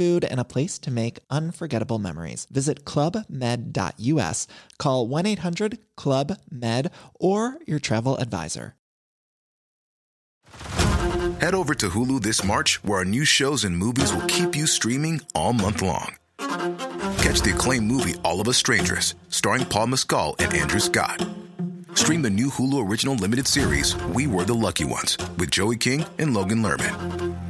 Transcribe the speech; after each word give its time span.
food, 0.00 0.24
and 0.24 0.40
a 0.40 0.44
place 0.44 0.78
to 0.78 0.90
make 0.90 1.18
unforgettable 1.28 1.98
memories. 1.98 2.46
Visit 2.50 2.86
clubmed.us, 2.86 4.46
call 4.78 5.06
1 5.06 5.26
800 5.26 5.78
Club 5.94 6.38
Med, 6.50 6.90
or 7.20 7.58
your 7.66 7.78
travel 7.78 8.16
advisor. 8.16 8.74
Head 11.40 11.54
over 11.54 11.74
to 11.74 11.90
Hulu 11.90 12.22
this 12.22 12.42
March, 12.42 12.82
where 12.82 12.98
our 13.00 13.04
new 13.04 13.26
shows 13.26 13.64
and 13.64 13.76
movies 13.76 14.14
will 14.14 14.26
keep 14.26 14.56
you 14.56 14.66
streaming 14.66 15.20
all 15.34 15.52
month 15.52 15.82
long. 15.82 16.16
Catch 16.38 17.42
the 17.42 17.52
acclaimed 17.54 17.86
movie 17.86 18.14
All 18.24 18.40
of 18.40 18.48
Us 18.48 18.56
Strangers, 18.56 19.14
starring 19.28 19.66
Paul 19.66 19.88
Mescal 19.88 20.34
and 20.38 20.52
Andrew 20.54 20.80
Scott. 20.80 21.26
Stream 21.94 22.22
the 22.22 22.30
new 22.30 22.48
Hulu 22.48 22.88
original 22.88 23.14
limited 23.14 23.46
series 23.46 23.96
We 24.14 24.26
Were 24.26 24.44
the 24.44 24.54
Lucky 24.54 24.84
Ones 24.84 25.18
with 25.38 25.50
Joey 25.50 25.76
King 25.76 26.04
and 26.18 26.32
Logan 26.32 26.62
Lerman. 26.62 27.49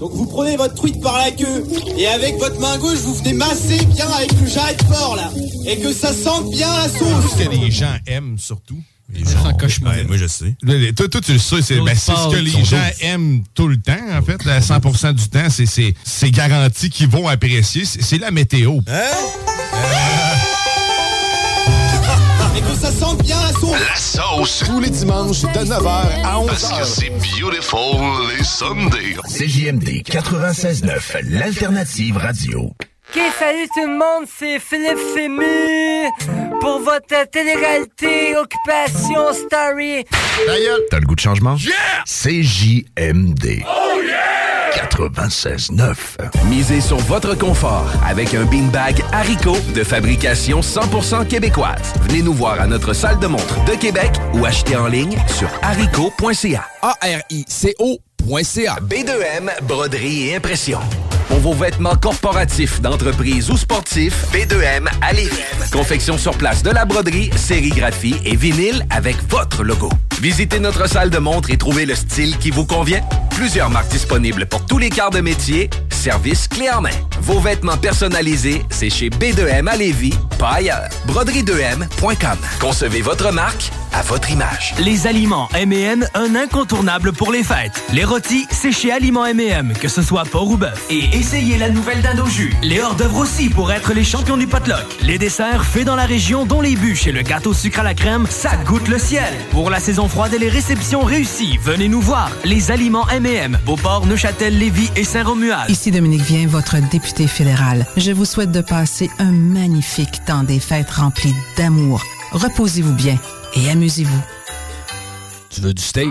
Donc 0.00 0.12
vous 0.12 0.26
prenez 0.26 0.56
votre 0.56 0.74
truite 0.74 1.00
par 1.00 1.18
la 1.18 1.30
queue 1.32 1.64
et 1.96 2.06
avec 2.06 2.36
votre 2.38 2.58
main 2.60 2.78
gauche 2.78 2.98
vous 2.98 3.14
venez 3.14 3.32
masser 3.32 3.84
bien 3.86 4.06
avec 4.16 4.30
le 4.40 4.46
jarret 4.46 4.74
de 4.76 4.84
porc 4.84 5.16
là 5.16 5.30
et 5.66 5.78
que 5.78 5.92
ça 5.92 6.12
sente 6.12 6.50
bien 6.50 6.68
la 6.76 6.88
sauce. 6.88 7.32
Ce 7.36 7.44
que 7.44 7.50
les 7.50 7.70
gens 7.70 7.94
aiment 8.06 8.38
surtout. 8.38 8.78
Les 9.12 9.24
gens 9.24 9.42
gens- 9.42 9.54
cauchemar. 9.56 9.94
Ouais, 9.94 10.04
moi, 10.04 10.18
je 10.18 10.26
sais. 10.26 10.54
Le- 10.60 10.90
Toi, 10.92 11.08
toi, 11.08 11.22
tu 11.22 11.32
le 11.32 11.38
sais, 11.38 11.62
c'est 11.62 11.80
ben, 11.80 11.96
c'est 11.96 12.12
ce 12.14 12.28
que 12.30 12.36
les 12.36 12.62
gens 12.64 12.76
aiment 13.00 13.42
tout 13.54 13.66
le 13.66 13.78
temps, 13.80 13.96
en 14.12 14.20
fait. 14.22 14.46
À 14.46 14.60
100 14.60 15.12
du 15.14 15.28
temps, 15.30 15.48
c'est- 15.48 15.64
c'est 15.64 15.94
c'est 16.04 16.30
garanti 16.30 16.90
qu'ils 16.90 17.08
vont 17.08 17.26
apprécier. 17.26 17.86
C'est 17.86 18.02
c'est 18.02 18.18
la 18.18 18.30
météo. 18.30 18.80
Et 22.58 22.60
que 22.60 22.74
ça 22.74 22.90
sente 22.90 23.22
bien 23.22 23.40
la 23.40 23.52
sauce. 23.52 23.70
La 23.88 23.94
sauce. 23.94 24.62
Tous 24.66 24.80
les 24.80 24.90
dimanches 24.90 25.42
de 25.42 25.46
9h 25.46 25.88
à 26.24 26.40
Parce 26.44 26.68
que 26.68 26.74
11h. 26.74 26.84
c'est 26.84 27.40
beautiful 27.40 28.00
les 28.36 28.42
Sundays. 28.42 29.16
CJMD 29.28 30.02
96.9, 30.04 31.20
l'alternative 31.30 32.16
radio. 32.16 32.72
Ok, 33.10 33.20
salut 33.38 33.66
tout 33.74 33.86
le 33.86 33.96
monde, 33.96 34.26
c'est 34.38 34.58
Philippe 34.58 34.98
Fému 35.14 36.08
pour 36.60 36.80
votre 36.80 37.28
télé-réalité 37.30 38.36
Occupation 38.36 39.32
Story. 39.32 40.04
T'as 40.90 40.98
le 41.00 41.06
goût 41.06 41.14
de 41.14 41.20
changement? 41.20 41.56
CJMD. 42.04 43.62
96.9. 44.74 45.94
Misez 46.50 46.80
sur 46.82 46.98
votre 46.98 47.34
confort 47.34 47.90
avec 48.06 48.34
un 48.34 48.44
beanbag 48.44 49.02
Haricot 49.12 49.56
de 49.74 49.82
fabrication 49.82 50.60
100% 50.60 51.26
québécoise. 51.26 51.94
Venez 52.02 52.20
nous 52.22 52.34
voir 52.34 52.60
à 52.60 52.66
notre 52.66 52.92
salle 52.92 53.18
de 53.18 53.26
montre 53.26 53.64
de 53.64 53.72
Québec 53.72 54.10
ou 54.34 54.44
achetez 54.44 54.76
en 54.76 54.86
ligne 54.86 55.16
sur 55.28 55.48
haricot.ca. 55.62 56.66
A-R-I-C-O.ca. 56.82 58.76
B2M, 58.82 59.62
broderie 59.62 60.28
et 60.28 60.36
impression. 60.36 60.80
Pour 61.40 61.54
vos 61.54 61.64
vêtements 61.64 61.94
corporatifs, 61.94 62.80
d'entreprise 62.80 63.48
ou 63.48 63.56
sportifs, 63.56 64.26
B2M 64.32 64.88
à 65.00 65.12
Lévis. 65.12 65.38
Confection 65.70 66.18
sur 66.18 66.36
place 66.36 66.64
de 66.64 66.70
la 66.70 66.84
broderie, 66.84 67.30
sérigraphie 67.36 68.16
et 68.24 68.34
vinyle 68.34 68.84
avec 68.90 69.16
votre 69.28 69.62
logo. 69.62 69.88
Visitez 70.20 70.58
notre 70.58 70.88
salle 70.88 71.10
de 71.10 71.18
montre 71.18 71.50
et 71.52 71.56
trouvez 71.56 71.86
le 71.86 71.94
style 71.94 72.36
qui 72.38 72.50
vous 72.50 72.66
convient. 72.66 73.02
Plusieurs 73.30 73.70
marques 73.70 73.90
disponibles 73.90 74.46
pour 74.46 74.66
tous 74.66 74.78
les 74.78 74.90
quarts 74.90 75.10
de 75.12 75.20
métier. 75.20 75.70
Service 75.90 76.48
clé 76.48 76.70
en 76.70 76.80
main. 76.80 76.90
Vos 77.20 77.38
vêtements 77.38 77.76
personnalisés, 77.76 78.64
c'est 78.70 78.90
chez 78.90 79.10
B2M 79.10 79.68
à 79.68 79.76
Lévis, 79.76 80.14
pas 80.38 80.54
ailleurs. 80.54 80.88
Broderie2M.com. 81.06 82.38
Concevez 82.60 83.00
votre 83.00 83.32
marque 83.32 83.70
à 83.92 84.02
votre 84.02 84.30
image. 84.30 84.74
Les 84.78 85.06
aliments 85.06 85.48
M&M, 85.54 86.06
un 86.14 86.34
incontournable 86.34 87.12
pour 87.12 87.32
les 87.32 87.42
fêtes. 87.42 87.82
Les 87.92 88.04
rôtis, 88.04 88.46
c'est 88.50 88.72
chez 88.72 88.92
Aliments 88.92 89.26
M&M, 89.26 89.72
que 89.80 89.88
ce 89.88 90.02
soit 90.02 90.24
porc 90.24 90.50
ou 90.50 90.56
bœuf. 90.56 90.84
Et 90.90 91.04
essayez 91.28 91.58
la 91.58 91.68
nouvelle 91.68 92.00
dinde 92.00 92.20
au 92.20 92.26
jus. 92.26 92.54
Les 92.62 92.80
hors-d'œuvre 92.80 93.18
aussi 93.18 93.50
pour 93.50 93.70
être 93.70 93.92
les 93.92 94.02
champions 94.02 94.38
du 94.38 94.46
potluck. 94.46 94.86
Les 95.02 95.18
desserts 95.18 95.62
faits 95.62 95.84
dans 95.84 95.94
la 95.94 96.06
région, 96.06 96.46
dont 96.46 96.62
les 96.62 96.74
bûches 96.74 97.06
et 97.06 97.12
le 97.12 97.20
gâteau 97.20 97.52
sucre 97.52 97.80
à 97.80 97.82
la 97.82 97.92
crème, 97.92 98.26
ça 98.30 98.56
goûte 98.64 98.88
le 98.88 98.98
ciel. 98.98 99.34
Pour 99.50 99.68
la 99.68 99.78
saison 99.78 100.08
froide 100.08 100.32
et 100.32 100.38
les 100.38 100.48
réceptions 100.48 101.02
réussies, 101.02 101.58
venez 101.58 101.88
nous 101.88 102.00
voir. 102.00 102.30
Les 102.46 102.70
aliments 102.70 103.06
M&M, 103.10 103.58
Beauport, 103.66 104.06
Neuchâtel, 104.06 104.58
Lévis 104.58 104.90
et 104.96 105.04
Saint-Romuald. 105.04 105.68
Ici 105.68 105.90
Dominique 105.90 106.22
Vien, 106.22 106.46
votre 106.46 106.76
député 106.88 107.26
fédéral. 107.26 107.84
Je 107.98 108.12
vous 108.12 108.24
souhaite 108.24 108.50
de 108.50 108.62
passer 108.62 109.10
un 109.18 109.30
magnifique 109.30 110.24
temps 110.24 110.44
des 110.44 110.60
fêtes 110.60 110.90
rempli 110.90 111.34
d'amour. 111.58 112.02
Reposez-vous 112.32 112.94
bien 112.94 113.18
et 113.54 113.68
amusez-vous. 113.68 114.22
Tu 115.50 115.60
veux 115.60 115.74
du 115.74 115.82
steak? 115.82 116.08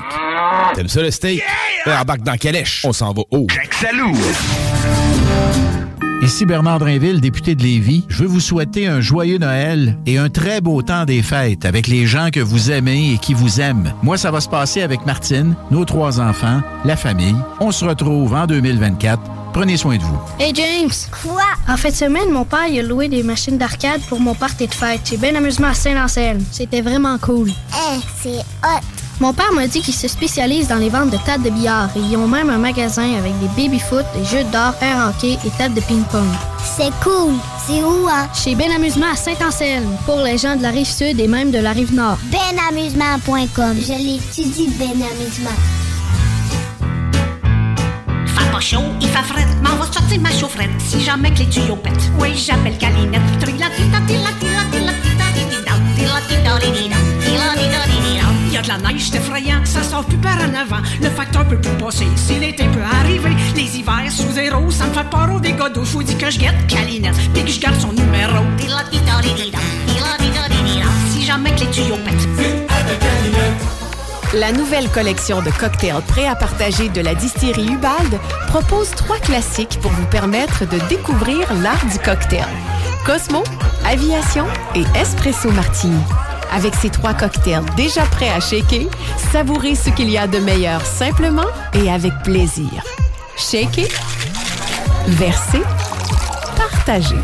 T'aimes 0.75 0.89
ça 0.89 1.01
le 1.01 1.09
steak? 1.09 1.41
Ben, 1.87 2.01
embarque 2.01 2.21
dans 2.21 2.37
Calèche. 2.37 2.85
On 2.85 2.93
s'en 2.93 3.13
va 3.13 3.23
haut. 3.31 3.47
Salou! 3.71 4.15
Ici 6.27 6.45
Bernard 6.45 6.79
Drinville, 6.79 7.21
député 7.21 7.55
de 7.55 7.63
Lévis. 7.63 8.03
Je 8.09 8.23
veux 8.23 8.27
vous 8.27 8.41
souhaiter 8.41 8.85
un 8.85 8.99
joyeux 8.99 9.37
Noël 9.37 9.97
et 10.05 10.17
un 10.17 10.27
très 10.27 10.59
beau 10.59 10.81
temps 10.81 11.05
des 11.05 11.21
fêtes 11.21 11.63
avec 11.63 11.87
les 11.87 12.05
gens 12.05 12.31
que 12.33 12.39
vous 12.41 12.69
aimez 12.69 13.13
et 13.13 13.17
qui 13.17 13.33
vous 13.33 13.61
aiment. 13.61 13.93
Moi, 14.03 14.17
ça 14.17 14.29
va 14.29 14.41
se 14.41 14.49
passer 14.49 14.81
avec 14.81 15.05
Martine, 15.05 15.55
nos 15.71 15.85
trois 15.85 16.19
enfants, 16.19 16.61
la 16.83 16.97
famille. 16.97 17.35
On 17.61 17.71
se 17.71 17.85
retrouve 17.85 18.33
en 18.33 18.45
2024. 18.45 19.21
Prenez 19.53 19.77
soin 19.77 19.95
de 19.95 20.01
vous. 20.01 20.19
Hey 20.37 20.53
James! 20.53 20.91
Quoi? 21.23 21.43
En 21.67 21.77
fin 21.77 21.89
de 21.89 21.95
semaine, 21.95 22.29
mon 22.29 22.43
père 22.43 22.67
il 22.69 22.79
a 22.79 22.83
loué 22.83 23.07
des 23.07 23.23
machines 23.23 23.57
d'arcade 23.57 24.01
pour 24.09 24.19
mon 24.19 24.35
party 24.35 24.67
de 24.67 24.73
fête. 24.73 25.01
J'ai 25.09 25.17
bien 25.17 25.33
amusement 25.33 25.67
à 25.69 25.73
Saint-Anselme. 25.73 26.43
C'était 26.51 26.81
vraiment 26.81 27.17
cool. 27.19 27.49
Eh, 27.49 27.99
c'est 28.21 28.39
hot! 28.63 28.96
Mon 29.19 29.33
père 29.33 29.51
m'a 29.51 29.65
dit 29.65 29.81
qu'il 29.81 29.95
se 29.95 30.07
spécialise 30.07 30.67
dans 30.67 30.75
les 30.75 30.89
ventes 30.89 31.09
de 31.09 31.17
tables 31.17 31.43
de 31.43 31.49
billard 31.49 31.89
et 31.95 31.99
ils 31.99 32.15
ont 32.17 32.27
même 32.27 32.51
un 32.51 32.59
magasin 32.59 33.15
avec 33.17 33.33
des 33.39 33.47
baby-foot, 33.47 34.05
des 34.15 34.23
jeux 34.23 34.43
d'or, 34.51 34.73
air 34.79 35.09
hockey 35.09 35.39
et 35.43 35.49
tables 35.57 35.73
de 35.73 35.81
ping-pong. 35.81 36.27
C'est 36.77 36.91
cool! 37.03 37.33
C'est 37.65 37.83
où, 37.83 38.07
hein? 38.07 38.27
Chez 38.33 38.53
Ben 38.53 38.71
Amusement 38.71 39.07
à 39.11 39.15
Saint-Anselme, 39.15 39.89
pour 40.05 40.19
les 40.19 40.37
gens 40.37 40.55
de 40.55 40.61
la 40.61 40.69
rive 40.69 40.85
sud 40.85 41.19
et 41.19 41.27
même 41.27 41.49
de 41.49 41.57
la 41.57 41.71
rive 41.71 41.93
nord. 41.93 42.17
Benamusement.com. 42.25 43.75
Je 43.81 43.93
l'étudie, 43.93 44.69
Ben 44.77 44.91
Amusement. 44.91 45.49
Fait 48.27 48.51
pas 48.51 48.59
chaud, 48.59 48.83
il 49.01 49.07
fait 49.07 49.23
fret, 49.23 49.47
m'en 49.63 49.75
va 49.77 49.91
sortir 49.91 50.21
ma 50.21 50.31
chaufferette 50.31 50.69
si 50.79 51.01
jamais 51.01 51.31
que 51.31 51.39
les 51.39 51.49
tuyaux 51.49 51.75
pètent. 51.75 52.11
Oui, 52.19 52.29
j'appelle 52.35 52.77
Calinette. 52.77 53.21
Il 58.47 58.53
y 58.53 58.57
a 58.57 58.61
de 58.61 58.67
la 58.69 58.77
neige, 58.77 59.09
c'est 59.11 59.17
effrayant, 59.17 59.65
ça 59.65 59.83
sort 59.83 60.05
plus 60.05 60.17
par 60.17 60.37
en 60.37 60.53
avant. 60.53 60.81
Le 61.01 61.09
facteur 61.09 61.45
peut 61.45 61.59
plus 61.59 61.71
passer, 61.73 62.07
si 62.15 62.35
l'été 62.35 62.63
peut 62.63 62.81
arriver. 63.01 63.31
Les 63.55 63.77
hivers 63.77 64.09
sous 64.09 64.31
zéro, 64.31 64.71
ça 64.71 64.87
me 64.87 64.93
fait 64.93 65.09
peur 65.09 65.29
au 65.35 65.39
dégâts 65.39 65.71
d'eau. 65.73 65.83
Faut 65.83 66.01
dire 66.01 66.17
que 66.17 66.31
je 66.31 66.39
guette 66.39 66.67
Calinette, 66.67 67.17
puis 67.33 67.43
que 67.43 67.51
je 67.51 67.59
garde 67.59 67.79
son 67.79 67.91
numéro. 67.91 68.45
Si 71.11 71.25
jamais 71.25 71.51
que 71.51 71.59
les 71.59 71.71
tuyaux 71.71 71.97
pètent. 72.05 72.27
La 74.33 74.51
nouvelle 74.51 74.89
collection 74.89 75.41
de 75.41 75.49
cocktails 75.51 76.01
prêts 76.07 76.27
à 76.27 76.35
partager 76.35 76.89
de 76.89 77.01
la 77.01 77.15
distillerie 77.15 77.67
Ubald 77.67 78.19
propose 78.47 78.91
trois 78.91 79.19
classiques 79.19 79.79
pour 79.81 79.91
vous 79.91 80.05
permettre 80.05 80.65
de 80.65 80.79
découvrir 80.87 81.53
l'art 81.61 81.85
du 81.91 81.99
cocktail. 81.99 82.47
Cosmo, 83.05 83.43
Aviation 83.85 84.45
et 84.75 84.83
Espresso 84.97 85.49
Martini. 85.51 86.03
Avec 86.51 86.73
ces 86.75 86.89
trois 86.89 87.13
cocktails 87.13 87.63
déjà 87.75 88.03
prêts 88.03 88.29
à 88.29 88.39
shaker, 88.39 88.87
savourez 89.31 89.75
ce 89.75 89.89
qu'il 89.89 90.09
y 90.09 90.17
a 90.17 90.27
de 90.27 90.39
meilleur 90.39 90.85
simplement 90.85 91.47
et 91.73 91.91
avec 91.91 92.13
plaisir. 92.23 92.83
Shaker, 93.37 93.87
verser, 95.07 95.61
partager. 96.55 97.15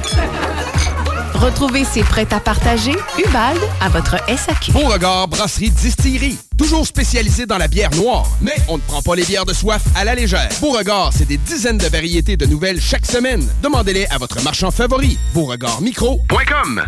Retrouvez 1.34 1.84
ces 1.84 2.04
prêts 2.04 2.28
à 2.32 2.40
partager 2.40 2.94
Ubalde 3.18 3.60
à 3.82 3.90
votre 3.90 4.16
SAQ. 4.30 4.72
Beauregard 4.72 5.28
Brasserie 5.28 5.72
Distillerie. 5.72 6.38
Toujours 6.58 6.88
spécialisé 6.88 7.46
dans 7.46 7.58
la 7.58 7.68
bière 7.68 7.92
noire. 7.96 8.26
Mais 8.40 8.56
on 8.70 8.78
ne 8.78 8.82
prend 8.82 9.02
pas 9.02 9.16
les 9.16 9.26
bières 9.26 9.46
de 9.46 9.54
soif 9.54 9.82
à 9.96 10.06
la 10.06 10.16
légère. 10.16 10.50
Beauregard, 10.62 11.12
c'est 11.12 11.28
des 11.28 11.38
dizaines 11.38 11.80
de 11.80 11.88
variétés 11.88 12.38
de 12.38 12.46
nouvelles 12.46 12.80
chaque 12.80 13.06
semaine. 13.06 13.46
Demandez-les 13.62 14.06
à 14.08 14.18
votre 14.20 14.42
marchand 14.42 14.72
favori. 14.72 15.18
Beauregardmicro.com 15.34 16.84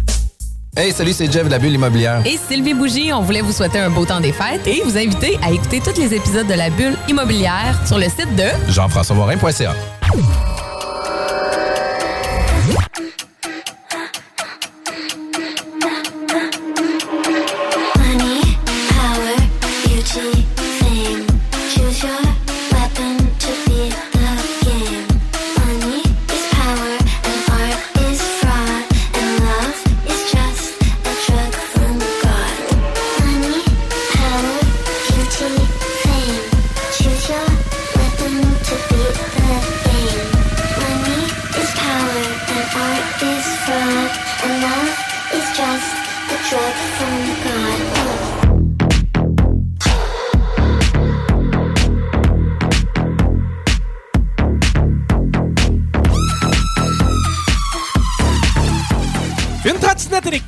Hey, 0.77 0.91
salut, 0.91 1.13
c'est 1.13 1.31
Jeff 1.31 1.45
de 1.45 1.51
la 1.51 1.57
Bulle 1.57 1.71
Immobilière. 1.71 2.21
Et 2.25 2.35
Sylvie 2.37 2.73
Bougie, 2.73 3.13
on 3.13 3.21
voulait 3.21 3.39
vous 3.39 3.53
souhaiter 3.53 3.79
un 3.79 3.89
beau 3.89 4.05
temps 4.05 4.19
des 4.19 4.33
fêtes 4.33 4.67
et 4.67 4.81
vous 4.83 4.97
inviter 4.97 5.39
à 5.41 5.49
écouter 5.49 5.79
tous 5.79 5.97
les 5.97 6.13
épisodes 6.13 6.47
de 6.47 6.53
la 6.53 6.69
Bulle 6.69 6.97
Immobilière 7.07 7.79
sur 7.87 7.97
le 7.97 8.09
site 8.09 8.35
de 8.35 8.71
Jean-François-Morin.ca. 8.73 9.73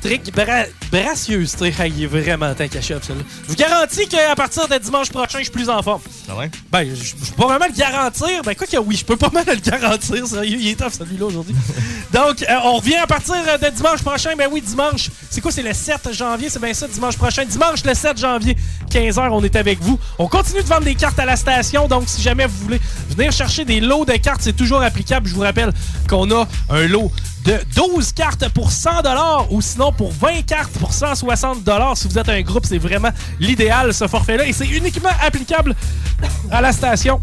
électrique 0.04 0.34
bra 0.34 0.64
sais, 0.90 1.84
il 1.86 2.02
est 2.02 2.06
vraiment 2.06 2.54
tant 2.54 2.68
caché 2.68 2.94
celle-là. 3.04 3.22
Je 3.44 3.48
vous 3.48 3.56
garantis 3.56 4.06
qu'à 4.08 4.34
partir 4.34 4.68
de 4.68 4.78
dimanche 4.78 5.10
prochain, 5.10 5.38
je 5.38 5.44
suis 5.44 5.52
plus 5.52 5.68
en 5.68 5.82
forme. 5.82 6.02
Ah 6.30 6.36
ouais? 6.36 6.50
Ben, 6.70 6.86
je 6.94 7.14
peux 7.14 7.42
pas 7.42 7.46
vraiment 7.46 7.66
le 7.66 7.76
garantir. 7.76 8.42
Ben, 8.44 8.54
quoi 8.54 8.66
que 8.66 8.76
oui, 8.76 8.96
je 8.96 9.04
peux 9.04 9.16
pas 9.16 9.30
mal 9.32 9.44
le 9.46 9.56
garantir. 9.56 10.26
Sérieux, 10.26 10.58
il 10.60 10.68
est 10.68 10.74
top 10.74 10.92
celui-là 10.92 11.24
aujourd'hui. 11.24 11.54
Donc, 12.12 12.42
euh, 12.42 12.54
on 12.64 12.76
revient 12.76 12.96
à 12.96 13.06
partir 13.06 13.34
de 13.34 13.70
dimanche 13.70 14.02
prochain. 14.02 14.30
Ben 14.36 14.48
oui, 14.50 14.60
dimanche. 14.60 15.10
C'est 15.30 15.40
quoi, 15.40 15.50
c'est 15.50 15.62
le 15.62 15.72
7 15.72 16.12
janvier? 16.12 16.50
C'est 16.50 16.60
bien 16.60 16.74
ça, 16.74 16.86
dimanche 16.86 17.16
prochain. 17.16 17.44
Dimanche, 17.46 17.82
le 17.84 17.94
7 17.94 18.18
janvier, 18.18 18.56
15h, 18.90 19.28
on 19.30 19.42
est 19.42 19.56
avec 19.56 19.80
vous. 19.80 19.98
On 20.18 20.28
continue 20.28 20.62
de 20.62 20.68
vendre 20.68 20.84
des 20.84 20.94
cartes 20.94 21.18
à 21.18 21.24
la 21.24 21.36
station. 21.36 21.88
Donc, 21.88 22.04
si 22.06 22.20
jamais 22.20 22.46
vous 22.46 22.58
voulez 22.58 22.80
venir 23.08 23.32
chercher 23.32 23.64
des 23.64 23.80
lots 23.80 24.04
de 24.04 24.12
cartes, 24.12 24.42
c'est 24.42 24.56
toujours 24.56 24.82
applicable. 24.82 25.28
Je 25.28 25.34
vous 25.34 25.42
rappelle 25.42 25.72
qu'on 26.08 26.30
a 26.30 26.46
un 26.68 26.86
lot 26.86 27.10
de 27.44 27.58
12 27.74 28.12
cartes 28.12 28.48
pour 28.50 28.70
100 28.70 28.90
ou 29.50 29.62
sinon 29.62 29.92
pour 29.92 30.12
20 30.12 30.42
cartes 30.46 30.72
pour 30.72 30.92
160 30.92 31.58
Si 31.94 32.08
vous 32.08 32.18
êtes 32.18 32.28
un 32.28 32.42
groupe, 32.42 32.66
c'est 32.66 32.78
vraiment 32.78 33.10
l'idéal, 33.40 33.94
ce 33.94 34.06
forfait-là. 34.06 34.46
Et 34.46 34.52
c'est 34.52 34.66
uniquement 34.66 35.10
applicable 35.24 35.74
à 36.50 36.60
la 36.60 36.72
station. 36.72 37.20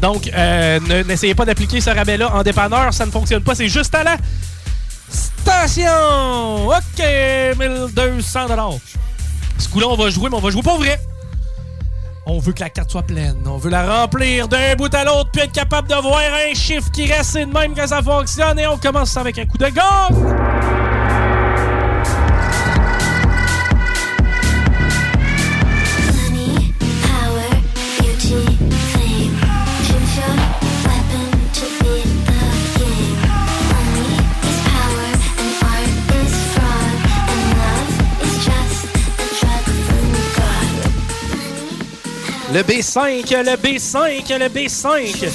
Donc, 0.00 0.30
euh, 0.34 0.80
ne- 0.80 1.02
n'essayez 1.02 1.34
pas 1.34 1.44
d'appliquer 1.44 1.80
ce 1.80 1.90
rabais-là 1.90 2.34
en 2.34 2.42
dépanneur, 2.42 2.92
ça 2.94 3.04
ne 3.06 3.10
fonctionne 3.10 3.42
pas. 3.42 3.54
C'est 3.54 3.68
juste 3.68 3.94
à 3.94 4.02
la 4.04 4.16
station. 5.10 6.66
OK, 6.68 7.02
1200 7.58 8.46
Ce 9.58 9.68
coup-là, 9.68 9.86
on 9.88 9.96
va 9.96 10.10
jouer, 10.10 10.28
mais 10.30 10.36
on 10.36 10.40
va 10.40 10.50
jouer 10.50 10.62
pas 10.62 10.76
vrai. 10.76 10.98
On 12.24 12.38
veut 12.38 12.52
que 12.52 12.60
la 12.60 12.70
carte 12.70 12.90
soit 12.90 13.02
pleine. 13.02 13.36
On 13.46 13.58
veut 13.58 13.70
la 13.70 14.00
remplir 14.02 14.46
d'un 14.48 14.76
bout 14.76 14.92
à 14.94 15.04
l'autre, 15.04 15.30
puis 15.32 15.42
être 15.42 15.52
capable 15.52 15.88
de 15.88 15.94
voir 15.96 16.20
un 16.48 16.54
chiffre 16.54 16.90
qui 16.92 17.12
reste. 17.12 17.34
De 17.36 17.44
même 17.46 17.74
que 17.74 17.86
ça 17.86 18.00
fonctionne. 18.00 18.58
Et 18.60 18.66
on 18.66 18.78
commence 18.78 19.16
avec 19.16 19.38
un 19.38 19.44
coup 19.46 19.58
de 19.58 19.68
gong. 19.68 21.21
Le 42.52 42.60
B5, 42.60 43.34
le 43.44 43.56
B5, 43.56 44.38
le 44.38 44.48
B5. 44.48 45.30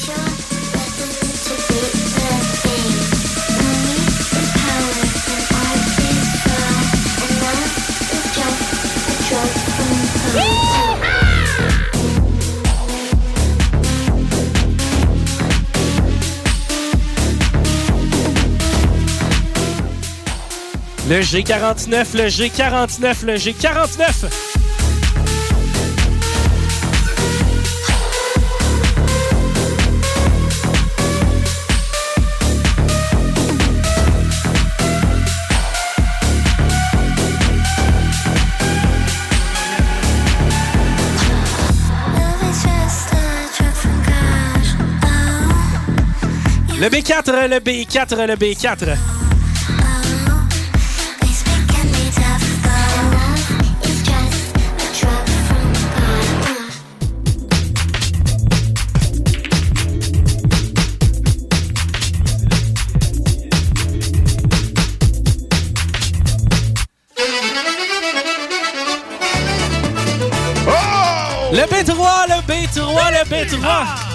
Le 21.09 21.21
G49, 21.21 22.15
le 22.15 22.27
G49, 22.27 23.25
le 23.25 23.35
G49. 23.37 24.46
Le 46.89 46.93
B4, 46.93 47.47
le 47.49 47.59
B4, 47.59 48.25
le 48.27 48.35
B4. 48.37 48.95
It's 53.83 54.03
just 54.05 54.55
a 54.55 54.87
drug 54.97 55.27
from 55.47 55.73
God. 55.73 56.15
Le 71.51 71.63
B3, 71.65 72.27
le 72.29 72.37
B3, 72.47 73.11
le 73.11 73.23
B3. 73.29 74.06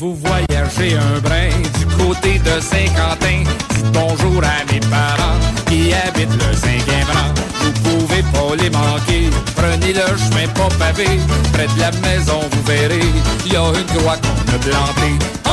Vous 0.00 0.14
voyagez 0.14 0.96
un 0.96 1.20
brin 1.20 1.50
du 1.78 1.86
côté 1.96 2.38
de 2.38 2.58
Saint-Quentin, 2.58 3.44
dites 3.74 3.92
bonjour 3.92 4.42
à 4.42 4.72
mes 4.72 4.80
parents 4.80 5.38
qui 5.66 5.92
habitent 5.92 6.32
le 6.32 6.56
cinquième 6.56 7.06
rang. 7.08 7.34
Vous 7.60 7.72
pouvez 7.82 8.22
pas 8.22 8.56
les 8.62 8.70
manquer, 8.70 9.28
prenez 9.54 9.92
le 9.92 10.16
chemin 10.16 10.48
pas 10.54 10.74
pavé, 10.78 11.06
près 11.52 11.66
de 11.66 11.80
la 11.80 11.90
maison 12.00 12.40
vous 12.50 12.62
verrez, 12.62 13.04
il 13.44 13.52
y 13.52 13.56
a 13.56 13.66
une 13.68 13.98
croix 13.98 14.16
qu'on 14.16 14.54
a 14.54 14.58
plantée. 14.58 15.49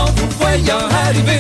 Voyant 0.48 0.88
arriver, 1.06 1.40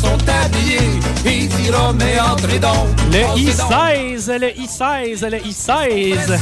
sont 0.00 0.16
habillés, 0.28 1.00
et 1.26 1.46
dira 1.48 1.92
mais 1.92 2.20
entrez 2.20 2.60
donc. 2.60 2.86
Le 3.12 3.24
Entrez 3.24 3.44
donc. 3.58 3.72
I16, 3.72 4.38
le 4.38 4.50
I16, 4.50 5.28
le 5.28 5.38
I16. 5.38 6.38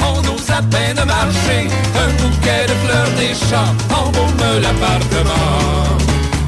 On 0.00 0.20
ose 0.20 0.50
à 0.50 0.62
peine 0.62 1.04
marcher, 1.04 1.68
un 1.94 2.10
bouquet 2.22 2.64
de 2.66 2.74
fleurs 2.82 3.10
des 3.18 3.34
champs 3.34 3.74
embaume 3.94 4.62
l'appartement. 4.62 5.98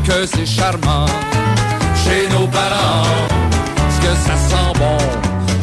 Que 0.02 0.26
c'est 0.26 0.46
charmant 0.46 1.06
chez 2.02 2.26
nos 2.32 2.46
parents, 2.46 3.04
ce 3.90 4.00
que 4.00 4.14
ça 4.16 4.34
sent 4.48 4.72
bon 4.78 4.98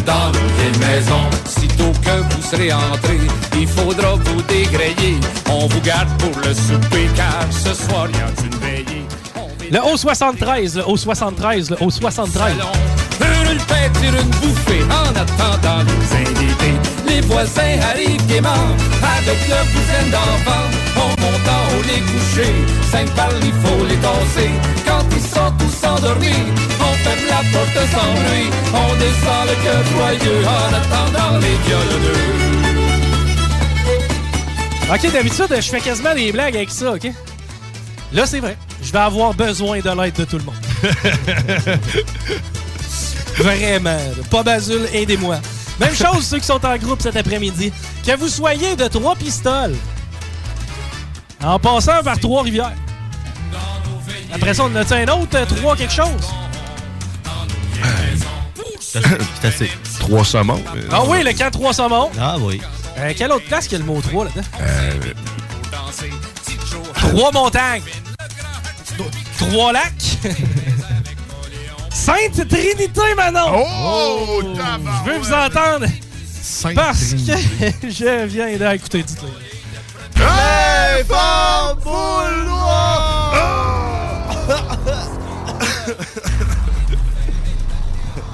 dans 0.05 0.31
une 0.39 0.51
vieille 0.57 0.79
maison. 0.87 1.23
Sitôt 1.45 1.68
que 2.09 2.33
vous 2.35 2.41
serez 2.41 2.73
entré, 2.73 3.17
il 3.57 3.67
faudra 3.67 4.15
vous 4.15 4.41
dégrayer. 4.43 5.19
On 5.49 5.67
vous 5.67 5.81
garde 5.81 6.09
pour 6.17 6.35
le 6.41 6.53
souper 6.53 7.07
car 7.15 7.45
ce 7.51 7.73
soir 7.73 8.07
il 8.09 8.17
y 8.17 8.21
a 8.21 8.29
une 8.45 8.59
veillée. 8.59 9.05
Le 9.71 9.79
O73, 9.79 10.77
le 10.77 10.83
O73, 10.83 11.69
le 11.69 11.75
O73. 11.77 12.53
Une 13.51 13.59
sur 13.59 14.13
une 14.21 14.29
bouffée 14.41 14.83
en 14.89 15.09
attendant 15.09 15.83
les 15.83 16.17
invités. 16.17 16.75
Les 17.07 17.21
voisins 17.21 17.79
arrivent 17.91 18.25
gaiement 18.27 18.67
avec 19.01 19.39
douzaine 19.47 20.11
d'enfants. 20.11 21.58
Au 21.79 21.83
les 21.83 22.01
coucher, 22.01 22.53
cinq 22.91 23.15
balles, 23.15 23.39
il 23.41 23.53
faut 23.53 23.85
les 23.85 23.97
danser. 23.97 24.51
Quand 24.85 25.05
ils 25.15 25.21
sont 25.21 25.51
tous 25.57 25.75
s'endormi. 25.81 26.33
On 26.79 26.93
ferme 27.03 27.25
la 27.29 27.41
porte 27.51 27.79
sans 27.91 28.13
bruit, 28.13 28.49
on 28.73 28.95
descend 28.95 29.47
le 29.47 29.55
cœur 29.63 29.83
joyeux 29.93 30.41
en 30.45 30.73
attendant 30.73 31.37
les 31.39 31.57
violoneux. 31.67 32.59
Ok, 34.91 35.11
d'habitude, 35.11 35.55
je 35.55 35.69
fais 35.69 35.79
quasiment 35.79 36.15
des 36.15 36.31
blagues 36.31 36.55
avec 36.55 36.69
ça, 36.71 36.93
ok? 36.93 37.11
Là, 38.11 38.25
c'est 38.25 38.39
vrai. 38.39 38.57
Je 38.81 38.91
vais 38.91 38.99
avoir 38.99 39.33
besoin 39.33 39.79
de 39.79 40.01
l'aide 40.01 40.15
de 40.15 40.25
tout 40.25 40.37
le 40.37 40.43
monde. 40.43 40.55
Vraiment. 43.37 43.99
Pas 44.31 44.43
Basule, 44.43 44.87
aidez-moi. 44.93 45.39
Même 45.79 45.93
chose, 45.93 46.25
ceux 46.25 46.39
qui 46.39 46.45
sont 46.45 46.65
en 46.65 46.77
groupe 46.77 47.01
cet 47.01 47.15
après-midi. 47.15 47.71
Que 48.05 48.17
vous 48.17 48.27
soyez 48.29 48.75
de 48.75 48.87
trois 48.87 49.15
pistoles. 49.15 49.75
En 51.43 51.57
passant 51.59 52.03
par 52.03 52.19
Trois-Rivières. 52.19 52.73
Après 54.33 54.53
ça, 54.53 54.63
on 54.63 54.71
en 54.71 54.75
a 54.75 54.95
un 54.95 55.07
autre, 55.07 55.35
euh, 55.37 55.45
trois 55.45 55.75
quelque 55.75 55.93
chose? 55.93 56.07
C'est 58.79 59.47
assez. 59.47 59.71
Trois 59.99 60.23
saumons. 60.25 60.61
euh, 60.75 60.81
Ah 60.91 61.03
oui, 61.05 61.23
le 61.23 61.33
camp 61.33 61.51
Trois 61.51 61.73
Saumons. 61.73 62.09
Ah 62.19 62.35
oui. 62.39 62.59
Euh, 62.97 63.13
quelle 63.15 63.31
autre 63.31 63.45
place 63.45 63.67
qu'il 63.67 63.73
y 63.77 63.81
a 63.81 63.85
le 63.85 63.91
mot 63.91 64.01
3 64.01 64.25
là-dedans? 64.25 64.41
Euh, 64.61 64.91
Trois 66.95 67.31
montagnes. 67.31 67.83
Trois 69.37 69.71
lacs. 69.73 70.17
Sainte 71.91 72.47
Trinité, 72.47 73.01
Manon! 73.15 73.63
Oh, 73.65 74.41
Je 75.05 75.11
veux 75.11 75.17
vous 75.19 75.33
entendre 75.33 75.85
parce 76.75 77.13
que 77.13 77.89
je 77.89 78.25
viens 78.25 78.57
d'écouter 78.57 79.03
dites-le. 79.03 79.29
Hey, 80.21 80.68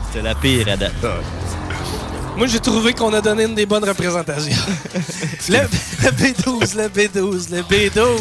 C'était 0.07 0.23
la 0.23 0.35
pire 0.35 0.67
à 0.69 0.77
date. 0.77 0.93
Moi, 2.37 2.47
j'ai 2.47 2.59
trouvé 2.59 2.93
qu'on 2.93 3.13
a 3.13 3.21
donné 3.21 3.45
une 3.45 3.55
des 3.55 3.65
bonnes 3.65 3.85
représentations. 3.85 4.51
le, 5.49 5.57
le 5.57 6.11
B12, 6.11 6.75
le 6.75 6.87
B12, 6.89 7.51
le 7.51 7.61
B12. 7.61 8.19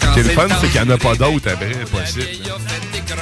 Ce 0.00 0.12
qui 0.12 0.20
est 0.20 0.22
le 0.22 0.28
fun, 0.30 0.48
c'est 0.60 0.68
qu'il 0.68 0.82
n'y 0.82 0.90
en 0.90 0.94
a 0.94 0.98
pas 0.98 1.14
d'autres 1.14 1.50
après, 1.52 1.72
possible. 1.84 2.26
La 3.08 3.16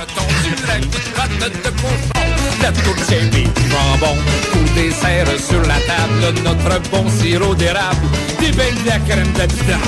tourte 2.73 3.13
et 3.13 3.29
du 3.29 3.45
jambon, 3.71 4.17
tout 4.53 4.75
dessert 4.75 5.29
sur 5.39 5.61
la 5.63 5.79
table, 5.87 6.41
notre 6.43 6.81
bon 6.91 7.09
sirop 7.09 7.55
d'érable, 7.55 8.09
des 8.41 8.51
beignes 8.51 8.83
de 8.83 8.89
la 8.89 8.99
crème 8.99 9.33
d'habitant, 9.35 9.79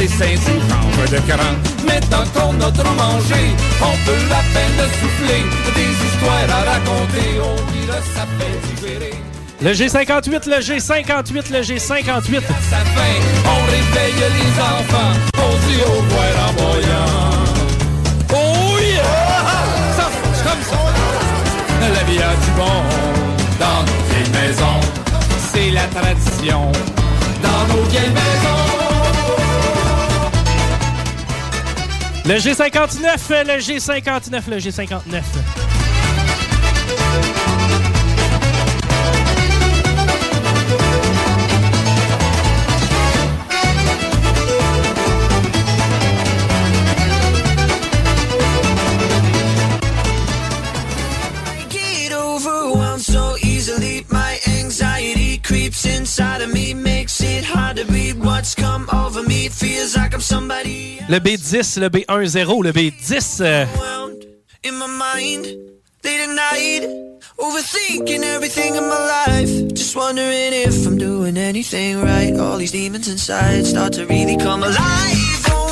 les 0.00 0.08
seins 0.08 0.36
sous 0.44 1.12
de 1.12 1.18
cran. 1.20 1.54
Maintenant 1.86 2.24
qu'on 2.34 2.60
a 2.66 2.72
trop 2.72 2.94
mangé, 2.94 3.54
on 3.80 3.96
peut 4.04 4.24
la 4.28 4.42
peine 4.52 4.76
de 4.76 4.86
souffler, 4.98 5.44
des 5.76 5.92
histoires 6.04 6.50
à 6.50 6.64
raconter, 6.72 7.38
on 7.38 7.54
dira 7.70 7.98
ça 8.12 8.26
fait 8.36 8.58
digérer. 8.74 9.14
Le 9.62 9.72
G58, 9.72 10.48
le 10.48 10.56
G58, 10.62 11.52
le 11.52 11.60
G58. 11.60 12.42
Sa 12.70 12.78
fin, 12.78 13.14
on 13.44 13.64
réveille 13.66 14.18
les 14.18 14.60
enfants, 14.60 15.14
on 15.38 15.68
dit 15.68 15.80
au 15.86 16.00
en 16.00 16.52
voyant. 16.60 17.43
Dans 23.58 23.82
nos 23.82 24.02
vieilles 24.08 24.32
maisons. 24.32 24.80
C'est 25.52 25.70
la 25.70 25.86
tradition 25.86 26.72
dans 27.42 27.74
nos 27.74 27.82
vieilles 27.84 28.10
maisons. 28.10 28.64
Le 32.26 32.34
G59, 32.36 33.44
le 33.46 33.58
G59, 33.60 34.42
le 34.48 34.56
G59. 34.58 35.73
Le 61.08 61.18
B10, 61.18 61.80
le 61.80 61.88
B10, 61.88 62.62
le 62.62 62.72
B10. 62.72 63.42
euh, 63.42 63.66
overthinking 67.38 68.22
everything 68.22 68.74
in 68.74 68.88
my 68.88 68.98
life. 69.28 69.74
Just 69.74 69.96
wondering 69.96 70.52
if 70.52 70.86
I'm 70.86 70.98
doing 70.98 71.36
anything 71.36 72.00
right. 72.02 72.34
All 72.38 72.58
these 72.58 72.72
demons 72.72 73.08
inside 73.08 73.64
start 73.66 73.92
to 73.94 74.06
really 74.06 74.36
come 74.36 74.62
alive. 74.62 75.63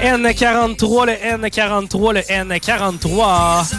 N43, 0.00 1.06
le 1.06 1.16
N43, 1.16 2.12
le 2.14 2.22
N43. 2.22 3.74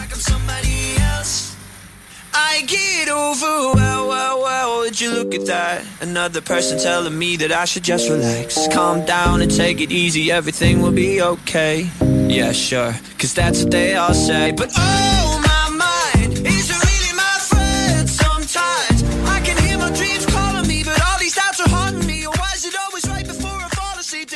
I 2.34 2.62
get 2.66 3.08
over, 3.08 3.74
well, 3.74 4.08
well, 4.08 4.42
well, 4.42 4.78
would 4.80 5.00
you 5.00 5.10
look 5.12 5.34
at 5.34 5.46
that? 5.46 5.84
Another 6.00 6.40
person 6.40 6.78
telling 6.78 7.18
me 7.18 7.36
that 7.36 7.50
I 7.50 7.64
should 7.64 7.82
just 7.82 8.08
relax, 8.08 8.68
calm 8.68 9.04
down 9.04 9.42
and 9.42 9.50
take 9.50 9.80
it 9.80 9.90
easy, 9.90 10.30
everything 10.30 10.80
will 10.80 10.92
be 10.92 11.20
okay. 11.20 11.90
Yeah, 12.00 12.52
sure, 12.52 12.94
cause 13.18 13.34
that's 13.34 13.62
what 13.62 13.72
they 13.72 13.96
all 13.96 14.14
say. 14.14 14.52
But 14.52 14.70
oh, 14.76 15.21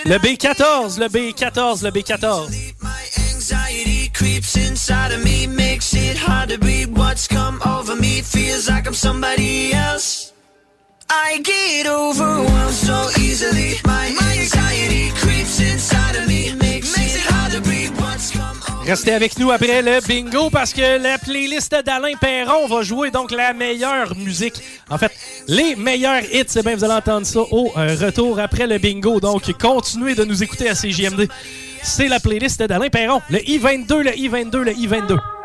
Le 0.06 0.18
B14, 0.18 1.00
le 1.00 1.08
B14, 1.08 1.82
le 1.82 1.90
B14. 1.90 2.74
Anxiety 3.34 4.08
creeps 4.14 4.54
inside 4.54 5.10
of 5.12 5.24
me, 5.24 5.48
makes 5.48 5.94
it 5.94 6.16
hard 6.16 6.48
to 6.48 6.58
breathe. 6.58 6.96
What's 6.96 7.26
come 7.26 7.60
over 7.66 7.96
me 7.96 8.22
feels 8.22 8.68
like 8.68 8.86
I'm 8.86 8.94
somebody 8.94 9.72
else. 9.72 10.32
I 11.10 11.40
get 11.42 11.88
overwhelmed 11.88 12.72
so 12.72 13.08
easily. 13.20 13.74
My 13.84 14.06
anxiety 14.38 15.10
creeps 15.16 15.58
inside 15.58 16.14
of 16.14 16.28
me, 16.28 16.54
Restez 18.86 19.14
avec 19.14 19.36
nous 19.40 19.50
après 19.50 19.82
le 19.82 19.98
bingo 20.06 20.48
parce 20.48 20.72
que 20.72 21.02
la 21.02 21.18
playlist 21.18 21.74
d'Alain 21.84 22.14
Perron 22.20 22.68
va 22.68 22.82
jouer 22.82 23.10
donc 23.10 23.32
la 23.32 23.52
meilleure 23.52 24.14
musique. 24.16 24.62
En 24.88 24.96
fait, 24.96 25.10
les 25.48 25.74
meilleurs 25.74 26.22
hits. 26.32 26.44
Eh 26.54 26.62
bien, 26.62 26.76
vous 26.76 26.84
allez 26.84 26.94
entendre 26.94 27.26
ça 27.26 27.40
au 27.40 27.72
euh, 27.76 27.96
retour 28.00 28.38
après 28.38 28.68
le 28.68 28.78
bingo. 28.78 29.18
Donc, 29.18 29.50
continuez 29.58 30.14
de 30.14 30.24
nous 30.24 30.40
écouter 30.44 30.68
à 30.68 30.74
CJMD. 30.74 31.28
C'est 31.82 32.06
la 32.06 32.20
playlist 32.20 32.62
d'Alain 32.62 32.88
Perron. 32.88 33.20
Le 33.28 33.40
I-22, 33.48 34.02
le 34.02 34.16
I-22, 34.16 34.56
le 34.58 34.72
I-22. 34.72 35.35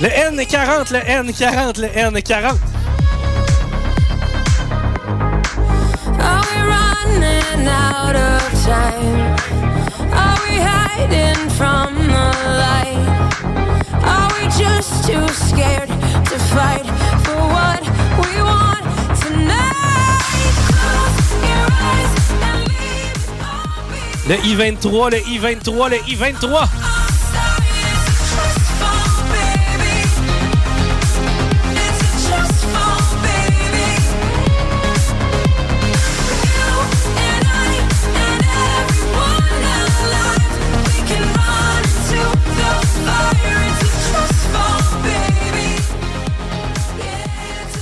Le 0.00 0.08
N40, 0.08 0.92
le 0.92 1.00
N40, 1.00 1.80
le 1.80 1.88
N40. 1.88 2.56
Are 6.20 6.44
we 6.46 6.58
running 6.62 7.66
out 7.66 8.14
of 8.14 8.40
time? 8.64 9.36
Are 10.12 10.38
we 10.46 10.54
hiding 10.60 11.50
from 11.50 11.96
the 11.96 12.30
light? 12.62 13.08
Are 14.04 14.30
we 14.38 14.44
just 14.56 15.04
too 15.04 15.26
scared 15.34 15.88
to 15.88 16.38
fight 16.54 16.86
for 17.24 17.40
what 17.50 17.82
we 18.22 18.40
want 18.40 18.84
tonight? 19.20 19.74
Le 24.28 24.36
I-23, 24.36 25.10
le 25.10 25.18
I-23, 25.18 25.88
le 25.88 25.96
I-23. 25.96 26.97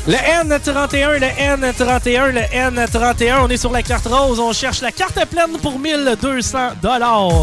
Le 0.08 0.14
N31, 0.14 1.18
le 1.18 1.26
N31, 1.26 2.30
le 2.30 2.40
N31. 2.40 3.38
On 3.42 3.48
est 3.48 3.56
sur 3.56 3.72
la 3.72 3.82
carte 3.82 4.06
rose. 4.06 4.38
On 4.38 4.52
cherche 4.52 4.80
la 4.80 4.92
carte 4.92 5.24
pleine 5.26 5.58
pour 5.60 5.80
1200 5.80 6.74
dollars. 6.80 7.42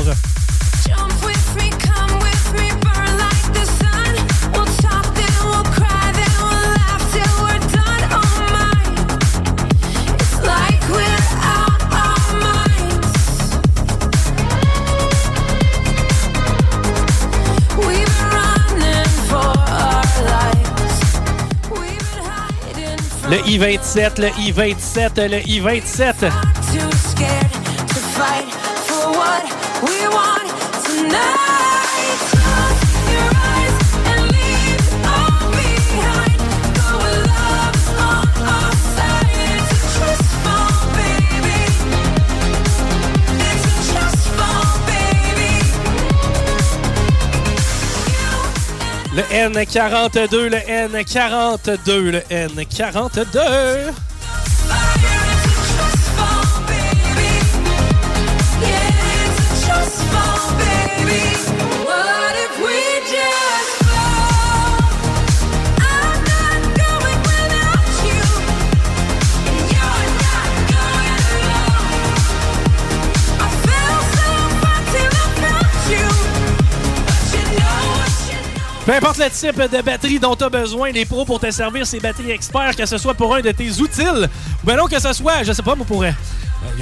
I-27, 23.54 24.20
le 24.20 24.30
I-27, 24.40 25.30
le 25.30 25.38
I-27. 25.48 26.32
too 26.72 26.92
scared 26.98 27.52
to 27.88 28.00
fight 28.18 28.50
for 28.88 29.12
what 29.12 29.44
we 29.84 30.08
want 30.08 30.50
tonight. 30.84 31.73
Le 49.16 49.22
N42, 49.22 50.50
le 50.50 50.58
N42, 50.58 52.10
le 52.10 52.20
N42. 52.32 53.94
Peu 78.86 78.94
importe 78.94 79.18
le 79.18 79.30
type 79.30 79.56
de 79.62 79.82
batterie 79.82 80.20
dont 80.20 80.36
tu 80.36 80.44
as 80.44 80.50
besoin, 80.50 80.92
les 80.92 81.06
pros 81.06 81.24
pour 81.24 81.40
te 81.40 81.50
servir 81.52 81.88
ces 81.88 82.00
batteries 82.02 82.32
experts, 82.32 82.76
que 82.76 82.86
ce 82.86 82.98
soit 82.98 83.14
pour 83.14 83.34
un 83.34 83.40
de 83.42 83.52
tes 83.52 83.70
outils, 83.80 84.02
ou 84.02 84.68
bien 84.68 84.76
que 84.88 85.00
ce 85.00 85.14
soit, 85.14 85.44
je 85.44 85.54
sais 85.54 85.64
pas, 85.64 85.76
moi 85.76 85.86
pour. 85.86 86.04
euh, 86.04 86.12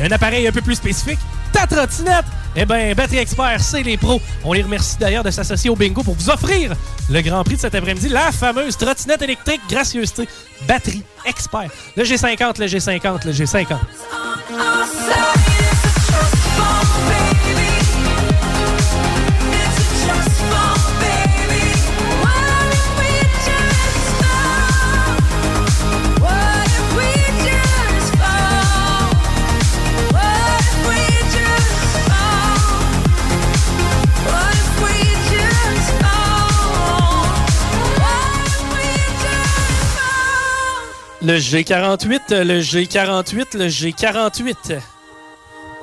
un 0.02 0.12
appareil 0.12 0.48
un 0.48 0.52
peu 0.52 0.62
plus 0.62 0.76
spécifique. 0.76 1.20
Ta 1.54 1.68
trottinette! 1.68 2.26
Eh 2.56 2.66
bien, 2.66 2.94
Batterie 2.96 3.20
Expert, 3.20 3.62
c'est 3.62 3.84
les 3.84 3.98
pros. 3.98 4.20
On 4.44 4.54
les 4.54 4.62
remercie 4.64 4.98
d'ailleurs 5.00 5.24
de 5.24 5.32
s'associer 5.32 5.70
au 5.70 5.76
bingo 5.76 6.02
pour 6.04 6.16
vous 6.16 6.30
offrir 6.30 6.74
le 7.10 7.22
grand 7.22 7.44
prix 7.44 7.56
de 7.56 7.62
cet 7.62 7.76
après-midi, 7.76 8.10
la 8.10 8.32
fameuse 8.32 8.78
trottinette 8.78 9.22
électrique 9.22 9.62
gracieuseté 9.70 10.28
Batterie 10.68 11.04
Expert. 11.26 11.70
Le 11.96 12.04
G50, 12.04 12.60
le 12.60 12.66
G50, 12.68 13.26
le 13.26 13.32
G50. 13.32 13.78
Le 41.24 41.38
G48, 41.38 42.34
le 42.34 42.62
G48, 42.62 43.56
le 43.56 43.68
G48. 43.68 44.80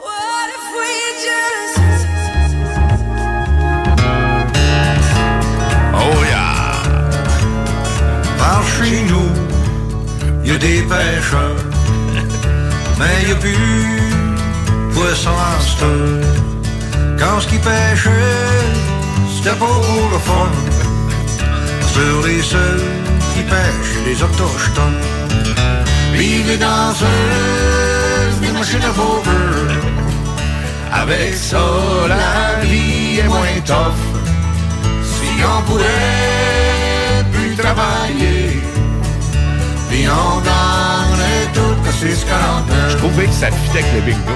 What 0.03 0.48
if 0.51 0.64
we 0.74 0.90
just 1.22 1.79
Oh 5.94 6.24
yeah! 6.24 6.83
Par 8.37 8.64
chez 8.66 9.03
nous, 9.05 9.31
y 10.44 10.51
a 10.51 10.59
des 10.59 10.83
pêcheurs, 10.83 11.55
mais 12.98 13.29
y 13.29 13.31
a 13.31 13.37
plus 13.37 14.03
poisson 14.92 15.31
heure. 15.31 16.24
Quand 17.16 17.40
ce 17.40 17.46
qu'ils 17.46 17.61
pêchaient, 17.61 18.11
c'était 19.37 19.57
pas 19.57 19.66
pour 19.66 20.11
le 20.11 20.18
fun. 20.18 20.51
Sur 21.92 22.27
les 22.27 22.42
seuls 22.42 22.83
qui 23.35 23.42
pêchent, 23.42 24.05
les 24.05 24.20
autochtones. 24.20 25.28
Puis 26.19 26.43
les 26.43 26.57
danseuses, 26.57 28.41
des 28.41 28.51
machines 28.51 28.83
à 28.83 28.93
poker. 28.93 29.69
Avec 30.93 31.33
ça, 31.33 31.65
la 32.09 32.65
vie 32.65 33.21
est 33.21 33.29
moins 33.29 33.61
tough. 33.65 34.01
Si 35.05 35.45
on 35.45 35.63
pouvait 35.63 35.85
plus 37.33 37.55
travailler, 37.55 38.61
puis 39.89 40.09
on 40.09 40.41
donnerait 40.41 41.47
tout 41.55 41.77
à 41.87 41.93
6,49. 41.93 42.91
Je 42.91 42.97
trouvais 42.97 43.27
que 43.27 43.33
ça 43.33 43.47
fitait 43.53 43.85
avec 43.85 43.95
le 43.95 44.01
bingo. 44.01 44.33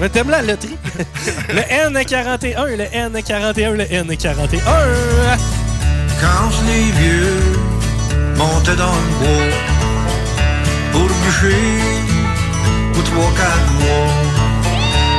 Mais 0.00 0.08
t'aimes 0.08 0.30
la 0.30 0.40
loterie? 0.40 0.78
le 1.50 1.60
N41, 1.60 2.76
le 2.78 2.84
N41, 2.84 3.72
le 3.72 3.84
N41. 3.84 4.58
Quand 6.18 6.50
les 6.66 6.90
vieux 6.98 7.42
montaient 8.38 8.76
dans 8.76 8.86
le 8.86 9.18
bois 9.18 9.75
bûcher 11.26 11.78
pour 12.94 13.04
trois, 13.04 13.32
quatre 13.36 13.72
mois, 13.80 14.08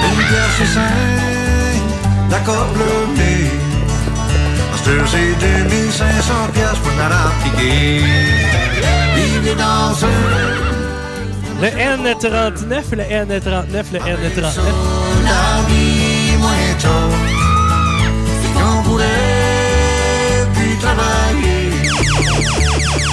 une 0.08 0.18
bière 0.30 0.52
c'est 0.58 0.66
cinq, 0.66 2.30
d'accord 2.30 2.68
le 2.76 3.18
nez. 3.18 3.52
Que 4.88 5.06
c'est 5.06 5.36
2500 5.38 6.34
piastres 6.54 6.80
pour 6.80 6.98
la 6.98 7.10
rappliquer. 7.10 8.06
Vive 9.16 9.44
les. 9.44 9.54
Le 11.62 11.68
N39, 11.68 12.96
le 12.96 13.04
N39, 13.04 13.84
le 13.92 14.00
N39. 14.00 14.48
La 15.26 15.68
vie 15.68 16.38
moins 16.40 16.74
tôt, 16.80 17.12
c'est 18.42 18.54
qu'on 18.54 18.82
pourrait 18.84 19.04
plus 20.54 20.78
travailler. 20.78 21.64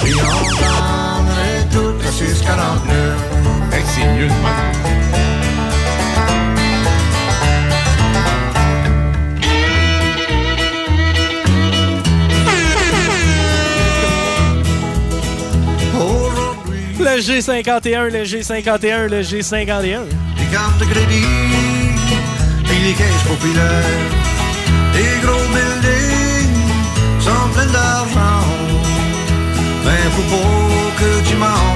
Puis 0.01 0.15
on 0.15 1.04
donnerait 2.19 2.33
tout 2.33 2.51
à 2.51 2.55
6,49. 2.55 3.71
Fait 3.71 3.81
que 3.81 3.87
c'est 3.87 4.07
mieux 4.15 4.27
de 4.27 4.33
même. 4.33 4.95
Le 16.97 17.21
G51, 17.21 18.09
le 18.09 18.23
G51, 18.23 19.07
le 19.07 19.21
G51. 19.21 20.01
Les 20.37 20.45
cartes 20.51 20.79
de 20.79 20.85
crédit, 20.85 21.23
puis 22.65 22.77
les 22.83 22.93
caisses 22.93 23.23
populaires. 23.27 23.83
Les 24.93 25.21
gros 25.21 25.47
buildings 25.53 27.21
sont 27.21 27.49
pleins 27.53 27.71
d'argent. 27.71 28.45
Mais 29.85 30.09
faut 30.11 30.35
pas 30.35 30.95
que 30.99 31.29
tu 31.29 31.35
manques 31.35 31.74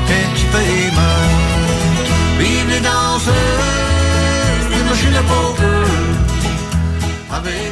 Avec. 7.32 7.70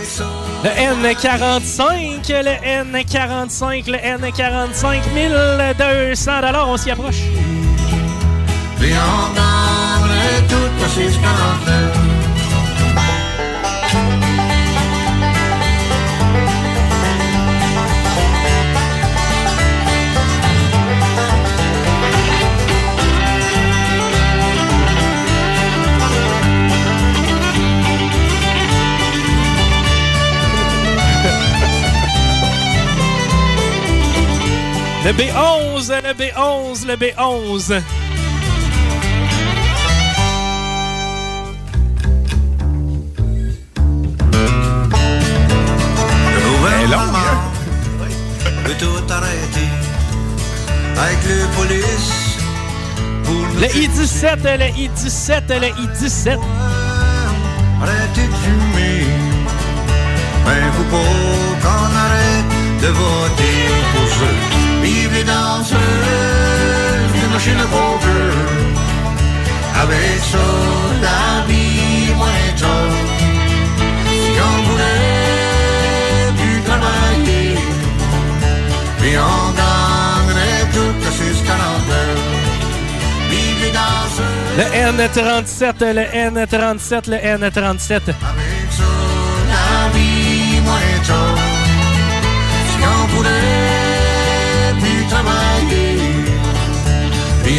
Le 0.64 0.70
N45, 0.70 2.28
le 2.28 2.56
N45, 2.84 3.90
le 3.92 3.98
N45, 3.98 5.14
1200 5.14 6.32
on 6.68 6.78
s'y 6.78 6.92
approche. 6.92 7.22
Puis 8.80 8.94
on 8.94 9.38
Le 35.08 35.14
B11, 35.14 35.88
B11, 35.88 36.04
le 36.04 36.12
B11, 36.12 36.86
le 36.86 36.96
B11. 36.98 37.82
Le 46.34 46.40
gouvernement 46.50 47.40
veut 48.66 48.78
tout 48.78 49.14
arrêter 49.14 49.70
avec 50.98 51.20
pour 51.56 51.64
nous 51.64 53.46
Le 53.62 53.68
I-17, 53.78 54.44
le 54.58 54.68
I-17, 54.78 55.60
le 55.62 55.68
I-17. 55.68 56.38
Arrêtez 57.82 58.28
de 58.28 58.36
fumer. 58.44 59.08
Faut 60.74 60.84
pas 60.84 60.98
qu'on 61.70 61.96
arrête 61.96 62.52
de 62.82 62.88
voter 62.88 63.58
pour 63.94 64.08
ceux. 64.10 64.57
Vive 64.88 65.14
les 65.14 65.26
danseuses, 65.26 65.80
les 67.22 67.28
machines 67.34 67.62
de 67.64 67.68
poker. 67.76 68.32
Avec 69.84 70.20
vie 71.48 72.10
est 72.10 72.16
moins 72.16 72.48
tough. 72.62 72.98
Si 74.24 74.34
on 74.50 74.58
voulait 74.68 76.32
plus 76.40 76.60
travailler, 76.70 77.50
puis 79.00 79.14
on 79.32 79.44
gagnerait 79.62 80.64
toute 80.76 81.00
la 81.06 81.12
649. 81.12 81.98
Vive 83.32 83.60
les 83.66 83.74
danseuses. 83.80 84.48
Le 84.60 84.66
N37, 84.94 85.80
le 86.00 86.06
N37, 86.32 86.94
le 87.14 87.18
N37. 87.38 87.92
la 89.52 89.70
vie 89.94 90.62
moins 90.68 90.98
tôt. 91.10 91.36
Si 92.70 92.80
on 92.94 93.02
voulait 93.16 93.57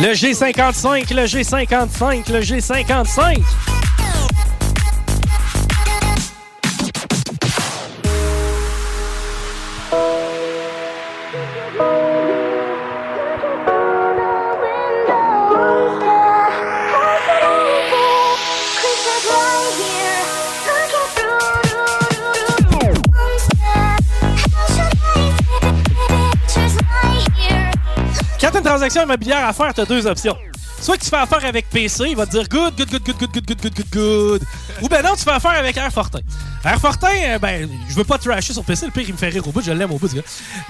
Le 0.00 0.12
G55, 0.12 1.12
le 1.12 1.24
G55, 1.24 2.32
le 2.32 2.40
G55. 2.40 3.67
Transaction 28.88 29.02
immobilière 29.02 29.46
à 29.46 29.52
faire, 29.52 29.74
t'as 29.74 29.84
deux 29.84 30.06
options. 30.06 30.36
Soit 30.80 30.96
que 30.96 31.02
tu 31.02 31.10
fais 31.10 31.16
affaire 31.16 31.44
avec 31.44 31.68
PC, 31.70 32.04
il 32.10 32.16
va 32.16 32.24
te 32.24 32.30
dire 32.30 32.48
good, 32.48 32.74
good, 32.76 32.88
good, 32.88 33.02
good, 33.02 33.18
good, 33.18 33.32
good, 33.32 33.46
good, 33.46 33.60
good, 33.60 33.74
good, 33.74 33.86
good. 33.92 34.42
Ou 34.80 34.88
ben 34.88 35.02
non, 35.02 35.14
tu 35.16 35.24
fais 35.24 35.32
affaire 35.32 35.58
avec 35.58 35.76
Airfortin. 35.76 36.20
Airfortin, 36.64 37.08
euh, 37.26 37.38
ben, 37.38 37.68
je 37.88 37.94
veux 37.94 38.04
pas 38.04 38.16
trasher 38.16 38.52
sur 38.52 38.64
PC, 38.64 38.86
le 38.86 38.92
pire, 38.92 39.04
il 39.08 39.12
me 39.12 39.18
fait 39.18 39.28
rire 39.28 39.46
au 39.46 39.50
bout, 39.50 39.60
je 39.60 39.72
l'aime 39.72 39.90
au 39.90 39.98
bout, 39.98 40.14
gars. 40.14 40.22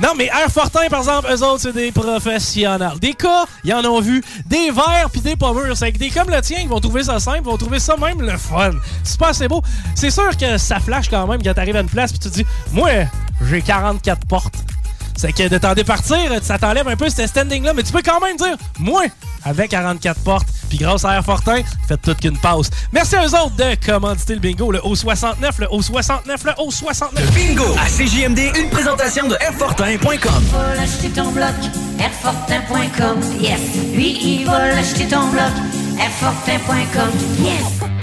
Non, 0.02 0.14
mais 0.16 0.26
Airfortin, 0.26 0.88
par 0.88 1.00
exemple, 1.00 1.28
eux 1.30 1.42
autres, 1.44 1.60
c'est 1.60 1.74
des 1.74 1.92
professionnels. 1.92 2.98
Des 3.00 3.12
cas, 3.12 3.44
ils 3.64 3.74
en 3.74 3.84
ont 3.84 4.00
vu. 4.00 4.24
Des 4.46 4.70
verts 4.70 5.10
puis 5.12 5.20
des 5.20 5.36
pommures. 5.36 5.76
C'est 5.76 5.92
des 5.92 6.08
comme 6.08 6.30
le 6.30 6.40
tien, 6.40 6.58
ils 6.62 6.68
vont 6.68 6.80
trouver 6.80 7.04
ça 7.04 7.20
simple, 7.20 7.40
ils 7.42 7.50
vont 7.50 7.58
trouver 7.58 7.78
ça 7.78 7.96
même 7.96 8.22
le 8.22 8.36
fun. 8.38 8.70
C'est 9.04 9.18
pas 9.18 9.28
assez 9.28 9.46
beau. 9.46 9.62
C'est 9.94 10.10
sûr 10.10 10.34
que 10.36 10.56
ça 10.56 10.80
flash 10.80 11.10
quand 11.10 11.26
même 11.26 11.42
quand 11.42 11.54
t'arrives 11.54 11.76
à 11.76 11.80
une 11.80 11.90
place 11.90 12.12
puis 12.12 12.18
tu 12.18 12.30
te 12.30 12.34
dis, 12.34 12.46
moi, 12.72 12.88
j'ai 13.42 13.60
44 13.60 14.26
portes. 14.26 14.54
C'est 15.18 15.32
que 15.32 15.48
de 15.48 15.58
t'en 15.58 15.74
départir, 15.74 16.16
ça 16.42 16.58
t'enlève 16.58 16.86
un 16.86 16.94
peu 16.94 17.10
ce 17.10 17.26
standing-là, 17.26 17.72
mais 17.74 17.82
tu 17.82 17.90
peux 17.90 18.02
quand 18.04 18.20
même 18.20 18.36
dire, 18.36 18.56
moi, 18.78 19.02
avec 19.44 19.72
44 19.72 20.20
portes, 20.20 20.46
puis 20.68 20.78
grâce 20.78 21.04
à 21.04 21.16
Airfortin, 21.16 21.62
faites 21.88 22.02
toute 22.02 22.20
qu'une 22.20 22.38
passe. 22.38 22.70
Merci 22.92 23.16
à 23.16 23.26
eux 23.26 23.34
autres 23.34 23.56
de 23.56 23.84
commanditer 23.84 24.34
le 24.34 24.38
bingo, 24.38 24.70
le 24.70 24.78
O69, 24.78 25.34
le 25.58 25.66
O69, 25.66 26.44
le 26.44 26.52
O69. 26.52 27.34
Bingo 27.34 27.66
à 27.80 27.86
CJMD, 27.86 28.56
une 28.60 28.70
présentation 28.70 29.26
de 29.26 29.34
Airfortin.com. 29.40 30.44
va 30.52 30.82
acheter 30.82 31.08
ton 31.08 31.32
bloc, 31.32 31.50
Airfortin.com, 31.98 33.20
yes. 33.40 33.60
Lui, 33.92 34.18
il 34.22 34.46
va 34.46 34.68
l'acheter 34.68 35.08
ton 35.08 35.26
bloc, 35.30 35.50
Airfortin.com, 35.98 37.10
yes. 37.44 37.97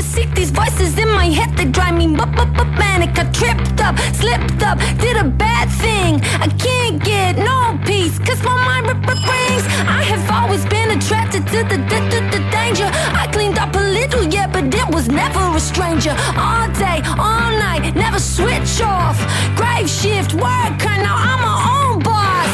But 0.00 0.06
see 0.08 0.24
these 0.34 0.50
voices 0.50 0.98
in 0.98 1.08
my 1.12 1.26
head, 1.26 1.54
they 1.58 1.66
drive 1.66 1.94
me 1.94 2.06
up, 2.16 2.34
up, 2.38 2.56
up, 2.58 2.70
panic. 2.80 3.10
I 3.18 3.24
tripped 3.38 3.80
up, 3.80 3.98
slipped 4.14 4.62
up, 4.62 4.78
did 4.98 5.16
a 5.16 5.24
bad 5.24 5.68
thing. 5.84 6.12
I 6.44 6.48
can't 6.66 7.02
get 7.04 7.36
no 7.36 7.78
peace, 7.84 8.18
cause 8.18 8.42
my 8.42 8.56
mind 8.68 8.86
rings. 8.86 9.64
I 9.98 10.02
have 10.12 10.24
always 10.30 10.64
been 10.66 10.90
attracted 10.96 11.46
to 11.48 11.58
the, 11.70 11.76
the, 11.90 11.98
the, 12.12 12.20
the 12.32 12.40
danger. 12.50 12.88
I 13.22 13.28
cleaned 13.32 13.58
up 13.58 13.74
a 13.74 13.84
little, 13.98 14.24
yeah, 14.24 14.46
but 14.46 14.74
it 14.74 14.88
was 14.94 15.08
never 15.08 15.42
a 15.54 15.60
stranger. 15.60 16.14
All 16.46 16.68
day, 16.84 16.98
all 17.18 17.50
night, 17.66 17.94
never 17.94 18.18
switch 18.18 18.80
off. 18.80 19.18
Grave 19.54 19.88
shift, 19.88 20.32
worker, 20.32 20.94
now 21.06 21.16
I'm 21.28 21.40
my 21.48 21.56
own 21.76 21.98
boss. 22.08 22.52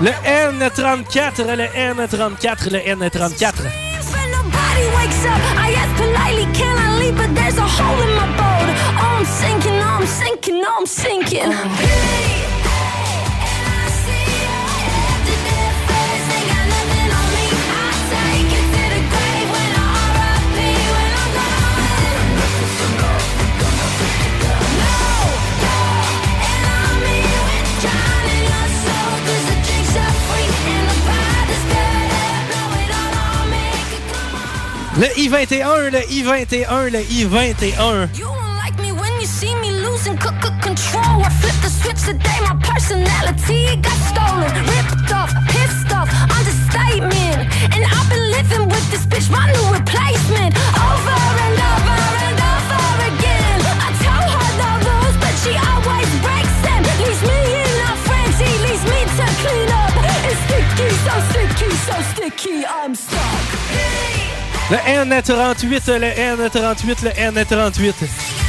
Le 0.00 0.12
N34, 0.50 1.56
le 1.60 1.66
N34, 1.68 2.70
le 2.72 2.80
N34. 2.96 3.92
Nobody 4.82 4.96
wakes 4.96 5.24
up, 5.24 5.38
I 5.56 5.72
ask 5.76 5.94
politely, 5.96 6.46
can 6.54 6.76
I 6.76 6.98
leave? 6.98 7.16
But 7.16 7.34
there's 7.36 7.56
a 7.56 7.66
hole 7.66 8.02
in 8.02 8.16
my 8.16 8.26
boat. 8.36 8.68
Oh, 8.98 9.18
I'm 9.18 9.24
sinking, 9.24 9.78
oh, 9.78 10.00
I'm 10.00 10.06
sinking, 10.06 10.62
oh, 10.64 10.76
I'm 10.78 10.86
sinking. 10.86 11.52
Oh. 11.52 12.61
Le 35.02 35.08
I-21, 35.18 35.90
le 35.90 35.98
I-21, 35.98 36.90
le 36.92 37.00
I-21. 37.00 38.08
Control, 40.62 41.22
I 41.24 41.28
flip 41.40 41.58
the 41.60 41.68
switch 41.68 42.02
today. 42.06 42.38
My 42.46 42.54
personality 42.62 43.74
got 43.82 43.98
stolen, 44.06 44.54
ripped 44.70 45.10
off, 45.12 45.34
pissed 45.48 45.90
off, 45.90 46.08
understatement. 46.38 47.50
And 47.74 47.82
I've 47.84 48.08
been 48.08 48.30
living 48.30 48.68
with 48.68 48.90
this 48.92 49.04
bitch, 49.06 49.28
my 49.28 49.50
new 49.50 49.74
replacement. 49.74 50.54
Over 50.78 51.18
and 51.46 51.58
over 51.58 51.98
and 52.22 52.38
over 52.38 52.94
again. 53.10 53.58
So 61.86 61.94
sticky, 62.14 62.64
I'm 62.64 62.94
stuck. 62.94 64.11
Le 64.72 64.78
N38, 64.78 65.98
le 65.98 66.06
N38, 66.06 67.04
le 67.04 67.10
N38. 67.10 68.41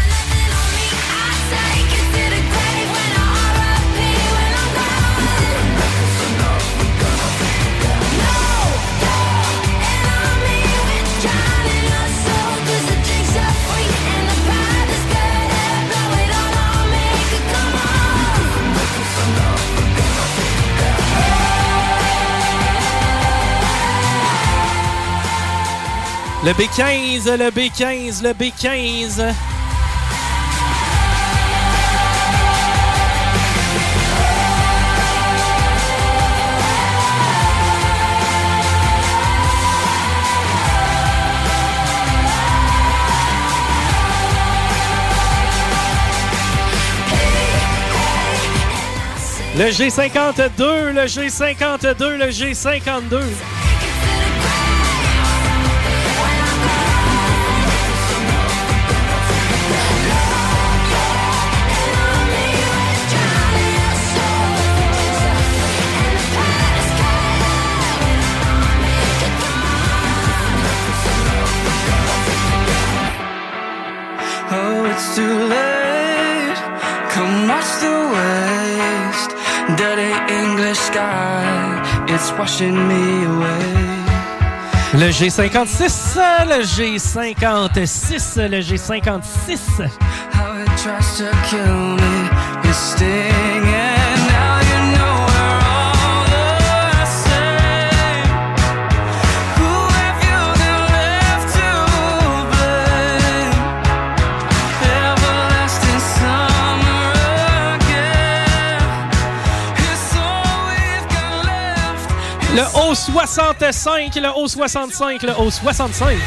Le 26.45 26.51
B15, 26.51 27.37
le 27.37 27.51
B15, 27.51 28.21
le 28.21 28.33
B15. 28.33 29.33
Le 49.55 49.69
G52, 49.69 50.91
le 50.91 51.05
G52, 51.05 52.17
le 52.17 52.27
G52. 52.27 53.62
Le 84.93 85.09
G56, 85.09 86.17
le 86.47 86.63
G56, 86.63 88.47
le 88.47 88.59
G56. 88.61 89.89
Le 113.13 113.19
O65, 113.19 114.19
le 114.19 114.29
O65, 114.29 115.23
le 115.23 115.33
O65. 115.33 116.17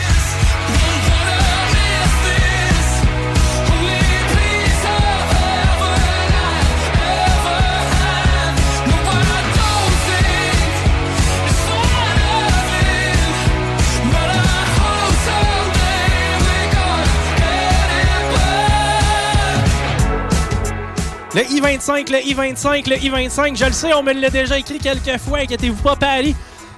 Le 21.34 21.42
I-25, 21.42 22.10
le 22.12 22.24
I-25, 22.24 22.88
le 22.88 22.96
I-25, 22.96 23.56
je 23.58 23.64
le 23.64 23.72
sais, 23.72 23.92
on 23.92 24.02
me 24.02 24.12
l'a 24.12 24.30
déjà 24.30 24.56
écrit 24.56 24.78
quelques 24.78 25.18
fois, 25.18 25.38
inquiétez-vous 25.40 25.82
pas, 25.82 25.96
Paris. 25.96 26.36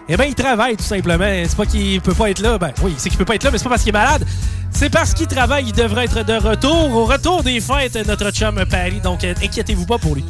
Eh 0.09 0.17
bien, 0.17 0.27
il 0.27 0.35
travaille 0.35 0.77
tout 0.77 0.85
simplement. 0.85 1.29
C'est 1.47 1.57
pas 1.57 1.67
qu'il 1.67 2.01
peut 2.01 2.15
pas 2.15 2.31
être 2.31 2.41
là. 2.41 2.57
Ben 2.59 2.73
oui, 2.83 2.95
c'est 2.97 3.11
qu'il 3.11 3.19
peut 3.19 3.25
pas 3.25 3.35
être 3.35 3.45
là, 3.45 3.51
mais 3.51 3.59
c'est 3.59 3.65
pas 3.65 3.71
parce 3.71 3.83
qu'il 3.83 3.91
est 3.91 3.99
malade. 3.99 4.25
C'est 4.71 4.91
parce 4.91 5.13
qu'il 5.13 5.27
travaille, 5.27 5.67
il 5.67 5.73
devrait 5.73 6.05
être 6.05 6.25
de 6.25 6.35
retour. 6.35 6.97
Au 6.97 7.05
retour 7.05 7.43
des 7.43 7.61
fêtes, 7.61 7.97
notre 8.07 8.31
chum 8.31 8.65
Paris. 8.71 9.01
Donc, 9.03 9.25
euh, 9.25 9.35
inquiétez-vous 9.43 9.87
pas 9.87 9.99
pour 9.99 10.15
lui. 10.15 10.25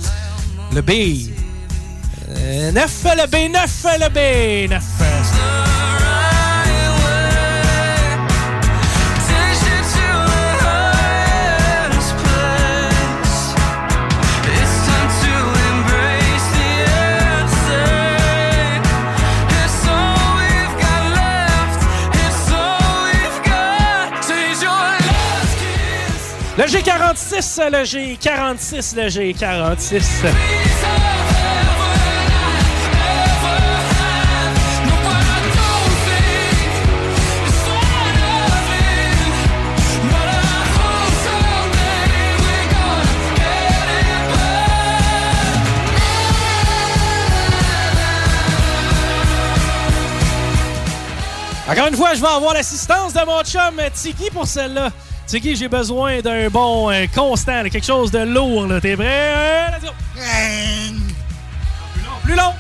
Le 0.74 0.82
B. 0.82 1.30
Euh, 2.30 2.72
9, 2.72 3.04
le 3.04 3.26
B, 3.26 3.52
9, 3.52 3.86
le 4.00 4.66
B, 4.66 4.70
9. 4.70 5.57
G46, 26.68 27.70
le 27.70 27.82
G46, 27.82 28.94
le 28.94 29.08
G46. 29.08 30.28
Encore 51.70 51.86
une 51.86 51.96
fois, 51.96 52.12
je 52.12 52.20
vais 52.20 52.26
avoir 52.26 52.52
l'assistance 52.52 53.14
de 53.14 53.24
mon 53.24 53.42
chum 53.42 53.80
Tiki 53.94 54.30
pour 54.30 54.46
celle-là. 54.46 54.90
Tiki, 55.28 55.54
j'ai 55.56 55.68
besoin 55.68 56.20
d'un 56.22 56.48
bon 56.48 56.90
euh, 56.90 57.04
constant, 57.14 57.62
là, 57.62 57.68
quelque 57.68 57.84
chose 57.84 58.10
de 58.10 58.20
lourd. 58.20 58.66
là. 58.66 58.80
T'es 58.80 58.96
prêt? 58.96 59.06
Euh, 59.06 59.66
let's 59.72 59.82
go. 59.82 59.90
Plus 61.92 62.02
long, 62.02 62.18
plus 62.24 62.34
long. 62.34 62.54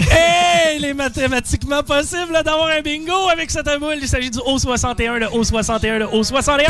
Hey, 0.12 0.78
il 0.78 0.84
est 0.84 0.94
mathématiquement 0.94 1.84
possible 1.84 2.32
là, 2.32 2.42
d'avoir 2.42 2.66
un 2.66 2.80
bingo 2.80 3.28
avec 3.32 3.52
cette 3.52 3.70
boule. 3.78 3.98
Il 4.00 4.08
s'agit 4.08 4.30
du 4.30 4.38
O61, 4.38 5.18
le 5.18 5.26
O61, 5.26 5.98
le 5.98 6.06
O61. 6.06 6.66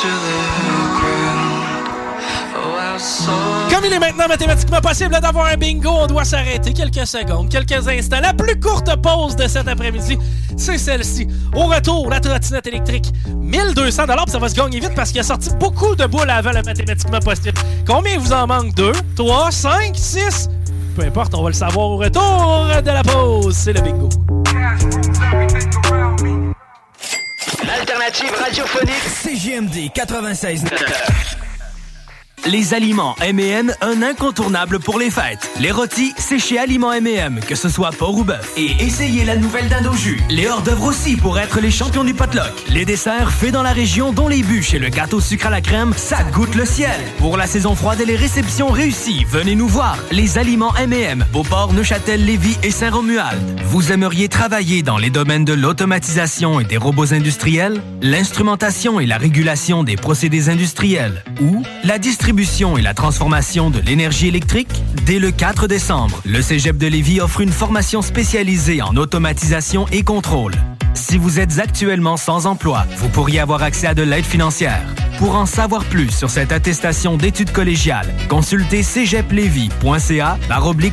We've 0.00 0.87
Comme 2.98 3.84
il 3.84 3.92
est 3.92 3.98
maintenant 4.00 4.26
mathématiquement 4.26 4.80
possible 4.80 5.20
d'avoir 5.20 5.46
un 5.46 5.56
bingo, 5.56 5.88
on 5.88 6.06
doit 6.08 6.24
s'arrêter 6.24 6.72
quelques 6.72 7.06
secondes, 7.06 7.48
quelques 7.48 7.86
instants. 7.86 8.18
La 8.20 8.34
plus 8.34 8.58
courte 8.58 8.90
pause 9.00 9.36
de 9.36 9.46
cet 9.46 9.68
après-midi, 9.68 10.18
c'est 10.56 10.78
celle-ci. 10.78 11.28
Au 11.54 11.66
retour, 11.66 12.10
la 12.10 12.18
trottinette 12.18 12.66
électrique. 12.66 13.12
1200 13.28 14.04
puis 14.06 14.32
ça 14.32 14.38
va 14.38 14.48
se 14.48 14.54
gagner 14.54 14.80
vite 14.80 14.94
parce 14.96 15.10
qu'il 15.10 15.20
a 15.20 15.24
sorti 15.24 15.50
beaucoup 15.60 15.94
de 15.94 16.06
boules 16.06 16.28
avant 16.28 16.50
le 16.50 16.62
mathématiquement 16.62 17.20
possible. 17.20 17.56
Combien 17.86 18.18
vous 18.18 18.32
en 18.32 18.48
manque? 18.48 18.74
2, 18.74 18.90
3, 19.14 19.50
5, 19.52 19.92
6? 19.94 20.48
Peu 20.96 21.02
importe, 21.02 21.34
on 21.34 21.42
va 21.42 21.50
le 21.50 21.54
savoir 21.54 21.86
au 21.86 21.96
retour 21.98 22.66
de 22.84 22.90
la 22.90 23.02
pause. 23.04 23.56
C'est 23.56 23.74
le 23.74 23.80
bingo. 23.80 24.08
L'alternative 27.64 28.32
radiophonique 28.42 29.02
CGMD 29.22 29.92
96. 29.94 30.64
Les 32.46 32.72
aliments 32.72 33.14
M&M, 33.20 33.72
un 33.80 34.02
incontournable 34.02 34.78
pour 34.78 34.98
les 34.98 35.10
fêtes. 35.10 35.50
Les 35.60 35.70
rôtis, 35.70 36.14
c'est 36.16 36.38
chez 36.38 36.58
Aliments 36.58 36.92
M&M, 36.92 37.40
que 37.46 37.54
ce 37.54 37.68
soit 37.68 37.90
porc 37.90 38.16
ou 38.16 38.24
bœuf. 38.24 38.52
Et 38.56 38.70
essayez 38.80 39.24
la 39.24 39.36
nouvelle 39.36 39.68
dinde 39.68 39.92
jus. 39.94 40.20
Les 40.30 40.46
hors-d'œuvre 40.46 40.84
aussi 40.84 41.16
pour 41.16 41.38
être 41.38 41.60
les 41.60 41.70
champions 41.70 42.04
du 42.04 42.14
potluck. 42.14 42.52
Les 42.70 42.84
desserts 42.84 43.32
faits 43.32 43.52
dans 43.52 43.62
la 43.62 43.72
région, 43.72 44.12
dont 44.12 44.28
les 44.28 44.42
bûches 44.42 44.72
et 44.72 44.78
le 44.78 44.88
gâteau 44.88 45.20
sucre 45.20 45.48
à 45.48 45.50
la 45.50 45.60
crème, 45.60 45.92
ça 45.96 46.22
goûte 46.32 46.54
le 46.54 46.64
ciel. 46.64 46.98
Pour 47.18 47.36
la 47.36 47.46
saison 47.46 47.74
froide 47.74 48.00
et 48.00 48.06
les 48.06 48.16
réceptions 48.16 48.68
réussies, 48.68 49.24
venez 49.28 49.54
nous 49.54 49.68
voir. 49.68 49.98
Les 50.10 50.38
aliments 50.38 50.74
M&M, 50.76 51.26
Beauport, 51.32 51.72
Neuchâtel, 51.74 52.24
Lévis 52.24 52.56
et 52.62 52.70
Saint-Romuald. 52.70 53.60
Vous 53.64 53.92
aimeriez 53.92 54.28
travailler 54.28 54.82
dans 54.82 54.98
les 54.98 55.10
domaines 55.10 55.44
de 55.44 55.54
l'automatisation 55.54 56.60
et 56.60 56.64
des 56.64 56.76
robots 56.76 57.12
industriels, 57.12 57.82
l'instrumentation 58.00 59.00
et 59.00 59.06
la 59.06 59.18
régulation 59.18 59.82
des 59.82 59.96
procédés 59.96 60.48
industriels 60.48 61.24
ou 61.40 61.62
la 61.84 61.98
distribution 61.98 62.27
et 62.28 62.82
la 62.82 62.92
transformation 62.92 63.70
de 63.70 63.80
l'énergie 63.80 64.28
électrique? 64.28 64.82
Dès 65.06 65.18
le 65.18 65.30
4 65.30 65.66
décembre, 65.66 66.20
le 66.26 66.42
Cégep 66.42 66.76
de 66.76 66.86
Lévis 66.86 67.22
offre 67.22 67.40
une 67.40 67.50
formation 67.50 68.02
spécialisée 68.02 68.82
en 68.82 68.96
automatisation 68.96 69.86
et 69.92 70.02
contrôle. 70.02 70.52
Si 70.92 71.16
vous 71.16 71.38
êtes 71.38 71.58
actuellement 71.58 72.16
sans 72.16 72.46
emploi, 72.46 72.84
vous 72.96 73.08
pourriez 73.08 73.40
avoir 73.40 73.62
accès 73.62 73.86
à 73.86 73.94
de 73.94 74.02
l'aide 74.02 74.26
financière. 74.26 74.84
Pour 75.18 75.36
en 75.36 75.46
savoir 75.46 75.84
plus 75.84 76.10
sur 76.10 76.28
cette 76.28 76.52
attestation 76.52 77.16
d'études 77.16 77.50
collégiales, 77.50 78.06
consultez 78.28 78.82
cégeplevy.ca 78.82 80.38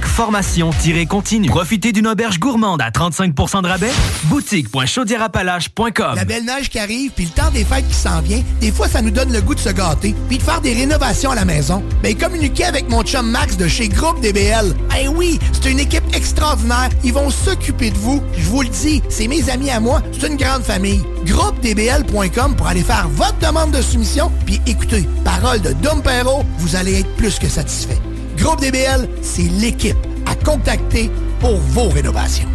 formation-continue. 0.04 1.50
Profitez 1.50 1.92
d'une 1.92 2.08
auberge 2.08 2.40
gourmande 2.40 2.82
à 2.82 2.90
35% 2.90 3.62
de 3.62 3.68
rabais? 3.68 3.92
Boutique.chaudierapalache.com 4.26 6.16
La 6.16 6.26
belle 6.26 6.46
neige 6.46 6.70
qui 6.70 6.80
arrive, 6.80 7.12
puis 7.12 7.26
le 7.26 7.32
temps 7.32 7.52
des 7.52 7.66
fêtes 7.66 7.88
qui 7.88 7.94
s'en 7.94 8.22
vient, 8.22 8.42
des 8.62 8.72
fois, 8.72 8.88
ça 8.88 9.02
nous 9.02 9.12
donne 9.12 9.32
le 9.32 9.42
goût 9.42 9.56
de 9.56 9.60
se 9.60 9.70
gâter, 9.70 10.16
puis 10.28 10.38
de 10.38 10.44
faire 10.44 10.62
des 10.62 10.74
rénovations 10.74 11.25
à 11.32 11.36
la 11.36 11.46
maison. 11.46 11.84
Ben, 12.04 12.16
communiquez 12.16 12.66
avec 12.66 12.90
mon 12.90 13.04
chum 13.04 13.30
Max 13.30 13.58
de 13.58 13.68
chez 13.68 13.88
Groupe 13.88 14.22
DBL. 14.22 14.74
Eh 15.00 15.08
oui, 15.08 15.40
c'est 15.54 15.72
une 15.72 15.80
équipe 15.80 16.04
extraordinaire. 16.16 16.90
Ils 17.04 17.14
vont 17.14 17.30
s'occuper 17.30 17.92
de 17.92 17.98
vous. 17.98 18.22
Je 18.38 18.48
vous 18.50 18.62
le 18.62 18.70
dis, 18.70 19.02
c'est 19.10 19.28
mes 19.28 19.50
amis 19.50 19.70
à 19.70 19.80
moi. 19.80 20.02
C'est 20.12 20.28
une 20.28 20.38
grande 20.38 20.64
famille. 20.64 21.02
GroupeDBL.com 21.26 22.56
pour 22.56 22.68
aller 22.68 22.84
faire 22.84 23.08
votre 23.10 23.38
demande 23.40 23.72
de 23.72 23.82
soumission. 23.82 24.32
Puis 24.46 24.62
écoutez, 24.68 25.08
parole 25.24 25.62
de 25.62 25.74
Dom 25.74 26.02
Perrault, 26.02 26.44
vous 26.60 26.76
allez 26.76 27.00
être 27.00 27.16
plus 27.16 27.40
que 27.40 27.48
satisfait. 27.48 27.98
Groupe 28.38 28.62
DBL, 28.62 29.10
c'est 29.22 29.50
l'équipe 29.60 29.98
à 30.26 30.36
contacter 30.36 31.10
pour 31.40 31.58
vos 31.58 31.90
rénovations. 31.90 32.55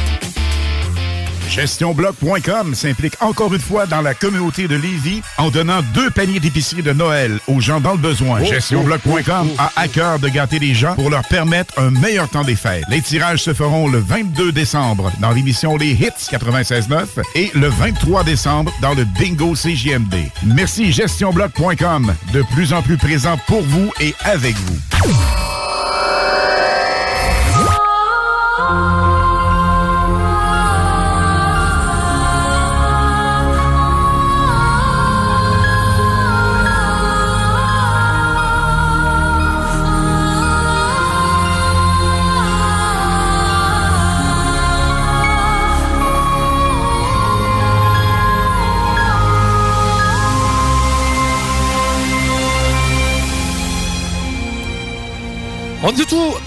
GestionBloc.com 1.51 2.73
s'implique 2.73 3.15
encore 3.19 3.53
une 3.53 3.59
fois 3.59 3.85
dans 3.85 4.01
la 4.01 4.13
communauté 4.13 4.69
de 4.69 4.75
Lévis 4.75 5.21
en 5.37 5.49
donnant 5.49 5.81
deux 5.93 6.09
paniers 6.09 6.39
d'épicerie 6.39 6.81
de 6.81 6.93
Noël 6.93 7.39
aux 7.47 7.59
gens 7.59 7.81
dans 7.81 7.91
le 7.91 7.97
besoin. 7.97 8.39
Oh, 8.41 8.45
GestionBloc.com 8.45 9.49
oh, 9.49 9.55
oh, 9.57 9.61
a 9.61 9.71
à 9.75 9.87
cœur 9.89 10.19
de 10.19 10.29
gâter 10.29 10.59
les 10.59 10.73
gens 10.73 10.95
pour 10.95 11.09
leur 11.09 11.27
permettre 11.27 11.77
un 11.77 11.91
meilleur 11.91 12.29
temps 12.29 12.45
des 12.45 12.55
fêtes. 12.55 12.85
Les 12.89 13.01
tirages 13.01 13.43
se 13.43 13.53
feront 13.53 13.89
le 13.89 13.99
22 13.99 14.53
décembre 14.53 15.11
dans 15.19 15.31
l'émission 15.31 15.75
Les 15.75 15.91
Hits 15.91 16.29
96.9 16.31 17.05
et 17.35 17.51
le 17.53 17.67
23 17.67 18.23
décembre 18.23 18.73
dans 18.81 18.93
le 18.93 19.03
Bingo 19.03 19.53
CJMD. 19.53 20.15
Merci 20.43 20.93
GestionBloc.com, 20.93 22.15
de 22.33 22.43
plus 22.53 22.71
en 22.71 22.81
plus 22.81 22.97
présent 22.97 23.37
pour 23.47 23.61
vous 23.61 23.91
et 23.99 24.15
avec 24.23 24.55
vous. 24.55 25.60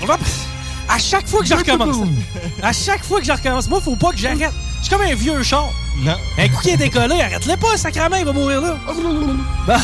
Tout. 0.07 0.19
À 0.89 0.99
chaque 0.99 1.27
fois 1.27 1.41
que 1.41 1.47
je 1.47 1.55
recommence. 1.55 1.97
À 2.63 2.73
chaque 2.73 3.05
fois 3.05 3.21
que 3.21 3.27
je 3.27 3.33
recommence. 3.33 3.69
Moi, 3.69 3.81
faut 3.81 3.97
pas 3.97 4.11
que 4.11 4.19
j'arrête. 4.19 4.53
Je 4.79 4.87
suis 4.89 4.91
comme 4.95 5.07
un 5.07 5.15
vieux 5.15 5.43
char. 5.43 5.71
Non. 5.99 6.17
Un 6.39 6.49
coup 6.49 6.61
qui 6.61 6.71
est 6.71 6.77
décollé, 6.77 7.21
arrête-le 7.21 7.57
pas, 7.57 7.77
sacrément, 7.77 8.17
il 8.17 8.25
va 8.25 8.33
mourir 8.33 8.61
là. 8.61 8.77
Bon. 9.67 9.75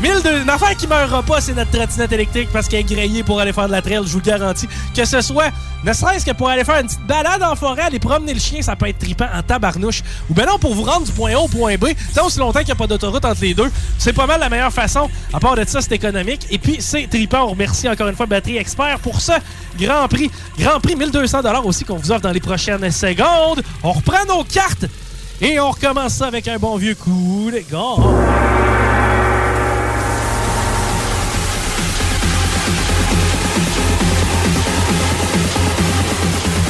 1002, 0.00 0.42
une 0.42 0.50
affaire 0.50 0.76
qui 0.76 0.86
meurra 0.86 1.22
pas, 1.22 1.40
c'est 1.40 1.54
notre 1.54 1.70
trottinette 1.70 2.12
électrique 2.12 2.50
parce 2.52 2.68
qu'elle 2.68 2.80
est 2.80 2.94
grillée 2.94 3.22
pour 3.22 3.40
aller 3.40 3.54
faire 3.54 3.66
de 3.66 3.72
la 3.72 3.80
trail, 3.80 4.00
je 4.04 4.12
vous 4.12 4.18
le 4.18 4.24
garantis. 4.24 4.68
Que 4.94 5.06
ce 5.06 5.22
soit, 5.22 5.50
ne 5.84 5.92
serait-ce 5.92 6.26
que 6.26 6.32
pour 6.32 6.50
aller 6.50 6.64
faire 6.64 6.80
une 6.80 6.86
petite 6.86 7.06
balade 7.06 7.42
en 7.42 7.56
forêt, 7.56 7.82
aller 7.82 7.98
promener 7.98 8.34
le 8.34 8.40
chien, 8.40 8.60
ça 8.60 8.76
peut 8.76 8.88
être 8.88 8.98
tripant 8.98 9.28
en 9.34 9.42
tabarnouche. 9.42 10.02
Ou 10.28 10.34
ben 10.34 10.44
non, 10.46 10.58
pour 10.58 10.74
vous 10.74 10.82
rendre 10.82 11.06
du 11.06 11.12
point 11.12 11.32
A 11.32 11.38
au 11.38 11.48
point 11.48 11.76
B, 11.76 11.86
tant 12.14 12.26
aussi 12.26 12.38
longtemps 12.38 12.58
qu'il 12.58 12.68
n'y 12.68 12.72
a 12.72 12.76
pas 12.76 12.86
d'autoroute 12.86 13.24
entre 13.24 13.40
les 13.40 13.54
deux, 13.54 13.70
c'est 13.96 14.12
pas 14.12 14.26
mal 14.26 14.38
la 14.38 14.50
meilleure 14.50 14.72
façon. 14.72 15.08
À 15.32 15.40
part 15.40 15.56
de 15.56 15.64
ça, 15.66 15.80
c'est 15.80 15.92
économique. 15.92 16.46
Et 16.50 16.58
puis, 16.58 16.76
c'est 16.80 17.06
tripant. 17.08 17.44
On 17.44 17.50
remercie 17.52 17.88
encore 17.88 18.08
une 18.08 18.16
fois 18.16 18.26
Batterie 18.26 18.58
Expert 18.58 18.98
pour 18.98 19.22
ce 19.22 19.32
Grand 19.78 20.08
Prix. 20.08 20.30
Grand 20.58 20.78
Prix 20.78 20.96
1200 20.96 21.40
aussi 21.64 21.84
qu'on 21.84 21.96
vous 21.96 22.12
offre 22.12 22.20
dans 22.20 22.32
les 22.32 22.40
prochaines 22.40 22.90
secondes. 22.90 23.62
On 23.82 23.92
reprend 23.92 24.26
nos 24.28 24.44
cartes 24.44 24.84
et 25.40 25.58
on 25.58 25.70
recommence 25.70 26.14
ça 26.14 26.26
avec 26.26 26.48
un 26.48 26.58
bon 26.58 26.76
vieux 26.76 26.94
coup 26.94 27.50
de 27.50 27.62
gars. 27.70 28.75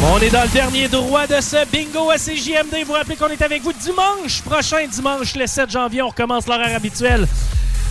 On 0.09 0.19
est 0.21 0.31
dans 0.31 0.43
le 0.43 0.49
dernier 0.49 0.87
droit 0.87 1.27
de 1.27 1.41
ce 1.41 1.67
bingo 1.67 2.11
à 2.11 2.17
CJMD. 2.17 2.87
Vous 2.87 2.93
rappelez 2.93 3.17
qu'on 3.17 3.29
est 3.29 3.43
avec 3.43 3.63
vous 3.63 3.73
dimanche 3.73 4.41
prochain, 4.43 4.87
dimanche 4.87 5.35
le 5.35 5.47
7 5.47 5.69
janvier. 5.69 6.01
On 6.01 6.09
recommence 6.09 6.47
l'horaire 6.47 6.77
habituel. 6.77 7.27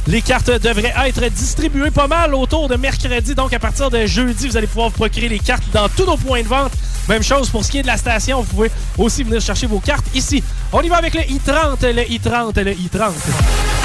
Les 0.07 0.21
cartes 0.21 0.49
devraient 0.49 0.93
être 1.07 1.27
distribuées 1.29 1.91
pas 1.91 2.07
mal 2.07 2.33
autour 2.33 2.69
de 2.69 2.77
mercredi. 2.77 3.35
Donc, 3.35 3.51
à 3.53 3.59
partir 3.59 3.89
de 3.89 4.05
jeudi, 4.05 4.47
vous 4.47 4.55
allez 4.55 4.67
pouvoir 4.67 4.89
vous 4.89 4.95
procurer 4.95 5.27
les 5.27 5.39
cartes 5.39 5.63
dans 5.73 5.89
tous 5.89 6.05
nos 6.05 6.15
points 6.15 6.41
de 6.41 6.47
vente. 6.47 6.71
Même 7.09 7.23
chose 7.23 7.49
pour 7.49 7.65
ce 7.65 7.71
qui 7.71 7.79
est 7.79 7.83
de 7.83 7.87
la 7.87 7.97
station. 7.97 8.41
Vous 8.41 8.53
pouvez 8.53 8.71
aussi 8.97 9.23
venir 9.23 9.41
chercher 9.41 9.67
vos 9.67 9.79
cartes 9.79 10.05
ici. 10.15 10.41
On 10.71 10.81
y 10.81 10.87
va 10.87 10.97
avec 10.97 11.15
le 11.15 11.21
I-30, 11.21 11.91
le 11.91 12.09
I-30, 12.09 12.61
le 12.61 12.71
I-30. 12.71 13.84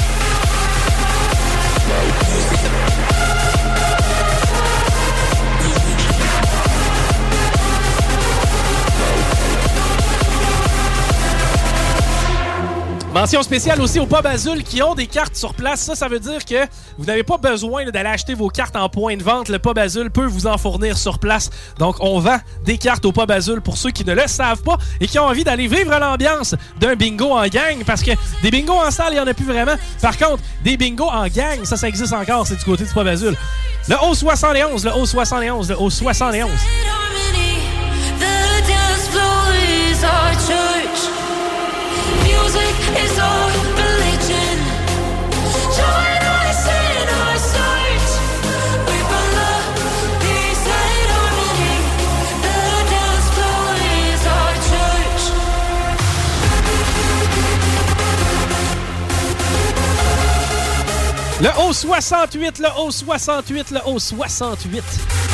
Mention 13.12 13.42
spéciale 13.42 13.80
aussi 13.80 13.98
aux 13.98 14.06
pubs 14.06 14.24
Azul 14.24 14.62
qui 14.62 14.82
ont 14.84 14.94
des 14.94 15.08
cartes 15.08 15.34
sur 15.34 15.52
place. 15.54 15.80
Ça, 15.80 15.96
ça 15.96 16.06
veut 16.06 16.20
dire 16.20 16.44
que 16.44 16.64
vous 16.96 17.06
n'avez 17.06 17.24
pas 17.24 17.38
besoin 17.38 17.84
d'aller 17.90 18.08
acheter 18.08 18.34
vos 18.34 18.48
cartes 18.48 18.76
en 18.76 18.88
point 18.88 19.16
de 19.16 19.22
vente. 19.24 19.48
Le 19.48 19.58
pub 19.58 19.76
Azul 19.78 20.12
peut 20.12 20.26
vous 20.26 20.46
en 20.46 20.56
fournir 20.56 20.96
sur 20.96 21.18
place. 21.18 21.50
Donc, 21.78 21.96
on 21.98 22.20
vend 22.20 22.38
des 22.64 22.78
cartes 22.78 23.04
au 23.04 23.10
pub 23.10 23.28
Azul 23.32 23.62
pour 23.62 23.76
ceux 23.76 23.90
qui 23.90 24.04
ne 24.04 24.14
le 24.14 24.28
savent 24.28 24.62
pas 24.62 24.78
et 25.00 25.08
qui 25.08 25.18
ont 25.18 25.24
envie 25.24 25.42
d'aller 25.42 25.66
vivre 25.66 25.98
l'ambiance 25.98 26.54
d'un 26.78 26.94
bingo 26.94 27.32
en 27.32 27.48
gang. 27.48 27.82
Parce 27.84 28.02
que 28.02 28.12
des 28.42 28.50
bingos 28.52 28.78
en 28.78 28.92
salle, 28.92 29.08
il 29.10 29.14
n'y 29.14 29.20
en 29.20 29.26
a 29.26 29.34
plus 29.34 29.46
vraiment. 29.46 29.74
Par 30.00 30.16
contre, 30.16 30.42
des 30.62 30.76
bingos 30.76 31.10
en 31.10 31.26
gang, 31.26 31.64
ça, 31.64 31.76
ça 31.76 31.88
existe 31.88 32.12
encore. 32.12 32.46
C'est 32.46 32.56
du 32.56 32.64
côté 32.64 32.84
du 32.84 32.92
pub 32.92 33.08
Azul. 33.08 33.36
Le 33.88 33.96
haut 34.04 34.14
71 34.14 34.84
le 34.84 34.92
haut 34.94 35.06
71 35.06 35.70
le 35.70 35.80
haut 35.80 35.90
71 35.90 36.48
Le 61.42 61.48
O68, 61.48 62.60
le 62.60 62.68
O68, 62.68 63.72
le 63.72 63.80
O68. 63.80 64.74
Le 64.74 65.29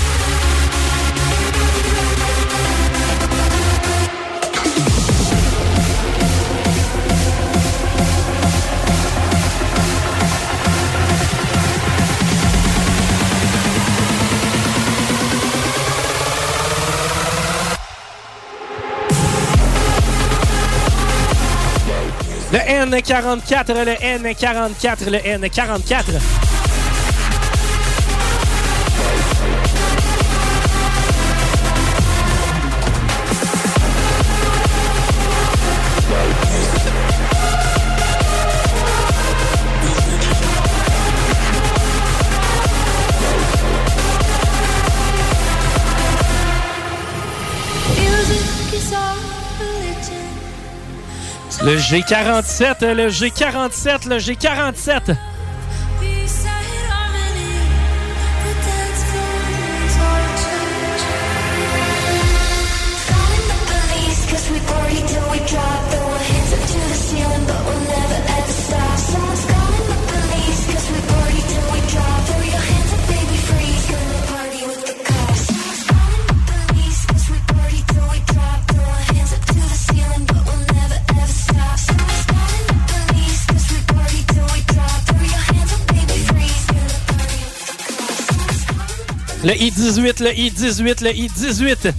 N44, 22.90 23.84
le 23.84 23.94
N44, 23.94 25.10
le 25.10 25.18
N44. 25.18 26.55
Le 51.66 51.78
G47, 51.78 52.92
le 52.92 53.08
G47, 53.08 54.08
le 54.08 54.18
G47. 54.18 55.16
Le 89.46 89.52
I-18, 89.54 90.24
le 90.24 90.36
I-18, 90.36 91.04
le 91.04 91.10
I-18. 91.14 91.92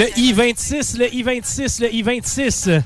Le 0.00 0.06
I-26, 0.18 0.96
le 0.96 1.14
I-26, 1.14 1.82
le 1.82 1.94
I-26. 1.94 2.80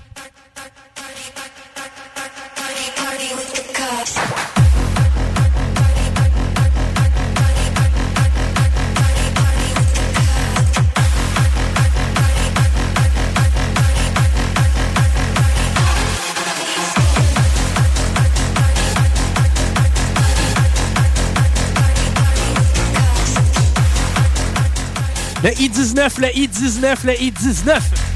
I-19, 26.05 26.21
le 26.21 26.37
I-19, 26.37 27.07
le 27.07 27.23
I-19. 27.23 28.14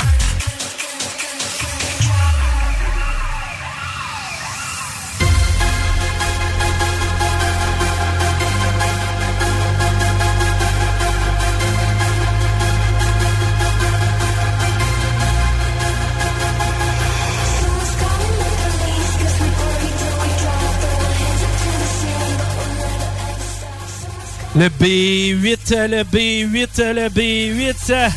Le 24.58 24.66
B8, 24.70 25.86
le 25.86 26.02
B8, 26.02 26.92
le 26.92 27.08
B8. 27.10 28.10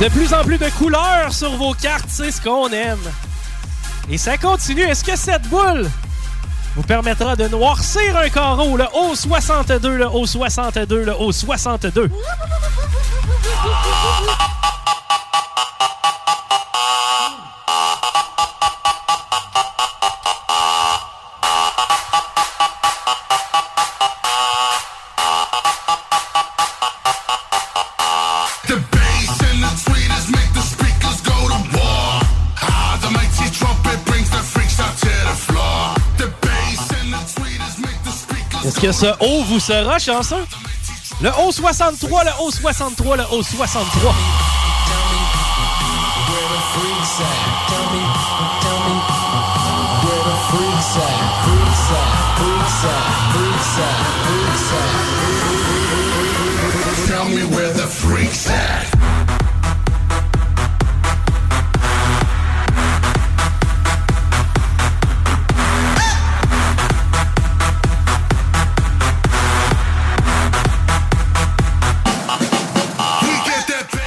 De 0.00 0.08
plus 0.10 0.32
en 0.32 0.44
plus 0.44 0.58
de 0.58 0.68
couleurs 0.78 1.32
sur 1.32 1.56
vos 1.56 1.74
cartes, 1.74 2.04
c'est 2.06 2.30
ce 2.30 2.40
qu'on 2.40 2.68
aime. 2.68 2.98
Et 4.08 4.16
ça 4.16 4.38
continue. 4.38 4.82
Est-ce 4.82 5.02
que 5.02 5.16
cette 5.16 5.48
boule 5.48 5.88
vous 6.74 6.82
permettra 6.82 7.36
de 7.36 7.48
noircir 7.48 8.16
un 8.16 8.28
carreau, 8.28 8.76
le 8.76 8.84
haut 8.94 9.14
62 9.14 9.96
le 9.96 10.06
haut 10.06 10.26
62 10.26 11.04
le 11.04 11.14
haut 11.14 11.32
62 11.32 12.10
que 38.82 38.90
ce 38.90 39.06
haut 39.20 39.44
vous 39.44 39.60
sera 39.60 39.96
chanceux. 40.00 40.44
Le 41.20 41.30
haut 41.38 41.52
63, 41.52 42.24
le 42.24 42.30
haut 42.40 42.50
63, 42.50 43.16
le 43.16 43.22
haut 43.30 43.42
63. 43.42 44.12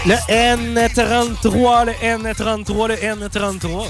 Le 0.05 0.13
N33, 0.29 1.85
le 1.85 1.93
N33, 1.93 2.87
le 2.89 2.95
N33. 2.95 3.87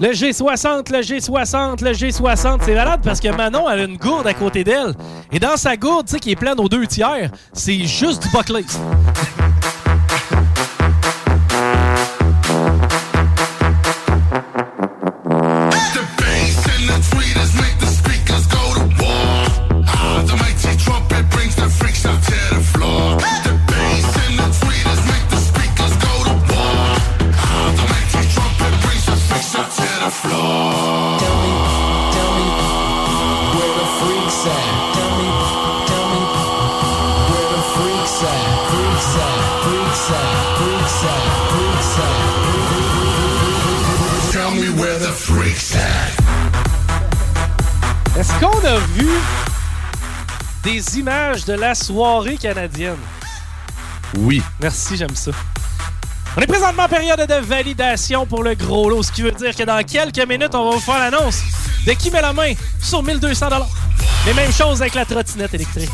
Le 0.00 0.12
G60, 0.12 0.90
le 0.90 1.00
G60, 1.00 1.84
le 1.84 1.92
G60. 1.92 2.60
C'est 2.64 2.74
malade 2.74 3.00
parce 3.04 3.20
que 3.20 3.28
Manon, 3.28 3.68
elle 3.68 3.80
a 3.80 3.84
une 3.84 3.98
gourde 3.98 4.26
à 4.26 4.32
côté 4.32 4.64
d'elle. 4.64 4.94
Et 5.30 5.38
dans 5.38 5.58
sa 5.58 5.76
gourde, 5.76 6.06
tu 6.06 6.12
sais, 6.12 6.20
qui 6.20 6.30
est 6.30 6.36
pleine 6.36 6.58
aux 6.58 6.70
deux 6.70 6.86
tiers, 6.86 7.30
c'est 7.52 7.84
juste 7.84 8.22
du 8.22 8.30
Buckley. 8.30 8.64
Images 50.96 51.44
de 51.44 51.54
la 51.54 51.74
soirée 51.74 52.36
canadienne? 52.36 52.96
Oui. 54.18 54.42
Merci, 54.60 54.96
j'aime 54.96 55.14
ça. 55.14 55.30
On 56.36 56.40
est 56.40 56.46
présentement 56.46 56.84
en 56.84 56.88
période 56.88 57.20
de 57.20 57.46
validation 57.46 58.24
pour 58.24 58.42
le 58.42 58.54
gros 58.54 58.88
lot, 58.88 59.02
ce 59.02 59.10
qui 59.10 59.22
veut 59.22 59.32
dire 59.32 59.54
que 59.54 59.64
dans 59.64 59.82
quelques 59.82 60.26
minutes, 60.28 60.54
on 60.54 60.70
va 60.70 60.76
vous 60.76 60.80
faire 60.80 60.98
l'annonce 60.98 61.40
de 61.86 61.92
qui 61.92 62.10
met 62.10 62.20
la 62.20 62.32
main 62.32 62.52
sur 62.80 63.02
1200 63.02 63.48
Les 64.26 64.34
mêmes 64.34 64.52
choses 64.52 64.80
avec 64.80 64.94
la 64.94 65.04
trottinette 65.04 65.54
électrique. 65.54 65.90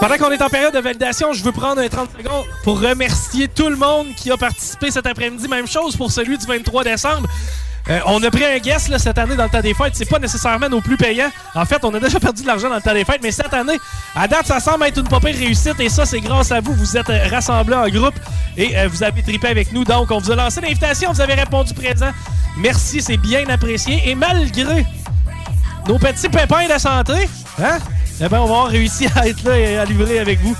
Pendant 0.00 0.16
qu'on 0.16 0.30
est 0.30 0.42
en 0.42 0.48
période 0.48 0.74
de 0.74 0.78
validation, 0.78 1.32
je 1.32 1.42
veux 1.42 1.52
prendre 1.52 1.80
un 1.80 1.88
30 1.88 2.10
secondes 2.16 2.44
pour 2.64 2.80
remercier 2.80 3.48
tout 3.48 3.68
le 3.68 3.76
monde 3.76 4.08
qui 4.16 4.30
a 4.30 4.36
participé 4.36 4.90
cet 4.90 5.06
après-midi. 5.06 5.48
Même 5.48 5.66
chose 5.66 5.96
pour 5.96 6.10
celui 6.10 6.38
du 6.38 6.46
23 6.46 6.84
décembre. 6.84 7.28
Euh, 7.88 7.98
on 8.06 8.22
a 8.22 8.30
pris 8.30 8.44
un 8.44 8.58
guest 8.58 8.88
là, 8.88 8.98
cette 8.98 9.18
année 9.18 9.34
dans 9.36 9.44
le 9.44 9.50
temps 9.50 9.60
des 9.60 9.74
fêtes. 9.74 9.94
C'est 9.94 10.08
pas 10.08 10.18
nécessairement 10.18 10.68
nos 10.68 10.80
plus 10.80 10.96
payants. 10.96 11.30
En 11.54 11.64
fait, 11.64 11.84
on 11.84 11.92
a 11.94 12.00
déjà 12.00 12.20
perdu 12.20 12.42
de 12.42 12.46
l'argent 12.46 12.68
dans 12.68 12.76
le 12.76 12.82
temps 12.82 12.92
des 12.92 13.04
fêtes, 13.04 13.20
mais 13.22 13.32
cette 13.32 13.52
année, 13.52 13.78
à 14.14 14.28
date, 14.28 14.46
ça 14.46 14.60
semble 14.60 14.84
être 14.84 14.98
une 14.98 15.08
pire 15.08 15.20
réussite. 15.22 15.80
Et 15.80 15.88
ça, 15.88 16.04
c'est 16.06 16.20
grâce 16.20 16.52
à 16.52 16.60
vous. 16.60 16.74
Vous 16.74 16.96
êtes 16.96 17.08
rassemblés 17.30 17.76
en 17.76 17.88
groupe 17.88 18.14
et 18.56 18.76
euh, 18.76 18.88
vous 18.88 19.02
avez 19.02 19.22
trippé 19.22 19.48
avec 19.48 19.72
nous. 19.72 19.84
Donc, 19.84 20.10
on 20.10 20.18
vous 20.18 20.30
a 20.30 20.36
lancé 20.36 20.60
l'invitation. 20.60 21.12
Vous 21.12 21.20
avez 21.20 21.34
répondu 21.34 21.74
présent. 21.74 22.10
Merci, 22.58 23.00
c'est 23.00 23.16
bien 23.16 23.48
apprécié. 23.48 24.00
Et 24.06 24.14
malgré 24.14 24.84
nos 25.88 25.98
petits 25.98 26.28
pépins 26.28 26.66
de 26.72 26.78
santé, 26.78 27.28
hein? 27.62 27.78
Eh 28.20 28.28
ben, 28.28 28.38
on 28.40 28.46
va 28.46 28.52
avoir 28.54 28.66
réussi 28.68 29.06
à 29.16 29.26
être 29.26 29.42
là 29.44 29.58
et 29.58 29.78
à 29.78 29.84
livrer 29.84 30.18
avec 30.18 30.40
vous. 30.40 30.54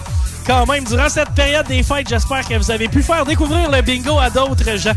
Quand 0.47 0.67
même, 0.67 0.85
durant 0.85 1.09
cette 1.09 1.31
période 1.31 1.67
des 1.67 1.83
fêtes, 1.83 2.09
j'espère 2.09 2.47
que 2.49 2.55
vous 2.55 2.71
avez 2.71 2.89
pu 2.89 3.03
faire 3.03 3.25
découvrir 3.25 3.71
le 3.71 3.83
bingo 3.83 4.19
à 4.19 4.31
d'autres 4.31 4.77
gens. 4.79 4.95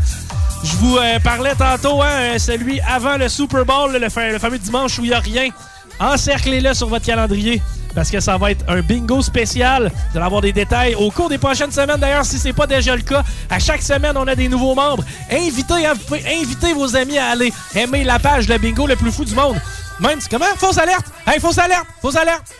Je 0.64 0.74
vous 0.76 0.96
euh, 0.96 1.18
parlais 1.20 1.54
tantôt, 1.54 2.00
hein, 2.02 2.08
euh, 2.10 2.38
celui 2.38 2.80
avant 2.80 3.18
le 3.18 3.28
Super 3.28 3.66
Bowl, 3.66 3.92
le, 4.00 4.08
fa- 4.08 4.30
le 4.30 4.38
fameux 4.38 4.58
dimanche 4.58 4.98
où 4.98 5.04
il 5.04 5.10
n'y 5.10 5.14
a 5.14 5.20
rien. 5.20 5.50
Encerclez-le 6.00 6.72
sur 6.74 6.88
votre 6.88 7.04
calendrier 7.04 7.62
parce 7.94 8.10
que 8.10 8.18
ça 8.18 8.36
va 8.38 8.50
être 8.50 8.64
un 8.68 8.80
bingo 8.80 9.22
spécial. 9.22 9.92
Vous 10.10 10.16
allez 10.16 10.26
avoir 10.26 10.40
des 10.40 10.52
détails 10.52 10.94
au 10.96 11.10
cours 11.10 11.28
des 11.28 11.38
prochaines 11.38 11.70
semaines. 11.70 12.00
D'ailleurs, 12.00 12.24
si 12.24 12.38
c'est 12.38 12.52
pas 12.54 12.66
déjà 12.66 12.96
le 12.96 13.02
cas, 13.02 13.22
à 13.50 13.58
chaque 13.60 13.82
semaine, 13.82 14.16
on 14.16 14.26
a 14.26 14.34
des 14.34 14.48
nouveaux 14.48 14.74
membres. 14.74 15.04
Invitez, 15.30 15.86
hein, 15.86 15.92
inviter 16.40 16.72
vos 16.72 16.96
amis 16.96 17.18
à 17.18 17.26
aller 17.28 17.52
aimer 17.76 18.02
la 18.02 18.18
page 18.18 18.46
de 18.46 18.56
bingo 18.56 18.86
le 18.86 18.96
plus 18.96 19.12
fou 19.12 19.24
du 19.24 19.34
monde. 19.34 19.60
Même, 20.00 20.20
c'est 20.20 20.30
comment? 20.30 20.44
Fausse 20.56 20.78
alerte! 20.78 21.06
Hey, 21.26 21.40
fausse 21.40 21.58
alerte! 21.58 21.86
Fausse 22.02 22.16
alerte! 22.16 22.54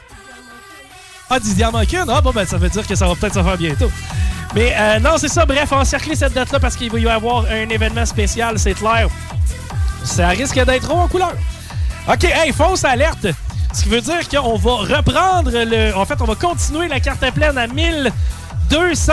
Ah, 1.31 1.39
manque 1.73 1.93
une? 1.93 2.11
Ah, 2.11 2.21
bon, 2.21 2.31
ben, 2.31 2.47
ça 2.47 2.59
veut 2.59 2.69
dire 2.69 2.87
que 2.87 2.95
ça 2.95 3.07
va 3.09 3.15
peut-être 3.15 3.35
se 3.35 3.43
faire 3.43 3.57
bientôt. 3.57 3.91
Mais 4.55 4.73
euh, 4.77 5.01
non, 5.01 5.17
c'est 5.19 5.29
ça. 5.29 5.45
Bref, 5.45 5.73
encercler 5.73 6.15
cette 6.15 6.35
date-là 6.35 6.61
parce 6.61 6.77
qu'il 6.77 6.91
va 6.93 6.99
y 6.99 7.09
avoir 7.09 7.45
un 7.47 7.69
événement 7.69 8.07
spécial, 8.07 8.59
c'est 8.59 8.75
clair. 8.75 9.09
Ça 10.05 10.29
risque 10.29 10.63
d'être 10.65 10.91
haut 10.93 10.99
en 10.99 11.09
couleur. 11.09 11.33
OK, 12.09 12.25
hey, 12.25 12.53
fausse 12.53 12.85
alerte. 12.85 13.27
Ce 13.73 13.83
qui 13.83 13.89
veut 13.89 14.01
dire 14.01 14.29
qu'on 14.29 14.57
va 14.57 14.97
reprendre 14.97 15.51
le. 15.53 15.97
En 15.97 16.05
fait, 16.05 16.21
on 16.21 16.27
va 16.27 16.37
continuer 16.37 16.87
la 16.87 17.01
carte 17.01 17.29
pleine 17.33 17.59
à 17.59 17.67
1200 17.67 19.13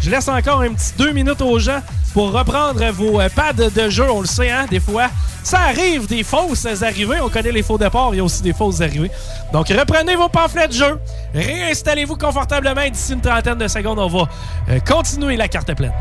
Je 0.00 0.10
laisse 0.10 0.28
encore 0.28 0.62
un 0.62 0.72
petit 0.72 0.92
deux 0.96 1.12
minutes 1.12 1.42
aux 1.42 1.58
gens 1.58 1.82
pour 2.12 2.32
reprendre 2.32 2.84
vos 2.92 3.20
euh, 3.20 3.28
pads 3.34 3.52
de 3.52 3.88
jeu. 3.88 4.10
On 4.10 4.20
le 4.20 4.26
sait, 4.26 4.50
hein, 4.50 4.66
des 4.70 4.80
fois. 4.80 5.08
Ça 5.42 5.58
arrive 5.60 6.06
des 6.06 6.22
fausses 6.22 6.66
arrivées. 6.82 7.20
On 7.20 7.28
connaît 7.28 7.52
les 7.52 7.62
faux 7.62 7.78
départs, 7.78 8.10
il 8.12 8.18
y 8.18 8.20
a 8.20 8.24
aussi 8.24 8.42
des 8.42 8.52
fausses 8.52 8.80
arrivées. 8.80 9.10
Donc, 9.52 9.68
reprenez 9.68 10.14
vos 10.14 10.28
pamphlets 10.28 10.68
de 10.68 10.72
jeu. 10.72 11.00
Réinstallez-vous 11.34 12.16
confortablement 12.16 12.88
d'ici 12.88 13.14
une 13.14 13.20
trentaine 13.20 13.58
de 13.58 13.68
secondes, 13.68 13.98
on 13.98 14.08
va 14.08 14.28
euh, 14.68 14.78
continuer 14.80 15.36
la 15.36 15.48
carte 15.48 15.74
pleine. 15.74 15.92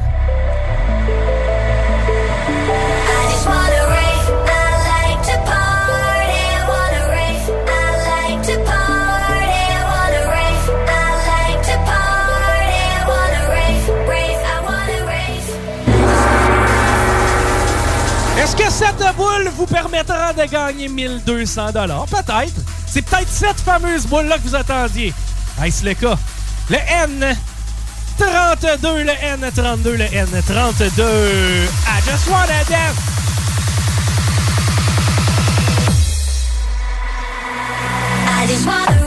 Cette 18.82 19.16
boule 19.16 19.48
vous 19.56 19.68
permettra 19.68 20.34
de 20.34 20.44
gagner 20.46 20.88
1200 20.88 21.72
Peut-être. 21.74 22.54
C'est 22.88 23.04
peut-être 23.04 23.30
cette 23.30 23.60
fameuse 23.60 24.08
boule-là 24.08 24.38
que 24.38 24.48
vous 24.48 24.56
attendiez. 24.56 25.14
Est-ce 25.64 25.86
le 25.86 25.94
cas? 25.94 26.18
Le 26.70 26.78
N 26.78 27.38
32, 28.18 29.04
le 29.04 29.12
N 29.12 29.52
32, 29.56 29.96
le 29.98 30.06
N 30.06 30.28
32. 30.48 31.04
I 31.04 32.02
just 32.06 32.28
wanna 32.28 32.64
dance. 32.70 32.98
I 38.28 39.01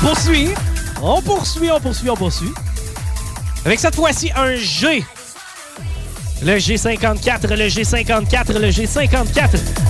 poursuit. 0.00 0.48
On 1.02 1.20
poursuit, 1.22 1.70
on 1.70 1.80
poursuit, 1.80 2.10
on 2.10 2.16
poursuit. 2.16 2.52
Avec 3.64 3.78
cette 3.78 3.94
fois-ci 3.94 4.30
un 4.34 4.56
G. 4.56 5.04
Le 6.42 6.56
G54, 6.56 7.48
le 7.54 7.68
G54, 7.68 8.58
le 8.58 8.70
G54. 8.70 9.89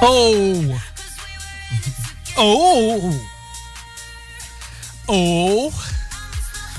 Oh! 0.00 0.80
Oh! 2.36 3.20
Oh! 5.08 5.70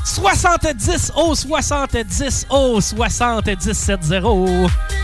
70 0.05 1.11
oh 1.15 1.33
70 1.33 2.45
oh 2.49 2.79
70 2.79 3.73
70 3.73 4.98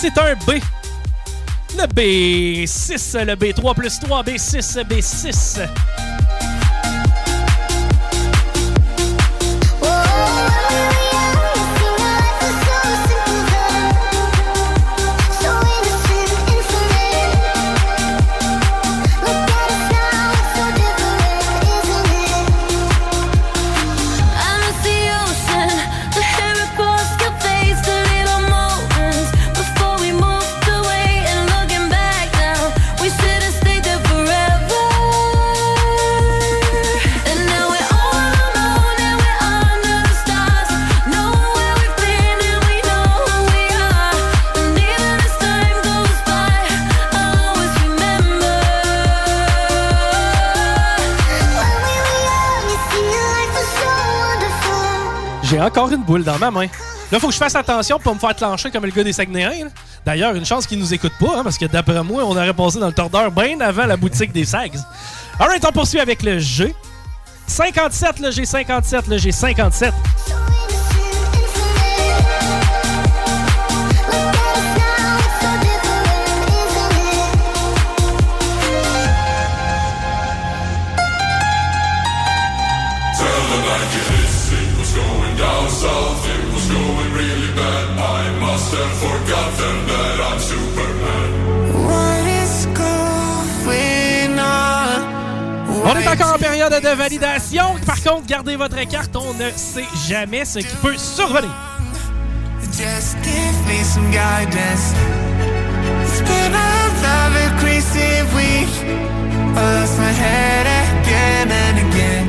c'est 0.00 0.18
un 0.18 0.34
B. 0.46 0.52
Le 1.76 1.84
B6, 1.84 3.22
le 3.22 3.34
B3 3.34 3.74
plus 3.74 4.00
3, 4.00 4.22
B6, 4.22 4.82
B6. 4.84 5.68
Dans 56.18 56.38
ma 56.38 56.50
main. 56.50 56.66
Là, 57.10 57.18
faut 57.18 57.28
que 57.28 57.32
je 57.32 57.38
fasse 57.38 57.54
attention 57.56 57.98
pour 57.98 58.14
me 58.14 58.20
faire 58.20 58.34
clencher 58.36 58.70
comme 58.70 58.84
le 58.84 58.90
gars 58.90 59.04
des 59.04 59.12
Saguenayens. 59.12 59.68
D'ailleurs, 60.04 60.34
une 60.34 60.44
chance 60.44 60.66
qu'ils 60.66 60.78
nous 60.78 60.94
écoutent 60.94 61.18
pas, 61.18 61.38
hein, 61.38 61.44
parce 61.44 61.58
que 61.58 61.66
d'après 61.66 62.02
moi, 62.02 62.22
on 62.24 62.30
aurait 62.30 62.54
passé 62.54 62.78
dans 62.78 62.86
le 62.86 62.92
tordeur 62.92 63.30
bien 63.30 63.60
avant 63.60 63.86
la 63.86 63.96
boutique 63.96 64.32
des 64.32 64.44
Sags. 64.44 64.78
Alright, 65.38 65.64
on 65.64 65.72
poursuit 65.72 66.00
avec 66.00 66.22
le 66.22 66.38
G. 66.38 66.74
57, 67.46 68.20
le 68.20 68.30
G57, 68.30 69.08
le 69.08 69.16
G57. 69.16 69.92
On 95.82 95.96
est 95.96 96.08
encore 96.08 96.34
en 96.34 96.38
période 96.38 96.72
de 96.72 96.88
validation. 96.88 97.76
Par 97.86 98.02
contre, 98.02 98.26
gardez 98.26 98.56
votre 98.56 98.80
carte, 98.88 99.16
on 99.16 99.34
ne 99.34 99.50
sait 99.56 99.88
jamais 100.08 100.44
ce 100.44 100.58
qui 100.58 100.76
peut 100.82 100.96
survenir. 100.96 101.50
Just 102.72 103.16
give 103.22 103.66
me 103.66 103.82
some 103.84 104.10
guidance. 104.10 104.94
It's 106.02 106.20
been 106.22 106.54
a 106.54 106.90
lovely 107.02 107.48
crazy 107.60 108.22
week. 108.36 108.68
I 109.56 109.80
lost 109.80 109.98
my 109.98 110.12
head 110.12 110.66
again 111.00 111.50
and 111.50 111.78
again. 111.88 112.26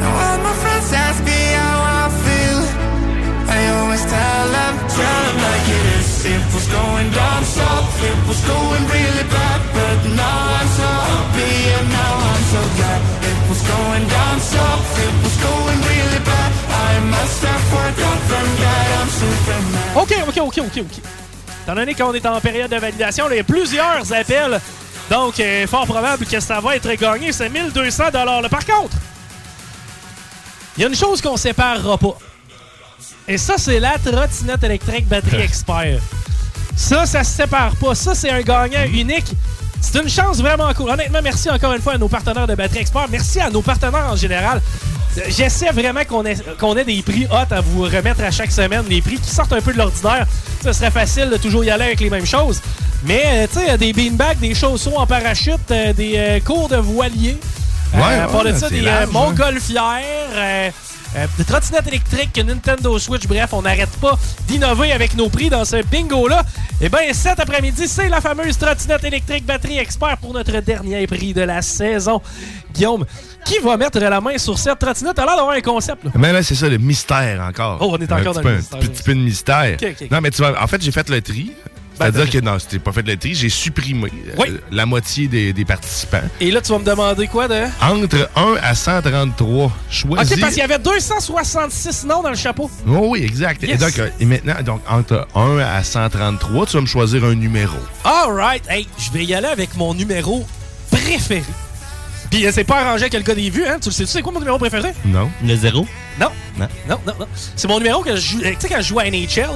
Now 0.00 0.12
all 0.22 0.38
my 0.38 0.54
friends 0.62 0.92
ask 0.92 1.22
me 1.24 1.40
how 1.58 1.80
I 1.82 2.08
feel. 2.24 2.62
I 3.48 3.68
always 3.78 4.04
tell 4.04 4.46
them, 4.56 4.74
tell 4.88 5.22
them 5.26 5.36
like 5.42 5.68
it 5.68 5.86
is. 5.98 6.24
It 6.26 6.42
was 6.54 6.66
going 6.68 7.10
down 7.10 7.44
south, 7.44 8.02
it 8.02 8.28
was 8.28 8.40
going 8.46 8.82
really 8.86 9.24
bad, 9.28 9.60
but 9.86 10.02
now 10.18 10.38
I'm 10.58 10.68
so 10.80 10.88
happy 11.10 11.54
and 11.76 11.86
now 11.90 12.14
I'm 12.30 12.44
so 12.54 12.62
glad. 12.76 13.00
It 13.30 13.38
was 13.50 13.60
going 13.74 14.04
down 14.08 14.36
south, 14.40 14.88
it 15.06 15.14
was 15.22 15.36
going 15.48 15.78
really 15.90 16.20
bad. 16.30 16.50
I 16.88 16.92
must 17.14 17.38
have 17.44 17.64
forgotten 17.74 18.46
that 18.62 18.86
I'm 18.98 19.08
Superman. 19.20 19.96
OK, 20.02 20.12
OK, 20.28 20.38
OK, 20.48 20.58
OK, 20.58 20.78
OK. 20.86 20.96
Étant 21.62 21.74
donné 21.74 21.94
qu'on 21.94 22.14
est 22.14 22.26
en 22.26 22.40
période 22.40 22.70
de 22.70 22.76
validation, 22.76 23.28
il 23.30 23.36
y 23.36 23.40
a 23.40 23.44
plusieurs 23.44 24.12
appels. 24.12 24.60
Donc, 25.10 25.38
euh, 25.38 25.66
fort 25.66 25.86
probable 25.86 26.26
que 26.26 26.40
ça 26.40 26.60
va 26.60 26.76
être 26.76 26.92
gagné. 26.94 27.32
C'est 27.32 27.48
1200 27.48 28.04
là. 28.12 28.48
Par 28.48 28.64
contre, 28.64 28.96
il 30.76 30.82
y 30.82 30.84
a 30.84 30.88
une 30.88 30.96
chose 30.96 31.20
qu'on 31.20 31.36
séparera 31.36 31.96
pas. 31.98 32.18
Et 33.28 33.38
ça, 33.38 33.54
c'est 33.56 33.80
la 33.80 33.98
trottinette 33.98 34.62
électrique 34.62 35.08
batterie 35.08 35.40
expert. 35.42 36.00
Ça, 36.76 37.06
ça 37.06 37.24
se 37.24 37.30
sépare 37.30 37.74
pas. 37.76 37.94
Ça, 37.94 38.14
c'est 38.14 38.30
un 38.30 38.42
gagnant 38.42 38.84
unique. 38.84 39.32
C'est 39.80 40.02
une 40.02 40.08
chance 40.08 40.38
vraiment 40.38 40.72
cool. 40.74 40.90
Honnêtement, 40.90 41.20
merci 41.22 41.48
encore 41.50 41.72
une 41.72 41.80
fois 41.82 41.94
à 41.94 41.98
nos 41.98 42.08
partenaires 42.08 42.46
de 42.46 42.54
Batterie 42.54 42.80
Expert. 42.80 43.06
Merci 43.10 43.40
à 43.40 43.50
nos 43.50 43.62
partenaires 43.62 44.08
en 44.10 44.16
général. 44.16 44.60
Euh, 45.18 45.20
J'essaie 45.28 45.70
vraiment 45.70 46.02
qu'on 46.04 46.24
ait, 46.76 46.84
des 46.84 47.02
prix 47.02 47.26
hot 47.30 47.54
à 47.54 47.60
vous 47.60 47.82
remettre 47.82 48.22
à 48.22 48.30
chaque 48.30 48.50
semaine, 48.52 48.82
des 48.84 49.00
prix 49.00 49.18
qui 49.18 49.30
sortent 49.30 49.52
un 49.52 49.60
peu 49.60 49.72
de 49.72 49.78
l'ordinaire. 49.78 50.26
Ce 50.62 50.72
serait 50.72 50.90
facile 50.90 51.30
de 51.30 51.36
toujours 51.36 51.64
y 51.64 51.70
aller 51.70 51.84
avec 51.84 52.00
les 52.00 52.10
mêmes 52.10 52.26
choses. 52.26 52.60
Mais, 53.04 53.22
euh, 53.26 53.46
tu 53.52 53.60
sais, 53.64 53.78
des 53.78 53.92
beanbags, 53.92 54.38
des 54.38 54.54
chaussons 54.54 54.94
en 54.96 55.06
parachute, 55.06 55.70
euh, 55.70 55.92
des 55.92 56.14
euh, 56.16 56.40
cours 56.40 56.68
de 56.68 56.76
voilier. 56.76 57.38
Ouais, 57.94 58.02
à 58.20 58.26
part 58.26 58.42
de 58.42 58.50
ouais, 58.50 58.58
ça, 58.58 58.66
c'est 58.68 58.80
des 58.80 58.86
euh, 58.86 59.06
montgolfières. 59.10 60.02
euh, 60.34 60.70
euh, 61.14 61.26
des 61.38 61.44
trottinettes 61.44 61.86
électriques, 61.86 62.36
Nintendo 62.44 62.98
Switch, 62.98 63.26
bref, 63.26 63.50
on 63.52 63.62
n'arrête 63.62 63.90
pas 64.00 64.18
d'innover 64.48 64.92
avec 64.92 65.14
nos 65.16 65.28
prix 65.28 65.48
dans 65.48 65.64
ce 65.64 65.82
bingo-là. 65.84 66.42
Et 66.80 66.88
bien, 66.88 67.12
cet 67.12 67.40
après-midi, 67.40 67.86
c'est 67.88 68.08
la 68.08 68.20
fameuse 68.20 68.58
trottinette 68.58 69.04
électrique 69.04 69.46
batterie 69.46 69.78
expert 69.78 70.18
pour 70.18 70.32
notre 70.34 70.60
dernier 70.60 71.06
prix 71.06 71.32
de 71.32 71.42
la 71.42 71.62
saison. 71.62 72.20
Guillaume, 72.74 73.06
qui 73.44 73.58
va 73.60 73.76
mettre 73.76 73.98
la 73.98 74.20
main 74.20 74.36
sur 74.36 74.58
cette 74.58 74.78
trottinette? 74.78 75.16
L'air 75.16 75.26
d'avoir 75.36 75.50
un 75.52 75.60
concept, 75.60 76.04
là. 76.04 76.10
Mais 76.16 76.32
là, 76.32 76.42
c'est 76.42 76.54
ça, 76.54 76.68
le 76.68 76.78
mystère 76.78 77.40
encore. 77.40 77.78
Oh, 77.80 77.96
on 77.96 77.98
est 77.98 78.10
Un 78.12 78.20
encore 78.20 78.34
dans 78.34 78.42
le 78.42 78.48
un 78.48 78.56
mystère, 78.56 78.78
petit 78.80 79.02
peu 79.02 79.14
de 79.14 79.20
mystère. 79.20 79.76
Non, 80.10 80.20
mais 80.20 80.30
tu 80.30 80.38
vois, 80.42 80.60
en 80.62 80.66
fait, 80.66 80.82
j'ai 80.82 80.92
fait 80.92 81.08
le 81.08 81.22
tri. 81.22 81.52
C'est-à-dire 81.98 82.24
t'as- 82.26 82.30
que 82.40 82.44
non, 82.44 82.58
c'était 82.58 82.78
pas 82.78 82.92
fait 82.92 83.02
le 83.06 83.16
tri, 83.16 83.34
j'ai 83.34 83.48
supprimé 83.48 84.10
euh, 84.28 84.34
Oui. 84.38 84.48
la 84.70 84.84
moitié 84.86 85.28
des, 85.28 85.52
des 85.52 85.64
participants. 85.64 86.20
Et 86.40 86.50
là, 86.50 86.60
tu 86.60 86.72
vas 86.72 86.78
me 86.78 86.84
demander 86.84 87.26
quoi 87.26 87.48
de... 87.48 87.62
Entre 87.80 88.28
1 88.36 88.56
à 88.62 88.74
133, 88.74 89.72
choisis. 89.90 90.32
OK, 90.34 90.40
parce 90.40 90.52
qu'il 90.54 90.60
y 90.60 90.64
avait 90.64 90.78
266 90.78 92.04
noms 92.06 92.22
dans 92.22 92.30
le 92.30 92.36
chapeau. 92.36 92.70
Oh 92.88 93.08
oui, 93.10 93.22
exact. 93.24 93.62
Et 93.64 93.76
donc, 93.76 93.98
euh, 93.98 94.08
et 94.20 94.24
maintenant, 94.24 94.54
donc, 94.64 94.80
entre 94.88 95.26
1 95.34 95.58
à 95.58 95.82
133, 95.82 96.66
tu 96.66 96.76
vas 96.76 96.80
me 96.80 96.86
choisir 96.86 97.24
un 97.24 97.34
numéro. 97.34 97.76
All 98.04 98.30
right. 98.32 98.62
Hey, 98.68 98.86
je 98.98 99.10
vais 99.12 99.24
y 99.24 99.34
aller 99.34 99.46
avec 99.48 99.76
mon 99.76 99.94
numéro 99.94 100.44
préféré. 100.90 101.42
Puis 102.30 102.44
euh, 102.44 102.50
c'est 102.52 102.64
pas 102.64 102.80
arrangé 102.80 103.02
avec 103.04 103.14
le 103.14 103.20
gars 103.20 103.34
des 103.34 103.50
vues, 103.50 103.64
hein? 103.66 103.78
Tu 103.80 103.88
le 103.88 103.94
sais, 103.94 104.04
tu 104.04 104.10
sais 104.10 104.20
quoi 104.22 104.32
mon 104.32 104.40
numéro 104.40 104.58
préféré? 104.58 104.92
Non. 105.04 105.30
Le 105.44 105.54
zéro? 105.56 105.86
Non. 106.20 106.28
Non. 106.58 106.66
Non, 106.88 106.98
non, 107.06 107.12
non. 107.20 107.26
C'est 107.54 107.68
mon 107.68 107.78
numéro 107.78 108.02
que 108.02 108.16
je 108.16 108.20
joue. 108.20 108.40
Tu 108.40 108.54
sais, 108.58 108.68
quand 108.68 108.80
je 108.80 108.88
joue 108.88 108.98
à 108.98 109.04
NHL, 109.04 109.48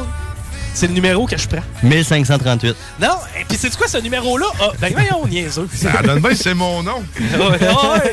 c'est 0.75 0.87
le 0.87 0.93
numéro 0.93 1.27
que 1.27 1.37
je 1.37 1.49
prends. 1.49 1.63
1538. 1.83 2.77
Non, 3.01 3.09
et 3.41 3.45
puis 3.45 3.57
c'est 3.61 3.75
quoi 3.77 3.89
ce 3.89 3.99
numéro-là? 3.99 4.47
Ah, 4.61 4.71
ben 4.81 4.93
voyons, 4.93 5.27
niaiseux. 5.27 5.69
Ça 5.75 6.03
donne 6.03 6.21
bien, 6.21 6.35
c'est 6.35 6.55
mon 6.55 6.83
nom. 6.83 7.03
Ouais, 7.21 7.59
ouais. 7.59 8.11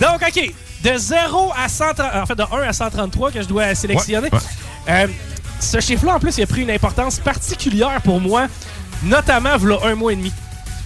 Donc, 0.00 0.22
OK. 0.26 0.52
De 0.82 0.96
0 0.98 1.52
à 1.56 1.68
130... 1.68 2.06
En 2.22 2.26
fait, 2.26 2.34
de 2.34 2.42
1 2.42 2.62
à 2.68 2.72
133 2.72 3.30
que 3.30 3.40
je 3.42 3.46
dois 3.46 3.74
sélectionner. 3.74 4.28
Ouais, 4.32 4.38
Euh, 4.88 5.06
ce 5.60 5.78
chiffre-là, 5.80 6.16
en 6.16 6.18
plus, 6.18 6.36
il 6.38 6.42
a 6.42 6.46
pris 6.46 6.62
une 6.62 6.70
importance 6.72 7.20
particulière 7.20 8.00
pour 8.02 8.20
moi, 8.20 8.48
notamment 9.04 9.56
v'là 9.56 9.76
un 9.84 9.94
mois 9.94 10.12
et 10.12 10.16
demi. 10.16 10.32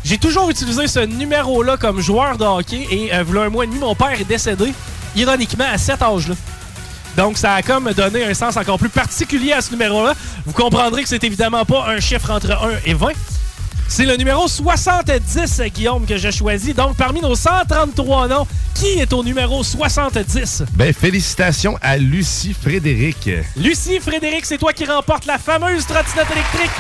J'ai 0.04 0.18
toujours 0.18 0.50
utilisé 0.50 0.86
ce 0.86 1.00
numéro-là 1.00 1.78
comme 1.78 2.00
joueur 2.00 2.36
de 2.36 2.44
hockey 2.44 2.86
et 2.90 3.14
euh, 3.14 3.22
v'là 3.24 3.42
un 3.44 3.48
mois 3.48 3.64
et 3.64 3.68
demi, 3.68 3.78
mon 3.78 3.94
père 3.94 4.12
est 4.20 4.24
décédé, 4.28 4.74
ironiquement, 5.16 5.64
à 5.72 5.78
cet 5.78 6.02
âge-là. 6.02 6.34
Donc, 7.16 7.38
ça 7.38 7.54
a 7.54 7.62
comme 7.62 7.92
donné 7.92 8.24
un 8.24 8.34
sens 8.34 8.56
encore 8.56 8.78
plus 8.78 8.90
particulier 8.90 9.52
à 9.52 9.60
ce 9.60 9.70
numéro-là. 9.70 10.14
Vous 10.44 10.52
comprendrez 10.52 11.02
que 11.02 11.08
c'est 11.08 11.24
évidemment 11.24 11.64
pas 11.64 11.86
un 11.88 11.98
chiffre 11.98 12.30
entre 12.30 12.52
1 12.52 12.56
et 12.84 12.94
20. 12.94 13.08
C'est 13.88 14.04
le 14.04 14.16
numéro 14.16 14.48
70, 14.48 15.62
Guillaume, 15.74 16.06
que 16.06 16.16
j'ai 16.16 16.32
choisi. 16.32 16.74
Donc, 16.74 16.96
parmi 16.96 17.20
nos 17.20 17.34
133 17.34 18.28
noms, 18.28 18.46
qui 18.74 18.98
est 18.98 19.12
au 19.12 19.22
numéro 19.22 19.62
70? 19.62 20.64
Ben, 20.72 20.92
félicitations 20.92 21.78
à 21.80 21.96
Lucie 21.96 22.52
Frédéric. 22.52 23.30
Lucie, 23.56 24.00
Frédéric, 24.00 24.44
c'est 24.44 24.58
toi 24.58 24.72
qui 24.72 24.84
remporte 24.84 25.24
la 25.24 25.38
fameuse 25.38 25.86
trottinette 25.86 26.30
électrique. 26.32 26.70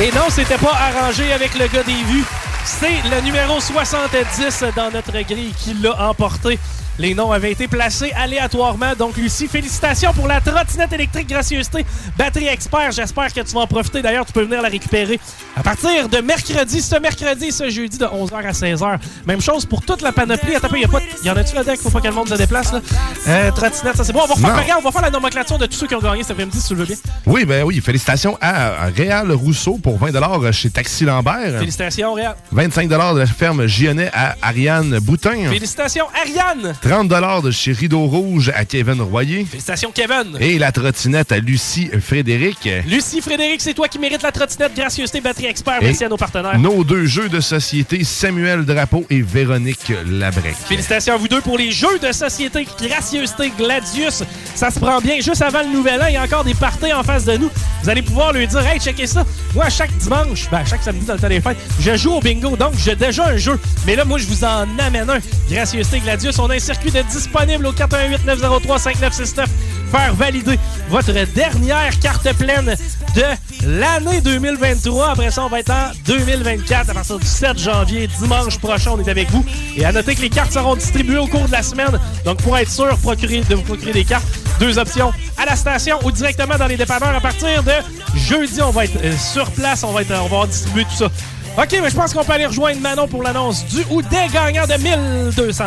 Et 0.00 0.10
non, 0.12 0.24
c'était 0.30 0.58
pas 0.58 0.74
arrangé 0.74 1.32
avec 1.32 1.56
le 1.56 1.68
gars 1.68 1.84
des 1.84 1.92
vues. 1.92 2.24
C'est 2.64 3.02
le 3.10 3.20
numéro 3.20 3.60
70 3.60 4.64
dans 4.74 4.90
notre 4.90 5.12
grille 5.12 5.52
qui 5.56 5.74
l'a 5.74 6.08
emporté. 6.08 6.58
Les 6.98 7.14
noms 7.14 7.32
avaient 7.32 7.52
été 7.52 7.68
placés 7.68 8.12
aléatoirement. 8.12 8.92
Donc, 8.98 9.16
Lucie, 9.16 9.48
félicitations 9.48 10.12
pour 10.12 10.28
la 10.28 10.40
trottinette 10.40 10.92
électrique 10.92 11.28
gracieuseté 11.28 11.86
Batterie 12.18 12.48
Expert. 12.48 12.92
J'espère 12.92 13.32
que 13.32 13.40
tu 13.40 13.54
vas 13.54 13.60
en 13.60 13.66
profiter. 13.66 14.02
D'ailleurs, 14.02 14.26
tu 14.26 14.32
peux 14.32 14.42
venir 14.42 14.60
la 14.60 14.68
récupérer 14.68 15.18
à 15.56 15.62
partir 15.62 16.08
de 16.08 16.18
mercredi, 16.18 16.82
ce 16.82 16.96
mercredi 16.96 17.46
et 17.46 17.50
ce 17.50 17.70
jeudi 17.70 17.98
de 17.98 18.04
11h 18.04 18.34
à 18.34 18.52
16h. 18.52 18.98
Même 19.26 19.40
chose 19.40 19.64
pour 19.64 19.82
toute 19.82 20.02
la 20.02 20.12
panoplie. 20.12 20.54
Attends, 20.54 20.68
il 20.74 20.82
y, 20.82 20.84
a 20.84 20.88
pas... 20.88 21.00
y 21.24 21.30
en 21.30 21.36
a-tu 21.36 21.54
là-dedans 21.54 21.72
qu'il 21.72 21.82
faut 21.82 21.90
pas 21.90 22.00
que 22.00 22.08
le 22.08 22.14
monde 22.14 22.28
se 22.28 22.34
déplace? 22.34 22.72
Là? 22.72 22.80
Euh, 23.28 23.50
trottinette, 23.52 23.96
ça 23.96 24.04
c'est 24.04 24.12
bon. 24.12 24.20
On 24.24 24.26
va, 24.26 24.34
refaire, 24.34 24.62
regarde, 24.62 24.80
on 24.82 24.84
va 24.84 24.92
faire 24.92 25.02
la 25.02 25.10
nomenclature 25.10 25.58
de 25.58 25.66
tous 25.66 25.76
ceux 25.76 25.86
qui 25.86 25.94
ont 25.94 26.00
gagné 26.00 26.22
cet 26.22 26.32
après-midi, 26.32 26.60
si 26.60 26.68
tu 26.68 26.74
le 26.74 26.80
veux 26.80 26.86
bien. 26.86 26.96
Oui, 27.26 27.44
ben 27.44 27.64
oui, 27.64 27.80
félicitations 27.80 28.36
à 28.40 28.86
Réal 28.94 29.32
Rousseau 29.32 29.78
pour 29.82 29.98
20 29.98 30.52
chez 30.52 30.70
Taxi 30.70 31.04
Lambert. 31.04 31.58
Félicitations, 31.58 32.14
Réal. 32.14 32.36
25 32.50 32.88
de 32.88 32.96
la 32.96 33.26
ferme 33.26 33.66
Gionnet 33.66 34.10
à 34.12 34.36
Ariane 34.42 34.98
Boutin. 34.98 35.48
Félicitations, 35.50 36.06
Ariane. 36.14 36.74
30 36.82 37.42
de 37.44 37.50
chez 37.52 37.70
Rideau 37.70 38.06
Rouge 38.06 38.50
à 38.56 38.64
Kevin 38.64 39.00
Royer. 39.02 39.44
Félicitations, 39.44 39.92
Kevin. 39.94 40.36
Et 40.40 40.58
la 40.58 40.72
trottinette 40.72 41.30
à 41.30 41.38
Lucie 41.38 41.88
Frédéric. 42.00 42.68
Lucie, 42.88 43.20
Frédéric, 43.20 43.60
c'est 43.60 43.72
toi 43.72 43.86
qui 43.86 44.00
mérites 44.00 44.22
la 44.22 44.32
trottinette 44.32 44.74
Gracieuseté 44.74 45.20
Batterie 45.20 45.46
Expert. 45.46 45.80
Et 45.80 45.84
Merci 45.84 46.02
à 46.02 46.08
nos 46.08 46.16
partenaires. 46.16 46.58
Nos 46.58 46.82
deux 46.82 47.06
jeux 47.06 47.28
de 47.28 47.38
société, 47.38 48.02
Samuel 48.02 48.64
Drapeau 48.64 49.06
et 49.10 49.22
Véronique 49.22 49.92
Labrec. 50.10 50.56
Félicitations 50.56 51.14
à 51.14 51.18
vous 51.18 51.28
deux 51.28 51.40
pour 51.40 51.56
les 51.56 51.70
jeux 51.70 52.00
de 52.00 52.10
société 52.10 52.66
Gracieuseté 52.80 53.52
Gladius. 53.56 54.24
Ça 54.56 54.72
se 54.72 54.80
prend 54.80 55.00
bien. 55.00 55.20
Juste 55.20 55.42
avant 55.42 55.62
le 55.62 55.68
nouvel 55.68 56.02
an, 56.02 56.06
il 56.08 56.14
y 56.14 56.16
a 56.16 56.22
encore 56.24 56.42
des 56.42 56.54
parties 56.54 56.92
en 56.92 57.04
face 57.04 57.24
de 57.26 57.36
nous. 57.36 57.50
Vous 57.84 57.90
allez 57.90 58.02
pouvoir 58.02 58.32
lui 58.32 58.48
dire 58.48 58.66
Hey, 58.66 58.80
checkez 58.80 59.06
ça. 59.06 59.24
Moi, 59.54 59.68
chaque 59.70 59.96
dimanche, 59.98 60.50
ben, 60.50 60.64
chaque 60.64 60.82
samedi 60.82 61.06
dans 61.06 61.14
le 61.14 61.20
temps 61.20 61.28
des 61.28 61.40
fêtes, 61.40 61.58
je 61.78 61.96
joue 61.96 62.14
au 62.14 62.20
bingo. 62.20 62.56
Donc, 62.56 62.72
j'ai 62.76 62.96
déjà 62.96 63.28
un 63.28 63.36
jeu. 63.36 63.56
Mais 63.86 63.94
là, 63.94 64.04
moi, 64.04 64.18
je 64.18 64.26
vous 64.26 64.42
en 64.42 64.66
amène 64.80 65.08
un. 65.08 65.20
Gracieuseté 65.48 66.00
Gladius. 66.00 66.40
On 66.40 66.50
a 66.50 66.56
un 66.56 66.58
circuit 66.72 66.90
de 66.90 67.02
disponible 67.02 67.66
au 67.66 67.72
418-903-5969. 67.72 69.46
faire 69.90 70.14
valider 70.14 70.58
votre 70.88 71.12
dernière 71.34 71.98
carte 72.00 72.32
pleine 72.34 72.74
de 73.14 73.22
l'année 73.66 74.22
2023. 74.22 75.10
Après 75.10 75.30
ça, 75.30 75.44
on 75.44 75.48
va 75.48 75.60
être 75.60 75.70
en 75.70 75.90
2024 76.06 76.90
à 76.90 76.94
partir 76.94 77.18
du 77.18 77.26
7 77.26 77.58
janvier, 77.58 78.08
dimanche 78.18 78.58
prochain. 78.58 78.92
On 78.92 79.00
est 79.00 79.10
avec 79.10 79.30
vous. 79.30 79.44
Et 79.76 79.84
à 79.84 79.92
noter 79.92 80.14
que 80.14 80.22
les 80.22 80.30
cartes 80.30 80.52
seront 80.52 80.76
distribuées 80.76 81.18
au 81.18 81.26
cours 81.26 81.46
de 81.46 81.52
la 81.52 81.62
semaine. 81.62 81.98
Donc, 82.24 82.38
pour 82.38 82.56
être 82.56 82.70
sûr 82.70 82.86
de 82.86 83.54
vous 83.54 83.62
procurer 83.62 83.92
des 83.92 84.04
cartes, 84.04 84.26
deux 84.58 84.78
options 84.78 85.12
à 85.36 85.44
la 85.44 85.56
station 85.56 85.98
ou 86.04 86.10
directement 86.10 86.56
dans 86.56 86.68
les 86.68 86.78
dépanneurs 86.78 87.14
à 87.14 87.20
partir 87.20 87.62
de 87.62 87.72
jeudi. 88.16 88.62
On 88.62 88.70
va 88.70 88.84
être 88.84 88.96
euh, 89.04 89.14
sur 89.16 89.50
place. 89.50 89.84
On 89.84 89.92
va, 89.92 90.02
être, 90.02 90.14
on 90.22 90.40
va 90.40 90.46
distribuer 90.46 90.84
tout 90.84 90.96
ça. 90.96 91.10
OK, 91.58 91.78
mais 91.82 91.90
je 91.90 91.94
pense 91.94 92.14
qu'on 92.14 92.24
peut 92.24 92.32
aller 92.32 92.46
rejoindre 92.46 92.80
Manon 92.80 93.06
pour 93.06 93.22
l'annonce 93.22 93.66
du 93.66 93.84
ou 93.90 94.00
des 94.00 94.26
gagnants 94.32 94.66
de 94.66 94.82
1200 94.82 95.64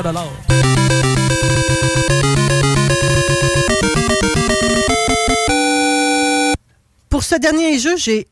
Pour 7.09 7.23
ce 7.23 7.36
dernier 7.36 7.77
jeu, 7.77 7.95
j'ai 7.97 8.27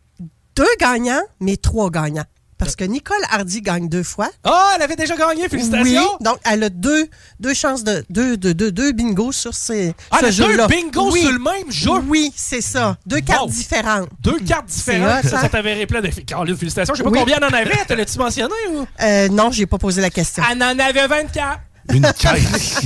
deux 0.56 0.66
gagnants, 0.80 1.22
mais 1.40 1.58
trois 1.58 1.92
gagnants. 1.92 2.26
Parce 2.64 2.76
que 2.76 2.84
Nicole 2.84 3.18
Hardy 3.30 3.62
gagne 3.62 3.90
deux 3.90 4.04
fois. 4.04 4.30
Oh, 4.46 4.52
elle 4.76 4.82
avait 4.82 4.96
déjà 4.96 5.16
gagné, 5.16 5.48
félicitations! 5.50 6.02
Oui, 6.02 6.26
donc 6.26 6.38
elle 6.50 6.64
a 6.64 6.70
deux, 6.70 7.08
deux 7.40 7.54
chances 7.54 7.84
de 7.84 8.04
deux, 8.10 8.38
deux, 8.38 8.54
deux, 8.54 8.72
deux 8.72 8.92
bingos 8.92 9.32
sur 9.34 9.54
ces, 9.54 9.94
Ah, 10.12 10.18
ce 10.20 10.26
a 10.26 10.28
deux 10.28 10.32
jeu-là. 10.52 10.68
bingos 10.68 11.16
sur 11.16 11.32
le 11.32 11.40
même 11.40 11.72
jeu? 11.72 11.92
Oui, 12.08 12.32
c'est 12.36 12.62
ça. 12.62 12.98
Deux 13.06 13.20
cartes 13.22 13.50
différentes. 13.50 14.10
Deux 14.22 14.40
cartes 14.40 14.66
différentes. 14.68 15.24
Ça, 15.26 15.42
ça 15.42 15.50
t'avérait 15.50 15.86
plein 15.86 16.02
de 16.02 16.08
Caroline, 16.08 16.56
félicitations. 16.58 16.94
Je 16.94 17.00
sais 17.00 17.04
pas 17.04 17.10
Oui. 17.10 17.20
combien 17.20 17.38
elle 17.38 17.44
en 17.46 17.48
avait. 17.58 17.86
Te 17.86 17.94
l'as-tu 17.94 18.18
mentionné 18.18 18.54
ou? 18.72 18.86
Euh, 19.02 19.28
non, 19.30 19.52
j'ai 19.52 19.66
pas 19.66 19.78
posé 19.78 20.02
la 20.02 20.10
question. 20.10 20.44
Elle 20.52 20.62
en 20.64 20.78
avait 20.80 21.08
24. 21.08 21.60
Une 21.92 22.02
caisse. 22.18 22.82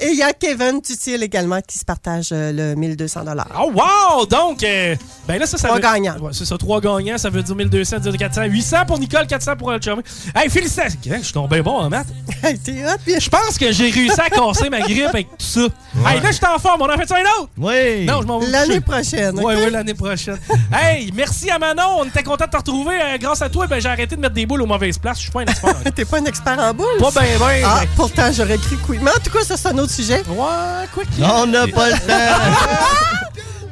Et 0.00 0.08
il 0.10 0.16
y 0.18 0.22
a 0.22 0.32
Kevin 0.32 0.80
Tutil 0.80 1.22
également 1.22 1.60
qui 1.60 1.78
se 1.78 1.84
partage 1.84 2.28
euh, 2.32 2.52
le 2.52 2.74
1200 2.76 3.22
Oh 3.58 3.72
wow! 3.74 4.26
Donc, 4.26 4.62
euh, 4.62 4.94
ben 5.26 5.38
là, 5.38 5.46
ça, 5.46 5.58
ça 5.58 5.68
Trois 5.68 5.76
veut- 5.78 5.82
gagnants. 5.82 6.16
Ouais, 6.20 6.30
c'est 6.32 6.44
ça, 6.44 6.56
trois 6.56 6.80
gagnants. 6.80 7.18
Ça 7.18 7.30
veut 7.30 7.42
dire 7.42 7.56
1200, 7.56 7.98
dire 7.98 8.16
400. 8.16 8.44
800 8.44 8.76
pour 8.86 8.98
Nicole, 8.98 9.26
400 9.26 9.56
pour 9.56 9.70
le 9.72 9.78
chum. 9.78 10.00
Hey, 10.34 10.48
félicitations! 10.48 10.98
Je 11.04 11.22
suis 11.24 11.32
tombé 11.32 11.60
bon 11.62 11.72
en 11.78 11.88
maths. 11.90 12.06
T'es 12.64 12.84
hot, 12.86 12.96
bien. 13.04 13.18
Je 13.18 13.28
pense 13.28 13.58
que 13.58 13.72
j'ai 13.72 13.90
réussi 13.90 14.20
à 14.20 14.30
casser 14.30 14.70
ma 14.70 14.80
grippe 14.80 15.06
avec 15.06 15.28
tout 15.36 15.44
ça. 15.44 15.60
Hey, 16.06 16.20
là, 16.20 16.28
je 16.30 16.36
suis 16.36 16.46
en 16.46 16.58
forme. 16.58 16.82
On 16.82 16.92
en 16.92 16.96
fait 16.96 17.08
ça 17.08 17.16
un 17.16 17.40
autre? 17.42 17.50
Oui. 17.58 18.04
Non, 18.06 18.22
je 18.22 18.26
m'en 18.26 18.38
vais 18.38 18.46
me 18.46 18.52
L'année 18.52 18.80
coucher. 18.80 18.80
prochaine. 18.80 19.38
Ouais, 19.40 19.54
ok? 19.56 19.60
ouais, 19.64 19.70
l'année 19.70 19.94
prochaine. 19.94 20.38
hey, 20.72 21.10
merci 21.14 21.50
à 21.50 21.58
Manon. 21.58 21.98
On 22.00 22.04
était 22.04 22.22
content 22.22 22.44
de 22.46 22.50
te 22.50 22.56
retrouver. 22.56 22.94
Euh, 23.02 23.18
grâce 23.18 23.42
à 23.42 23.48
toi, 23.48 23.66
ben, 23.66 23.80
j'ai 23.80 23.88
arrêté 23.88 24.14
de 24.16 24.20
mettre 24.20 24.34
des 24.34 24.46
boules 24.46 24.62
aux 24.62 24.66
mauvaises 24.66 24.98
places. 24.98 25.18
Je 25.18 25.22
suis 25.24 25.30
pas 25.32 25.40
un 25.40 25.46
expert. 25.46 25.74
T'es 25.94 26.04
pas 26.04 26.18
un 26.18 26.24
expert 26.24 26.58
en 26.58 26.72
boule? 26.74 26.86
Pas 27.00 27.10
ben, 27.10 27.26
ben. 27.38 27.62
Ah, 27.64 27.80
pourtant, 27.96 28.30
j'aurais 28.32 28.58
cru 28.58 28.76
que 28.76 28.90
oui. 28.90 28.98
Mais 29.02 29.10
en 29.10 29.20
tout 29.22 29.30
cas, 29.30 29.44
ça, 29.44 29.56
c'est 29.56 29.68
un 29.68 29.78
autre 29.78 29.92
sujet. 29.92 30.22
Ouais, 30.28 31.04
qu'il- 31.14 31.24
On 31.24 31.46
n'a 31.46 31.66
pas 31.68 31.90
le 31.90 31.96
temps. 31.96 31.98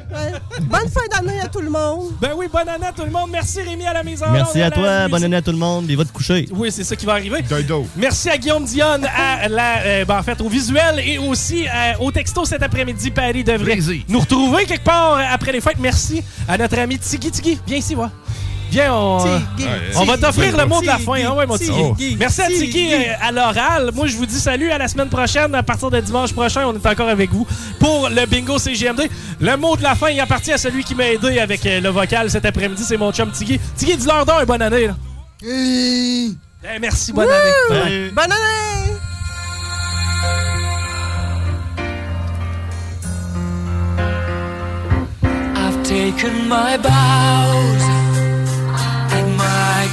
Ouais. 0.09 0.31
Bonne 0.61 0.89
fin 0.89 1.01
d'année 1.11 1.39
à 1.41 1.47
tout 1.49 1.59
le 1.59 1.69
monde. 1.69 2.13
Ben 2.21 2.31
oui, 2.35 2.47
bonne 2.51 2.67
année 2.69 2.87
à 2.87 2.93
tout 2.93 3.03
le 3.03 3.11
monde. 3.11 3.29
Merci 3.29 3.61
Rémi 3.61 3.85
à 3.85 3.91
la 3.93 4.03
maison. 4.03 4.25
Merci 4.31 4.61
à 4.61 4.71
toi. 4.71 5.07
Bonne 5.09 5.23
année 5.25 5.35
à 5.35 5.41
tout 5.41 5.51
le 5.51 5.57
monde. 5.57 5.85
Il 5.89 5.97
va 5.97 6.05
te 6.05 6.11
coucher. 6.13 6.47
Oui, 6.53 6.71
c'est 6.71 6.85
ça 6.85 6.95
qui 6.95 7.05
va 7.05 7.11
arriver. 7.13 7.43
Merci 7.97 8.29
à 8.29 8.37
Guillaume 8.37 8.63
Dionne, 8.63 9.05
à 9.05 9.49
la, 9.49 9.79
euh, 9.81 10.05
ben, 10.05 10.17
en 10.17 10.23
fait, 10.23 10.39
au 10.39 10.47
visuel 10.47 11.01
et 11.05 11.17
aussi 11.17 11.67
euh, 11.67 11.93
au 11.99 12.09
texto 12.11 12.45
cet 12.45 12.63
après-midi. 12.63 13.11
Paris 13.11 13.43
devrait 13.43 13.73
Plaisir. 13.73 14.01
nous 14.07 14.21
retrouver 14.21 14.65
quelque 14.65 14.85
part 14.85 15.17
euh, 15.17 15.23
après 15.29 15.51
les 15.51 15.59
fêtes. 15.61 15.77
Merci 15.77 16.23
à 16.47 16.57
notre 16.57 16.79
ami 16.79 16.97
Tiggy 16.97 17.29
Tiggy. 17.29 17.59
Viens 17.67 17.77
ici, 17.77 17.93
va. 17.93 18.09
Viens, 18.69 18.93
on, 18.93 19.19
Tiggy, 19.19 19.69
on 19.95 20.05
va 20.05 20.17
t'offrir 20.17 20.57
le 20.57 20.65
mot 20.65 20.81
de 20.81 20.87
la 20.87 20.97
fin. 20.97 21.13
Hein, 21.13 21.33
ouais, 21.33 21.45
mon 21.45 21.57
Merci 22.19 22.41
à 22.41 22.47
euh, 22.47 23.13
à 23.21 23.31
l'oral. 23.31 23.91
Moi, 23.93 24.07
je 24.07 24.15
vous 24.15 24.25
dis 24.25 24.39
salut 24.39 24.71
à 24.71 24.77
la 24.77 24.87
semaine 24.87 25.09
prochaine. 25.09 25.53
À 25.55 25.63
partir 25.63 25.89
de 25.89 25.99
dimanche 25.99 26.33
prochain, 26.33 26.65
on 26.67 26.73
est 26.75 26.85
encore 26.85 27.09
avec 27.09 27.31
vous 27.31 27.47
pour 27.79 28.09
le 28.09 28.25
bingo 28.25 28.57
CGMD. 28.57 29.09
Le 29.39 29.55
mot 29.57 29.75
de 29.77 29.83
la 29.83 29.95
fin, 29.95 30.09
il 30.09 30.19
appartient 30.19 30.51
à 30.51 30.57
celui 30.57 30.83
qui 30.83 30.95
m'a 30.95 31.09
aidé 31.09 31.39
avec 31.39 31.65
euh, 31.65 31.79
le 31.79 31.89
vocal 31.89 32.29
cet 32.29 32.45
après-midi. 32.45 32.83
C'est 32.85 32.97
mon 32.97 33.11
chum 33.11 33.31
Tiggy. 33.31 33.59
Tiggy, 33.75 33.97
dis-leur 33.97 34.25
une 34.27 34.45
bonne 34.45 34.61
année. 34.61 34.87
Là. 34.87 34.95
Eh, 35.43 36.79
merci, 36.79 37.13
bonne 37.13 37.29
année. 37.29 38.11
Bonne 38.11 38.31
année! 38.31 38.77
I've 45.55 45.83
taken 45.83 46.47
my 46.49 46.77
bows 46.77 46.87
and 46.89 47.79
my 47.79 47.86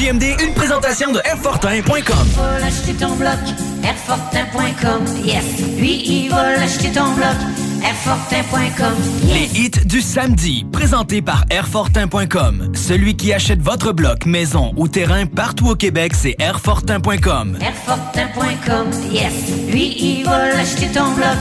CJMD, 0.00 0.24
une 0.46 0.54
présentation 0.54 1.12
de 1.12 1.20
Airfortin.com. 1.26 2.26
Faut 2.34 2.58
l'acheter 2.58 2.94
ton 2.94 3.16
bloc, 3.16 3.36
Airfortin.com. 3.84 5.04
Yes, 5.26 5.44
lui, 5.76 6.02
il 6.06 6.30
va 6.30 6.56
l'acheter 6.56 6.90
ton 6.90 7.12
bloc, 7.12 7.36
Airfortin.com. 7.84 8.94
Les 9.24 9.60
hits 9.60 9.84
du 9.84 10.00
samedi, 10.00 10.64
présentés 10.72 11.20
par 11.20 11.44
Airfortin.com. 11.50 12.72
Celui 12.74 13.14
qui 13.14 13.34
achète 13.34 13.60
votre 13.60 13.92
bloc, 13.92 14.24
maison 14.24 14.72
ou 14.76 14.88
terrain 14.88 15.26
partout 15.26 15.68
au 15.68 15.74
Québec, 15.74 16.12
c'est 16.14 16.34
Airfortin.com. 16.38 17.58
Airfortin.com. 17.60 18.90
Yes, 19.12 19.34
lui, 19.70 19.96
il 19.98 20.24
va 20.24 20.48
l'acheter 20.48 20.88
ton 20.94 21.10
bloc, 21.12 21.36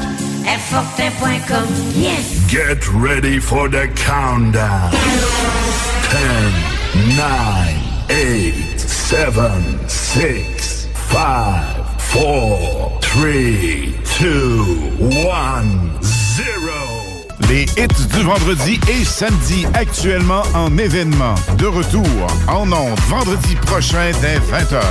Airfortin.com. 0.46 1.66
Yes. 1.96 2.50
Get 2.50 2.80
ready 2.94 3.40
for 3.40 3.70
the 3.70 3.88
countdown. 3.96 4.92
10, 6.12 7.16
9, 7.16 7.79
8, 8.10 8.80
7, 8.80 9.34
6, 9.88 10.90
5, 11.12 11.64
4, 12.12 13.00
3, 13.02 13.94
2, 14.20 14.66
1, 15.00 15.64
0. 16.02 16.10
Les 17.50 17.64
hits 17.78 18.08
du 18.12 18.24
vendredi 18.24 18.80
et 18.90 19.04
samedi 19.06 19.66
actuellement 19.76 20.42
en 20.56 20.76
événement. 20.78 21.36
De 21.58 21.68
retour 21.68 22.04
en 22.48 22.72
ondes 22.72 23.00
vendredi 23.10 23.56
prochain 23.56 24.12
dès 24.22 24.40
20h. 24.40 24.82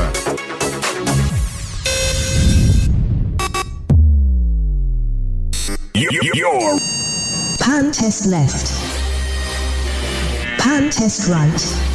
Your 6.35 6.79
Pan 7.59 7.91
test 7.91 8.27
left. 8.27 8.73
Pan 10.59 10.89
test 10.91 11.29
right. 11.29 11.88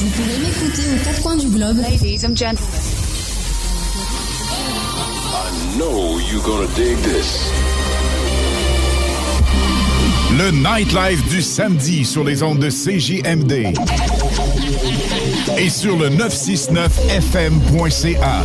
Vous 0.00 0.10
pouvez 0.10 0.38
m'écouter 0.38 0.82
aux 0.94 0.98
quatre 1.04 1.20
coins 1.22 1.36
du 1.36 1.48
globe. 1.48 1.78
Ladies 1.78 2.24
and 2.24 2.36
gentlemen. 2.36 2.70
I 5.34 5.76
know 5.76 6.20
you're 6.20 6.40
gonna 6.44 6.68
dig 6.76 6.96
this. 6.98 7.50
Le 10.38 10.52
Nightlife 10.52 11.28
du 11.28 11.42
samedi 11.42 12.04
sur 12.04 12.22
les 12.22 12.44
ondes 12.44 12.60
de 12.60 12.70
CJMD. 12.70 13.74
Et 15.58 15.68
sur 15.68 15.96
le 15.96 16.10
969fm.ca. 16.10 18.44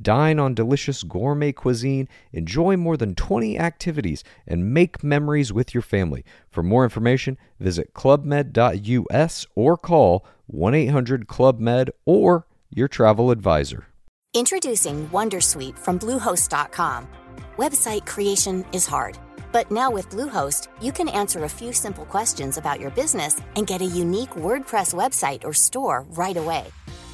Dine 0.00 0.38
on 0.38 0.54
delicious 0.54 1.02
gourmet 1.02 1.52
cuisine, 1.52 2.08
enjoy 2.32 2.76
more 2.76 2.96
than 2.96 3.14
20 3.14 3.58
activities, 3.58 4.22
and 4.46 4.72
make 4.72 5.02
memories 5.02 5.52
with 5.52 5.74
your 5.74 5.82
family. 5.82 6.24
For 6.50 6.62
more 6.62 6.84
information, 6.84 7.36
visit 7.58 7.94
clubmed.us 7.94 9.46
or 9.54 9.76
call 9.76 10.26
1 10.46 10.74
800 10.74 11.26
Club 11.26 11.58
Med 11.58 11.90
or 12.04 12.46
your 12.70 12.88
travel 12.88 13.30
advisor. 13.30 13.86
Introducing 14.34 15.08
Wondersuite 15.08 15.78
from 15.78 15.98
Bluehost.com. 15.98 17.08
Website 17.56 18.06
creation 18.06 18.64
is 18.72 18.86
hard, 18.86 19.18
but 19.52 19.72
now 19.72 19.90
with 19.90 20.10
Bluehost, 20.10 20.68
you 20.80 20.92
can 20.92 21.08
answer 21.08 21.44
a 21.44 21.48
few 21.48 21.72
simple 21.72 22.04
questions 22.04 22.56
about 22.56 22.78
your 22.78 22.90
business 22.90 23.40
and 23.56 23.66
get 23.66 23.80
a 23.80 23.86
unique 23.86 24.30
WordPress 24.30 24.94
website 24.94 25.44
or 25.44 25.52
store 25.52 26.04
right 26.10 26.36
away. 26.36 26.66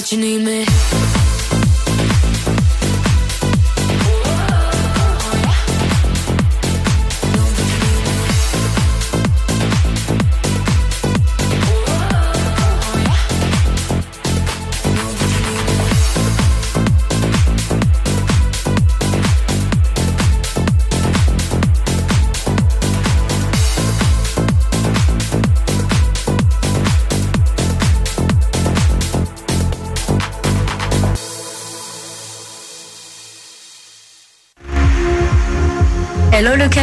but 0.00 0.12
you 0.12 0.18
need 0.18 0.42
me. 0.42 1.29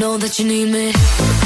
know 0.00 0.18
that 0.18 0.38
you 0.38 0.44
need 0.44 0.68
me. 0.68 1.45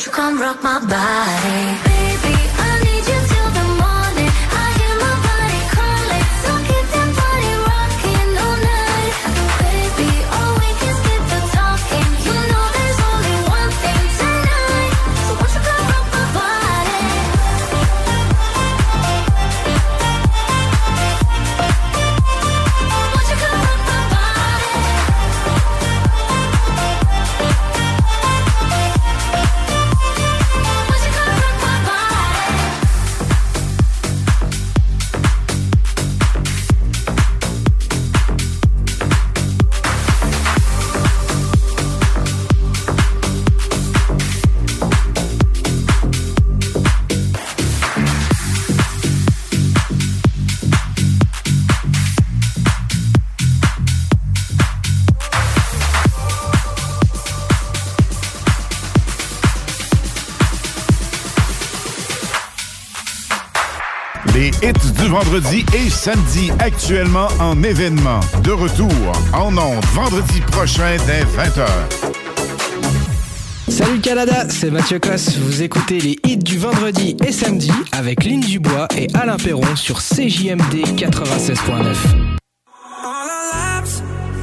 Won't 0.00 0.06
you 0.06 0.12
come 0.12 0.40
rock 0.40 0.62
my 0.62 0.78
body? 0.78 1.76
Baby, 1.84 2.34
I 2.56 2.80
need 2.84 3.06
you 3.06 3.29
Les 64.34 64.48
hits 64.62 64.92
du 64.96 65.08
vendredi 65.08 65.64
et 65.74 65.90
samedi 65.90 66.52
actuellement 66.60 67.28
en 67.40 67.62
événement. 67.62 68.20
De 68.44 68.52
retour 68.52 68.88
en 69.32 69.56
ondes 69.56 69.84
vendredi 69.92 70.40
prochain 70.52 70.96
dès 71.06 71.22
20h. 71.22 71.66
Salut 73.68 74.00
Canada, 74.00 74.46
c'est 74.48 74.70
Mathieu 74.70 74.98
Cosse. 75.00 75.36
Vous 75.38 75.62
écoutez 75.62 75.98
les 75.98 76.18
hits 76.24 76.36
du 76.36 76.58
vendredi 76.58 77.16
et 77.26 77.32
samedi 77.32 77.72
avec 77.92 78.24
Lynn 78.24 78.40
Dubois 78.40 78.86
et 78.96 79.08
Alain 79.14 79.36
Perron 79.36 79.74
sur 79.74 79.98
CJMD 79.98 80.84
96.9. 80.96 82.40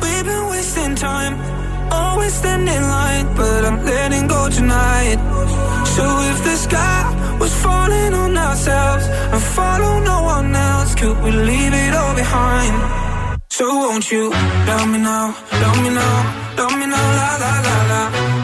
We've 0.02 0.24
been 0.26 0.50
wasting 0.50 0.96
time, 0.96 1.38
always 2.18 2.34
standing 2.34 2.76
in 2.76 2.84
line, 2.98 3.28
but 3.36 3.62
I'm 3.68 3.78
letting 3.86 4.26
go 4.28 4.50
tonight. 4.50 5.18
So 5.96 6.06
if 6.32 6.38
the 6.48 6.56
sky 6.66 7.38
was 7.40 7.54
falling 7.64 8.14
on 8.14 8.38
ourselves 8.38 9.06
and 9.34 9.42
follow 9.58 9.94
no 10.12 10.18
one 10.36 10.56
else, 10.56 10.96
could 10.96 11.18
we 11.24 11.32
leave 11.50 11.74
it 11.86 11.94
all 12.00 12.16
behind? 12.16 12.74
So 13.58 13.66
won't 13.84 14.06
you 14.12 14.24
love 14.70 14.88
me 14.94 15.00
now, 15.10 15.26
love 15.64 15.80
me 15.84 15.90
now, 16.02 16.18
love 16.60 16.76
me 16.80 16.88
now, 16.94 17.08
la 17.20 17.30
la 17.44 17.54
la 17.68 17.76
la, 17.92 18.02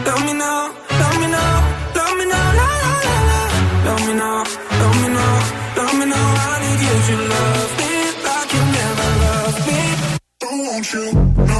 love 0.08 0.22
me 0.26 0.34
now, 0.44 0.60
love 1.00 1.16
me 1.22 1.28
now, 1.36 1.54
love 1.98 2.14
me 2.18 2.26
now, 2.32 2.46
la 2.60 2.68
la 2.84 2.94
la 3.06 3.16
la, 3.30 3.40
love 3.86 4.02
me 4.06 4.14
now, 4.22 4.38
love 4.80 4.96
me 5.02 5.08
now, 5.18 5.34
love 5.78 5.94
me 6.00 6.06
now, 6.14 6.28
I 6.46 6.54
need 6.62 6.80
you 6.86 6.96
to 7.08 7.16
love 7.34 7.70
me 7.80 7.92
like 8.28 8.50
you 8.56 8.62
never 8.78 9.08
loved 9.24 9.60
me. 9.68 9.80
So 10.40 10.48
won't 10.66 10.86
you 10.94 11.53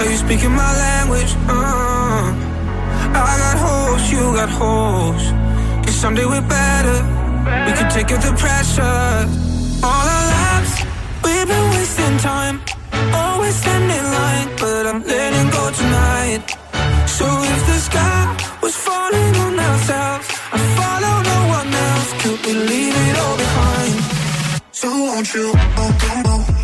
Are 0.00 0.06
you 0.06 0.16
speaking 0.16 0.52
my 0.52 0.72
language? 0.86 1.32
Uh, 1.46 2.32
I 3.20 3.32
got 3.44 3.56
hopes, 3.66 4.10
you 4.10 4.22
got 4.32 4.48
hopes. 4.48 5.26
Cause 5.84 5.94
someday 5.94 6.24
we're 6.24 6.40
better. 6.40 6.98
We 7.66 7.72
can 7.76 7.90
take 7.92 8.10
out 8.10 8.22
the 8.24 8.32
pressure. 8.32 9.28
All 9.84 10.06
our 10.16 10.26
lives, 10.36 10.72
we've 11.22 11.46
been 11.52 11.66
wasting 11.76 12.16
time. 12.16 12.62
Always 13.12 13.54
standing 13.56 14.06
line, 14.16 14.48
but 14.56 14.86
I'm 14.90 15.02
letting 15.04 15.50
go 15.50 15.64
tonight. 15.70 16.48
So 17.06 17.26
if 17.52 17.60
the 17.68 17.78
sky 17.88 18.56
was 18.62 18.74
falling 18.74 19.34
on 19.44 19.60
ourselves, 19.68 20.28
I'd 20.54 20.64
follow 20.80 21.14
no 21.30 21.38
one 21.58 21.70
else. 21.88 22.10
Could 22.22 22.40
we 22.46 22.52
leave 22.54 22.96
it 22.96 23.16
all 23.18 23.36
behind? 23.36 23.94
So 24.72 24.88
won't 24.88 25.34
you? 25.34 25.52
Oh, 25.54 25.98
oh, 26.08 26.22
oh. 26.24 26.59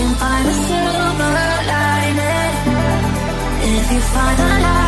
can 0.00 0.14
find 0.14 0.48
a 0.48 0.54
silver 0.54 1.32
lining 1.70 2.56
if 3.76 3.92
you 3.92 4.00
find 4.00 4.40
a 4.40 4.62
light. 4.62 4.79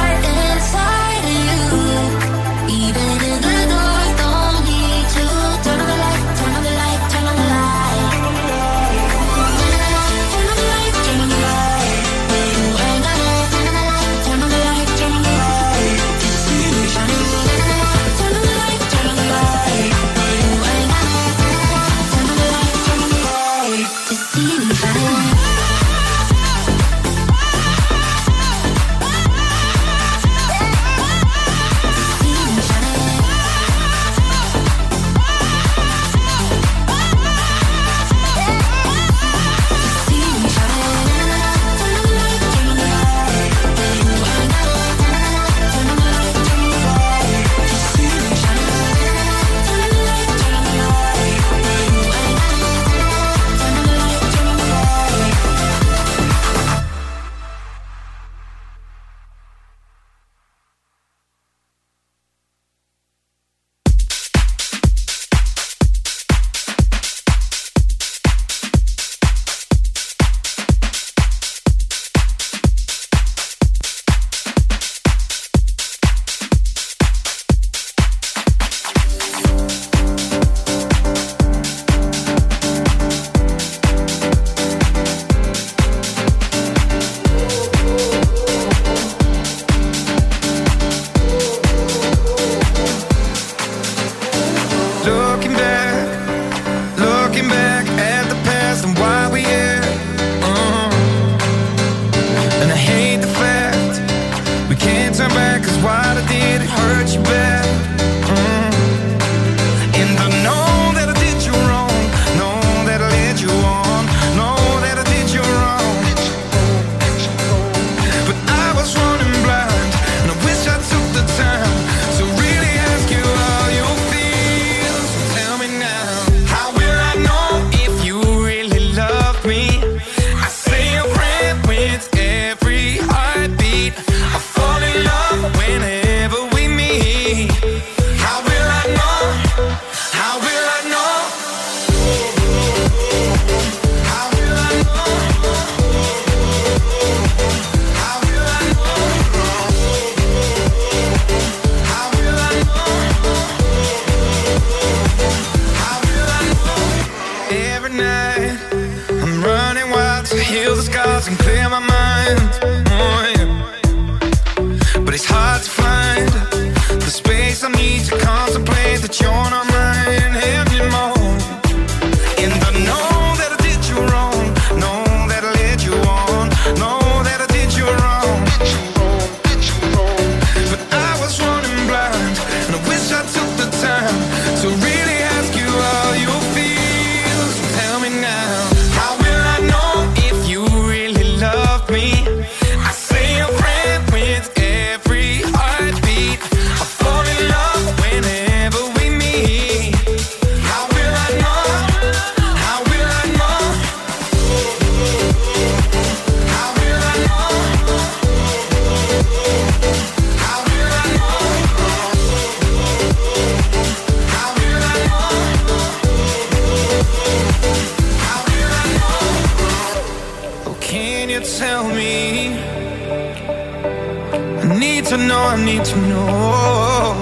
To 225.12 225.18
know, 225.18 225.38
I 225.40 225.62
need 225.62 225.84
to 225.84 225.96
know. 226.08 227.12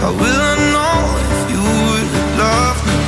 How 0.00 0.12
will 0.12 0.40
I 0.52 0.56
know 0.74 0.96
if 1.26 1.50
you 1.52 1.62
would 1.62 2.10
love 2.38 2.86
me? 2.86 3.07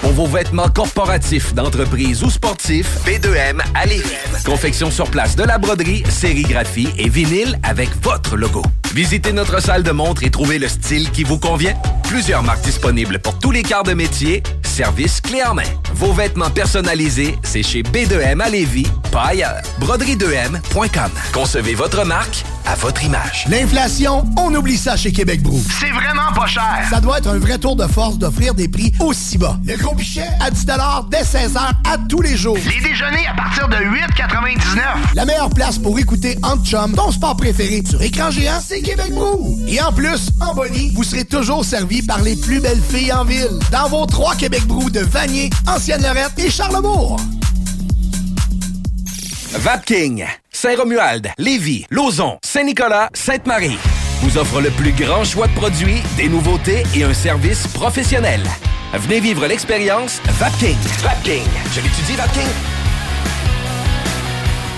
Pour 0.00 0.12
vos 0.12 0.26
vêtements 0.26 0.68
corporatifs, 0.68 1.52
d'entreprise 1.54 2.22
ou 2.22 2.30
sportifs, 2.30 2.98
B2M 3.04 3.60
à 3.74 3.84
Lévis. 3.86 4.04
Confection 4.44 4.90
sur 4.90 5.10
place 5.10 5.36
de 5.36 5.42
la 5.42 5.58
broderie, 5.58 6.02
sérigraphie 6.08 6.88
et 6.96 7.08
vinyle 7.08 7.58
avec 7.62 7.90
votre 8.02 8.36
logo. 8.36 8.62
Visitez 8.94 9.32
notre 9.32 9.60
salle 9.62 9.82
de 9.82 9.92
montre 9.92 10.24
et 10.24 10.30
trouvez 10.30 10.58
le 10.58 10.68
style 10.68 11.10
qui 11.10 11.22
vous 11.22 11.38
convient. 11.38 11.74
Plusieurs 12.08 12.42
marques 12.42 12.62
disponibles 12.62 13.20
pour 13.20 13.38
tous 13.38 13.52
les 13.52 13.62
quarts 13.62 13.84
de 13.84 13.92
métier. 13.92 14.42
Service 14.62 15.20
clé 15.20 15.42
en 15.44 15.54
main. 15.54 15.62
Vos 15.94 16.12
vêtements 16.12 16.50
personnalisés, 16.50 17.38
c'est 17.42 17.62
chez 17.62 17.82
B2M 17.82 18.40
à 18.40 18.48
Lévis, 18.48 18.86
pas 19.12 19.26
ailleurs. 19.26 19.60
Broderie2M.com. 19.80 21.10
Concevez 21.32 21.74
votre 21.74 22.04
marque 22.04 22.44
à 22.66 22.74
votre 22.74 23.04
image. 23.04 23.46
L'inflation, 23.48 24.24
on 24.36 24.54
oublie 24.54 24.76
ça 24.76 24.96
chez 24.96 25.12
Québec 25.12 25.42
Brou. 25.42 25.60
C'est 25.78 25.90
vraiment 25.90 26.32
pas 26.34 26.46
cher. 26.46 26.86
Ça 26.88 27.00
doit 27.00 27.18
être 27.18 27.28
un 27.28 27.38
vrai 27.38 27.58
tour 27.58 27.76
de 27.76 27.86
force 27.86 28.18
d'offrir 28.18 28.54
des 28.54 28.68
prix 28.68 28.92
aussi 29.00 29.38
bas. 29.38 29.58
Le 29.64 29.76
gros 29.76 29.89
pichet 29.94 30.26
à 30.40 30.50
10 30.50 30.66
dès 31.10 31.24
16 31.24 31.54
h 31.54 31.58
à 31.58 31.98
tous 32.08 32.22
les 32.22 32.36
jours. 32.36 32.56
Les 32.56 32.80
déjeuners 32.80 33.26
à 33.26 33.34
partir 33.34 33.68
de 33.68 33.76
8,99. 33.76 35.14
La 35.14 35.24
meilleure 35.24 35.50
place 35.50 35.78
pour 35.78 35.98
écouter 35.98 36.38
Hunt 36.42 36.62
Chum, 36.64 36.94
ton 36.94 37.10
sport 37.10 37.36
préféré, 37.36 37.82
sur 37.88 38.00
écran 38.02 38.30
géant, 38.30 38.60
c'est 38.64 38.82
Québec 38.82 39.12
Brou. 39.12 39.58
Et 39.68 39.80
en 39.80 39.92
plus, 39.92 40.30
en 40.40 40.54
Bonnie, 40.54 40.90
vous 40.94 41.04
serez 41.04 41.24
toujours 41.24 41.64
servi 41.64 42.02
par 42.02 42.20
les 42.22 42.36
plus 42.36 42.60
belles 42.60 42.82
filles 42.82 43.12
en 43.12 43.24
ville. 43.24 43.58
Dans 43.70 43.88
vos 43.88 44.06
trois 44.06 44.34
Québec 44.34 44.66
Brou 44.66 44.90
de 44.90 45.00
Vanier, 45.00 45.50
Ancienne-Lorette 45.66 46.38
et 46.38 46.50
Charlebourg. 46.50 47.16
Vapking, 49.52 50.24
Saint-Romuald, 50.52 51.30
Lévis, 51.38 51.86
Lauson, 51.90 52.38
Saint-Nicolas, 52.44 53.10
Sainte-Marie 53.14 53.78
vous 54.22 54.36
offre 54.36 54.60
le 54.60 54.70
plus 54.70 54.92
grand 54.92 55.24
choix 55.24 55.46
de 55.46 55.54
produits, 55.54 56.02
des 56.16 56.28
nouveautés 56.28 56.82
et 56.94 57.04
un 57.04 57.14
service 57.14 57.66
professionnel. 57.68 58.42
Venez 58.94 59.20
vivre 59.20 59.46
l'expérience 59.46 60.20
Vapking. 60.38 60.76
Vapking. 61.02 61.44
Je 61.72 61.80
l'étudie, 61.80 62.16
Vapking. 62.16 62.48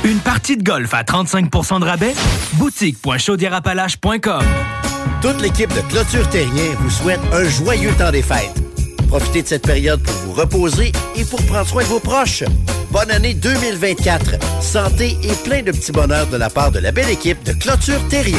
Une 0.05 0.19
partie 0.19 0.57
de 0.57 0.63
golf 0.63 0.93
à 0.93 1.03
35% 1.03 1.81
de 1.81 1.85
rabais? 1.85 2.15
Boutique.chaudierapalache.com 2.55 4.45
Toute 5.23 5.41
l'équipe 5.41 5.73
de 5.75 5.81
Clôture 5.83 6.29
Terrien 6.29 6.75
vous 6.81 6.91
souhaite 6.91 7.21
un 7.33 7.45
joyeux 7.45 7.93
temps 7.93 8.11
des 8.11 8.23
fêtes. 8.23 8.53
Profitez 9.09 9.43
de 9.43 9.49
cette 9.49 9.67
période 9.67 10.03
pour 10.03 10.15
vous 10.15 10.33
reposer 10.33 10.93
et 11.17 11.25
pour 11.25 11.41
prendre 11.47 11.67
soin 11.67 11.83
de 11.83 11.89
vos 11.89 12.01
proches. 12.01 12.45
Bonne 12.91 13.11
année 13.11 13.33
2024. 13.33 14.63
Santé 14.63 15.17
et 15.23 15.35
plein 15.45 15.63
de 15.63 15.73
petits 15.73 15.93
bonheurs 15.93 16.27
de 16.27 16.37
la 16.37 16.51
part 16.51 16.71
de 16.71 16.81
la 16.81 16.93
belle 16.93 17.11
équipe 17.11 17.43
de 17.45 17.53
Clôture 17.53 18.01
Terrien. 18.09 18.39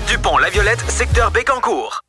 du 0.07 0.17
pont 0.17 0.37
La 0.37 0.49
Violette, 0.49 0.83
secteur 0.87 1.31
Bécancourt. 1.31 2.01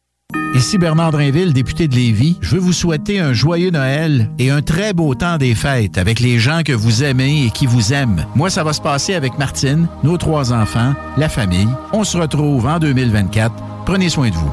Ici 0.54 0.78
Bernard 0.78 1.12
Drinville, 1.12 1.52
député 1.52 1.88
de 1.88 1.94
Lévis. 1.94 2.38
Je 2.40 2.54
veux 2.54 2.60
vous 2.60 2.72
souhaiter 2.72 3.18
un 3.18 3.32
joyeux 3.32 3.70
Noël 3.70 4.30
et 4.38 4.50
un 4.50 4.62
très 4.62 4.92
beau 4.92 5.14
temps 5.14 5.36
des 5.36 5.54
fêtes 5.54 5.98
avec 5.98 6.20
les 6.20 6.38
gens 6.38 6.62
que 6.64 6.72
vous 6.72 7.02
aimez 7.02 7.46
et 7.46 7.50
qui 7.50 7.66
vous 7.66 7.92
aiment. 7.92 8.26
Moi, 8.34 8.50
ça 8.50 8.64
va 8.64 8.72
se 8.72 8.80
passer 8.80 9.14
avec 9.14 9.38
Martine, 9.38 9.88
nos 10.02 10.16
trois 10.16 10.52
enfants, 10.52 10.94
la 11.16 11.28
famille. 11.28 11.68
On 11.92 12.04
se 12.04 12.16
retrouve 12.16 12.66
en 12.66 12.78
2024. 12.78 13.52
Prenez 13.84 14.08
soin 14.08 14.30
de 14.30 14.34
vous. 14.34 14.52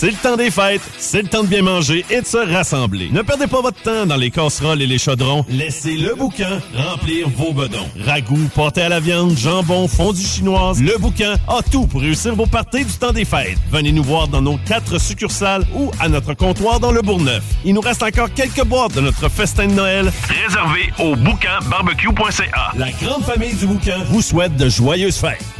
C'est 0.00 0.12
le 0.12 0.16
temps 0.16 0.36
des 0.36 0.52
fêtes, 0.52 0.88
c'est 0.96 1.22
le 1.22 1.28
temps 1.28 1.42
de 1.42 1.48
bien 1.48 1.62
manger 1.62 2.04
et 2.08 2.20
de 2.20 2.24
se 2.24 2.36
rassembler. 2.36 3.08
Ne 3.10 3.22
perdez 3.22 3.48
pas 3.48 3.60
votre 3.60 3.82
temps 3.82 4.06
dans 4.06 4.14
les 4.14 4.30
casseroles 4.30 4.80
et 4.80 4.86
les 4.86 4.96
chaudrons. 4.96 5.44
Laissez 5.48 5.96
le 5.96 6.14
bouquin 6.14 6.60
remplir 6.72 7.28
vos 7.30 7.52
bedons. 7.52 7.88
Ragoût, 8.06 8.48
pâté 8.54 8.82
à 8.82 8.88
la 8.88 9.00
viande, 9.00 9.36
jambon, 9.36 9.88
fondue 9.88 10.22
chinoise, 10.22 10.80
le 10.80 10.96
bouquin 10.98 11.34
a 11.48 11.62
tout 11.68 11.88
pour 11.88 12.00
réussir 12.00 12.36
vos 12.36 12.46
parties 12.46 12.84
du 12.84 12.92
temps 12.92 13.10
des 13.10 13.24
fêtes. 13.24 13.58
Venez 13.72 13.90
nous 13.90 14.04
voir 14.04 14.28
dans 14.28 14.40
nos 14.40 14.56
quatre 14.58 15.00
succursales 15.00 15.66
ou 15.74 15.90
à 15.98 16.08
notre 16.08 16.32
comptoir 16.32 16.78
dans 16.78 16.92
le 16.92 17.02
Bourgneuf. 17.02 17.42
Il 17.64 17.74
nous 17.74 17.80
reste 17.80 18.04
encore 18.04 18.32
quelques 18.32 18.64
boîtes 18.64 18.94
de 18.94 19.00
notre 19.00 19.28
festin 19.28 19.66
de 19.66 19.72
Noël 19.72 20.12
réservé 20.28 20.92
au 21.00 21.16
bouquinbarbecue.ca. 21.16 22.70
La 22.76 22.92
grande 22.92 23.24
famille 23.24 23.56
du 23.56 23.66
bouquin 23.66 23.98
vous 24.10 24.22
souhaite 24.22 24.54
de 24.54 24.68
joyeuses 24.68 25.16
fêtes. 25.16 25.57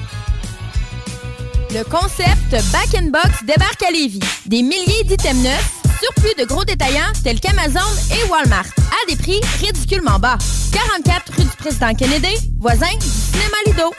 Le 1.71 1.85
concept 1.85 2.51
Back 2.73 2.95
in 2.97 3.11
Box 3.11 3.45
débarque 3.45 3.83
à 3.83 3.91
Lévis. 3.91 4.21
Des 4.47 4.63
milliers 4.63 5.05
d'items 5.05 5.43
neufs, 5.43 5.71
surplus 6.01 6.33
de 6.39 6.45
gros 6.47 6.65
détaillants 6.65 7.13
tels 7.23 7.41
qu'Amazon 7.41 7.85
et 8.11 8.25
Walmart, 8.31 8.65
à 8.79 9.11
des 9.11 9.17
prix 9.17 9.39
ridiculement 9.61 10.19
bas. 10.19 10.39
44 10.73 11.31
rue 11.37 11.45
du 11.45 11.51
Président 11.59 11.93
Kennedy, 11.95 12.35
voisin 12.59 12.89
du 12.99 13.07
cinéma 13.07 13.57
Lido. 13.67 13.93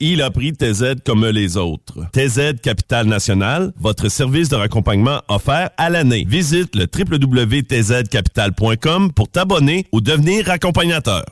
Il 0.00 0.22
a 0.22 0.30
pris 0.30 0.52
TZ 0.52 0.94
comme 1.04 1.26
les 1.26 1.56
autres. 1.56 2.06
TZ 2.12 2.60
Capital 2.62 3.06
National, 3.06 3.72
votre 3.80 4.08
service 4.08 4.48
de 4.50 4.54
raccompagnement 4.56 5.22
offert 5.28 5.70
à 5.76 5.90
l'année. 5.90 6.24
Visite 6.28 6.76
le 6.76 6.86
www.tzcapital.com 6.86 9.12
pour 9.12 9.28
t'abonner 9.28 9.86
ou 9.90 10.00
devenir 10.00 10.48
accompagnateur. 10.50 11.24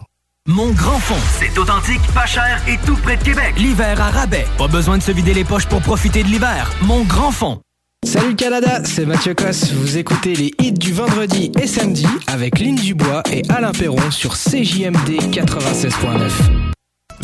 Mon 0.48 0.70
grand 0.70 1.00
fond, 1.00 1.16
c'est 1.40 1.58
authentique, 1.58 2.00
pas 2.14 2.24
cher 2.24 2.62
et 2.68 2.78
tout 2.86 2.94
près 2.94 3.16
de 3.16 3.22
Québec. 3.24 3.54
L'hiver 3.56 4.00
à 4.00 4.10
rabais. 4.10 4.46
Pas 4.56 4.68
besoin 4.68 4.96
de 4.96 5.02
se 5.02 5.10
vider 5.10 5.34
les 5.34 5.42
poches 5.42 5.66
pour 5.66 5.80
profiter 5.80 6.22
de 6.22 6.28
l'hiver. 6.28 6.70
Mon 6.82 7.02
grand 7.02 7.32
fond. 7.32 7.58
Salut 8.04 8.36
Canada, 8.36 8.80
c'est 8.84 9.06
Mathieu 9.06 9.34
Cosse. 9.34 9.72
Vous 9.72 9.98
écoutez 9.98 10.36
les 10.36 10.54
hits 10.60 10.72
du 10.72 10.92
vendredi 10.92 11.50
et 11.60 11.66
samedi 11.66 12.06
avec 12.28 12.60
Lynn 12.60 12.76
Dubois 12.76 13.24
et 13.32 13.42
Alain 13.48 13.72
Perron 13.72 14.12
sur 14.12 14.34
CJMD 14.34 15.18
96.9. 15.32 16.30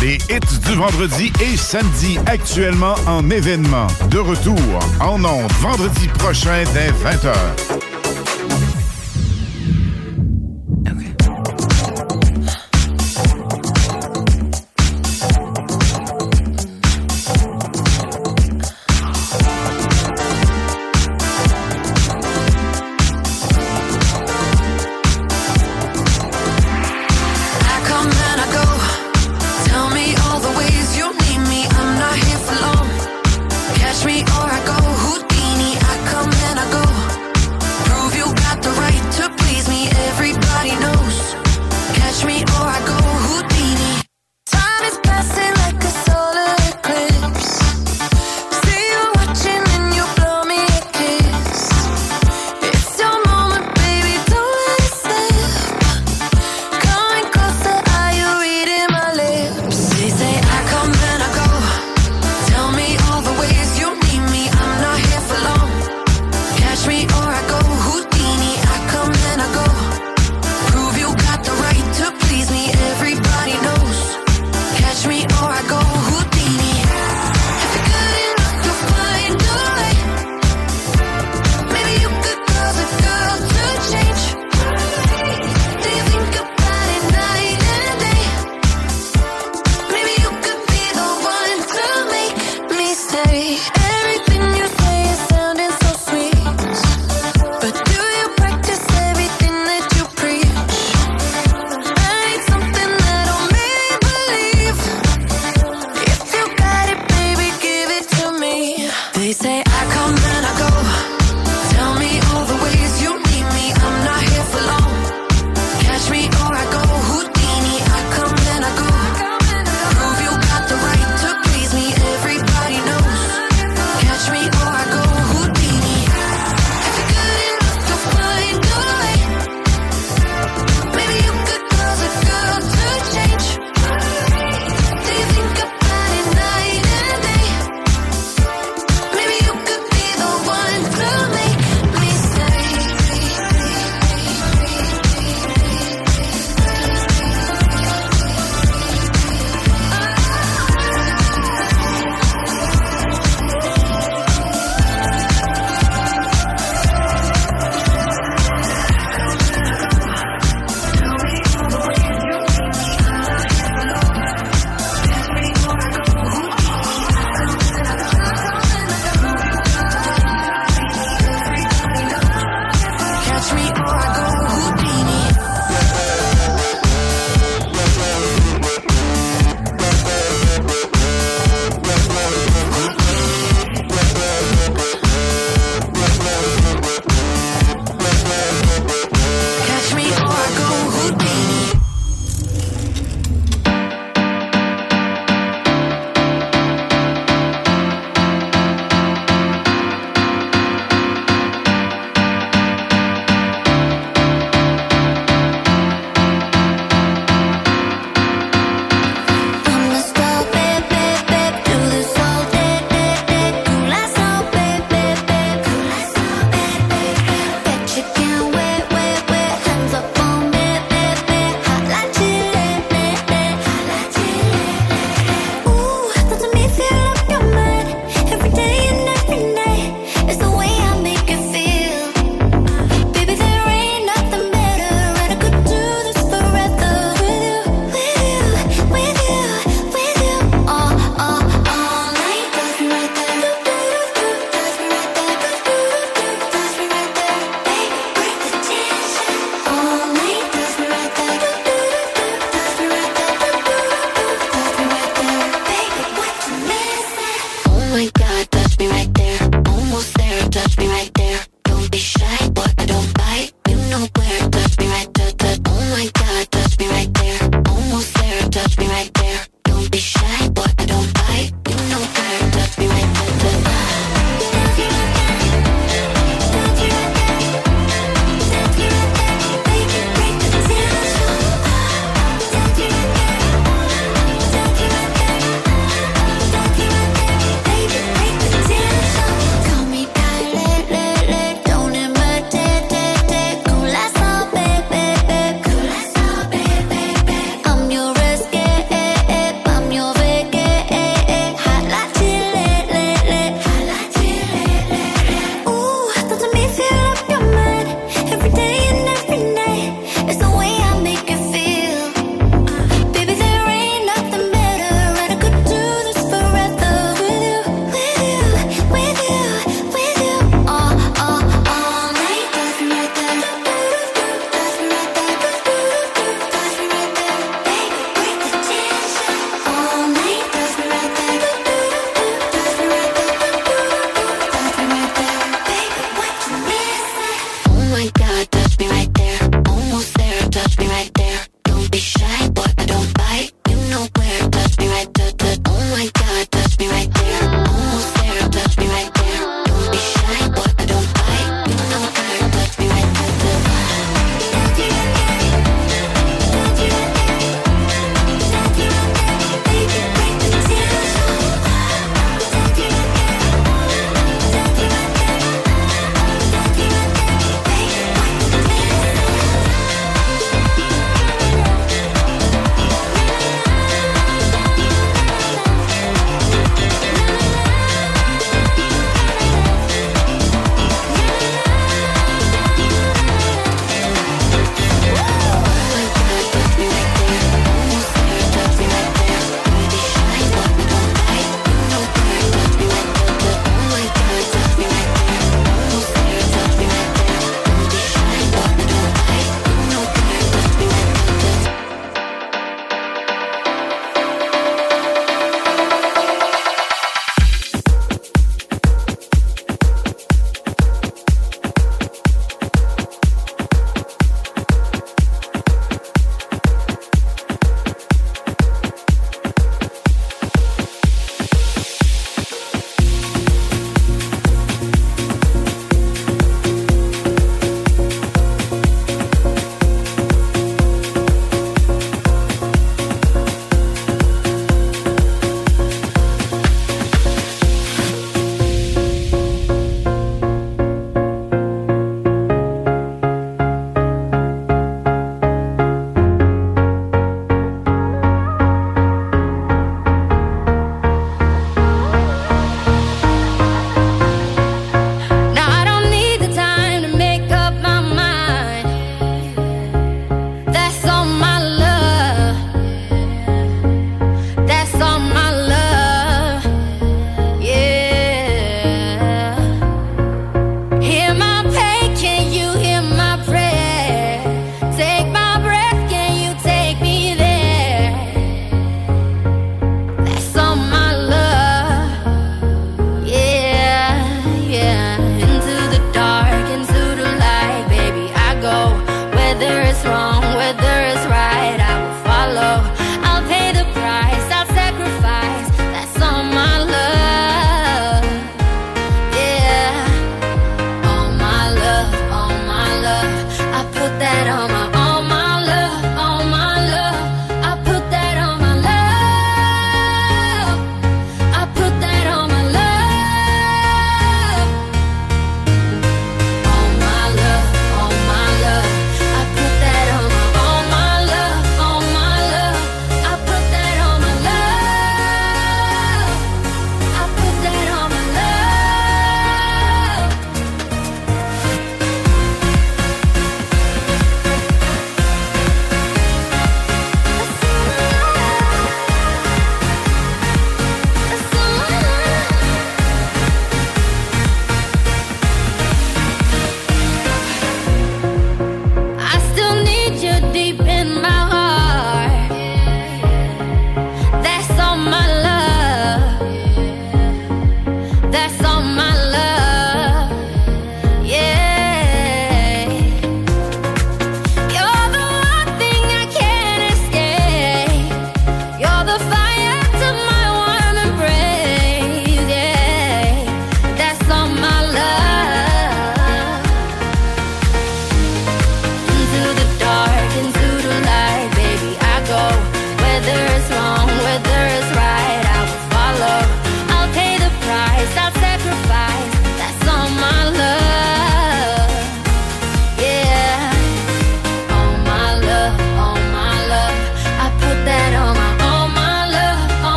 Les 0.00 0.14
hits 0.30 0.58
du 0.64 0.74
vendredi 0.76 1.32
et 1.40 1.56
samedi 1.56 2.18
actuellement 2.26 2.94
en 3.08 3.28
événement. 3.30 3.88
De 4.12 4.18
retour 4.18 4.60
en 5.00 5.24
ondes 5.24 5.50
vendredi 5.60 6.06
prochain 6.18 6.62
dès 6.72 6.90
20h. 6.90 7.97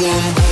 I 0.00 0.47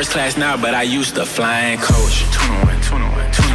first 0.00 0.12
class 0.12 0.36
now, 0.38 0.56
but 0.56 0.72
I 0.72 0.80
used 0.80 1.14
to 1.16 1.26
fly 1.26 1.76
flying 1.76 1.78
coach. 1.78 2.24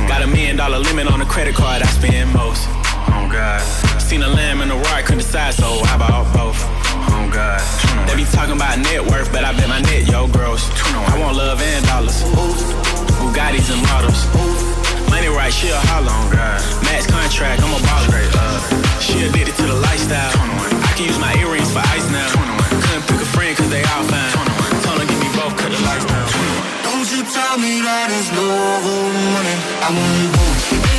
Got 0.05 0.21
a 0.21 0.27
million 0.27 0.57
dollar 0.57 0.77
limit 0.77 1.07
on 1.07 1.17
the 1.17 1.25
credit 1.25 1.55
card 1.55 1.81
I 1.81 1.89
spend 1.89 2.29
most. 2.37 2.69
Oh 3.17 3.25
God. 3.25 3.61
Seen 3.97 4.21
a 4.21 4.29
lamb 4.29 4.61
and 4.61 4.69
a 4.69 4.75
roar, 4.75 5.01
couldn't 5.01 5.25
decide, 5.25 5.55
so 5.55 5.65
I 5.65 5.97
bought 5.97 6.29
both. 6.37 6.61
Oh 7.09 7.25
God. 7.33 7.57
They 8.05 8.13
be 8.13 8.29
talking 8.29 8.53
about 8.53 8.77
net 8.77 9.01
worth, 9.01 9.33
but 9.33 9.41
I 9.43 9.57
bet 9.57 9.67
my 9.73 9.81
net 9.89 10.05
yo 10.05 10.27
gross. 10.27 10.69
I 11.09 11.17
want 11.17 11.33
love 11.35 11.57
and 11.57 11.83
dollars. 11.89 12.21
Bugattis 13.17 13.73
and 13.73 13.81
models. 13.89 14.21
Money 15.09 15.33
right, 15.33 15.49
she 15.49 15.73
a 15.73 15.81
holler 15.89 16.13
on 16.13 16.29
God. 16.29 16.61
Max 16.85 17.09
contract, 17.09 17.65
I'm 17.65 17.73
a 17.73 17.81
baller. 17.89 18.21
Uh, 18.37 19.01
she 19.01 19.25
addicted 19.25 19.57
to 19.57 19.65
the 19.65 19.79
lifestyle. 19.81 20.29
I 20.29 20.93
can 20.93 21.09
use 21.09 21.17
my 21.17 21.33
earrings 21.41 21.73
for 21.73 21.81
ice 21.89 22.05
now. 22.13 22.29
Couldn't 22.85 23.05
pick 23.09 23.17
a 23.17 23.29
friend 23.33 23.57
cause 23.57 23.69
they 23.73 23.81
all 23.97 24.05
fine. 24.05 24.29
Told 24.85 25.01
her 25.01 25.07
give 25.09 25.17
me 25.17 25.29
both, 25.33 25.57
cut 25.57 25.73
the 25.73 25.81
lights 25.81 26.05
down. 26.05 26.14
Don't 26.14 26.14
you 26.14 26.14
tell 27.35 27.57
me 27.57 27.81
that 27.81 28.07
it's 28.15 28.31
love 28.31 28.85
or 28.95 29.11
money. 29.35 29.55
I 29.83 29.89
want 29.91 30.35
both. 30.35 30.94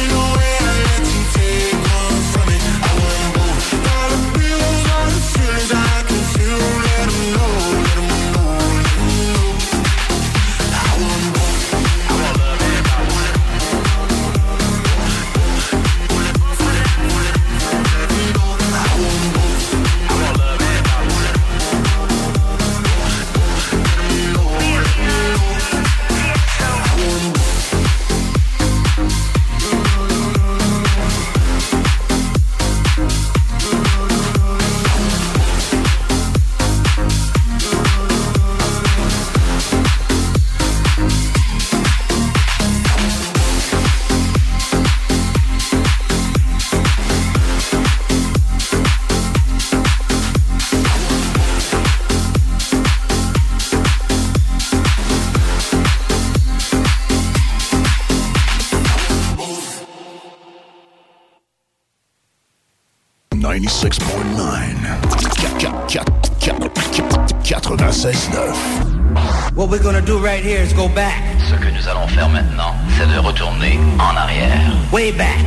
What 69.54 69.68
we're 69.68 69.82
gonna 69.82 70.00
do 70.00 70.18
right 70.18 70.42
here 70.42 70.62
is 70.62 70.72
go 70.72 70.88
back. 70.88 71.22
Ce 71.46 71.54
que 71.56 71.68
nous 71.68 71.86
allons 71.86 72.08
faire 72.08 72.28
maintenant, 72.30 72.74
c'est 72.96 73.06
de 73.06 73.18
retourner 73.18 73.78
en 73.98 74.16
arrière. 74.16 74.72
Way 74.92 75.12
back. 75.12 75.44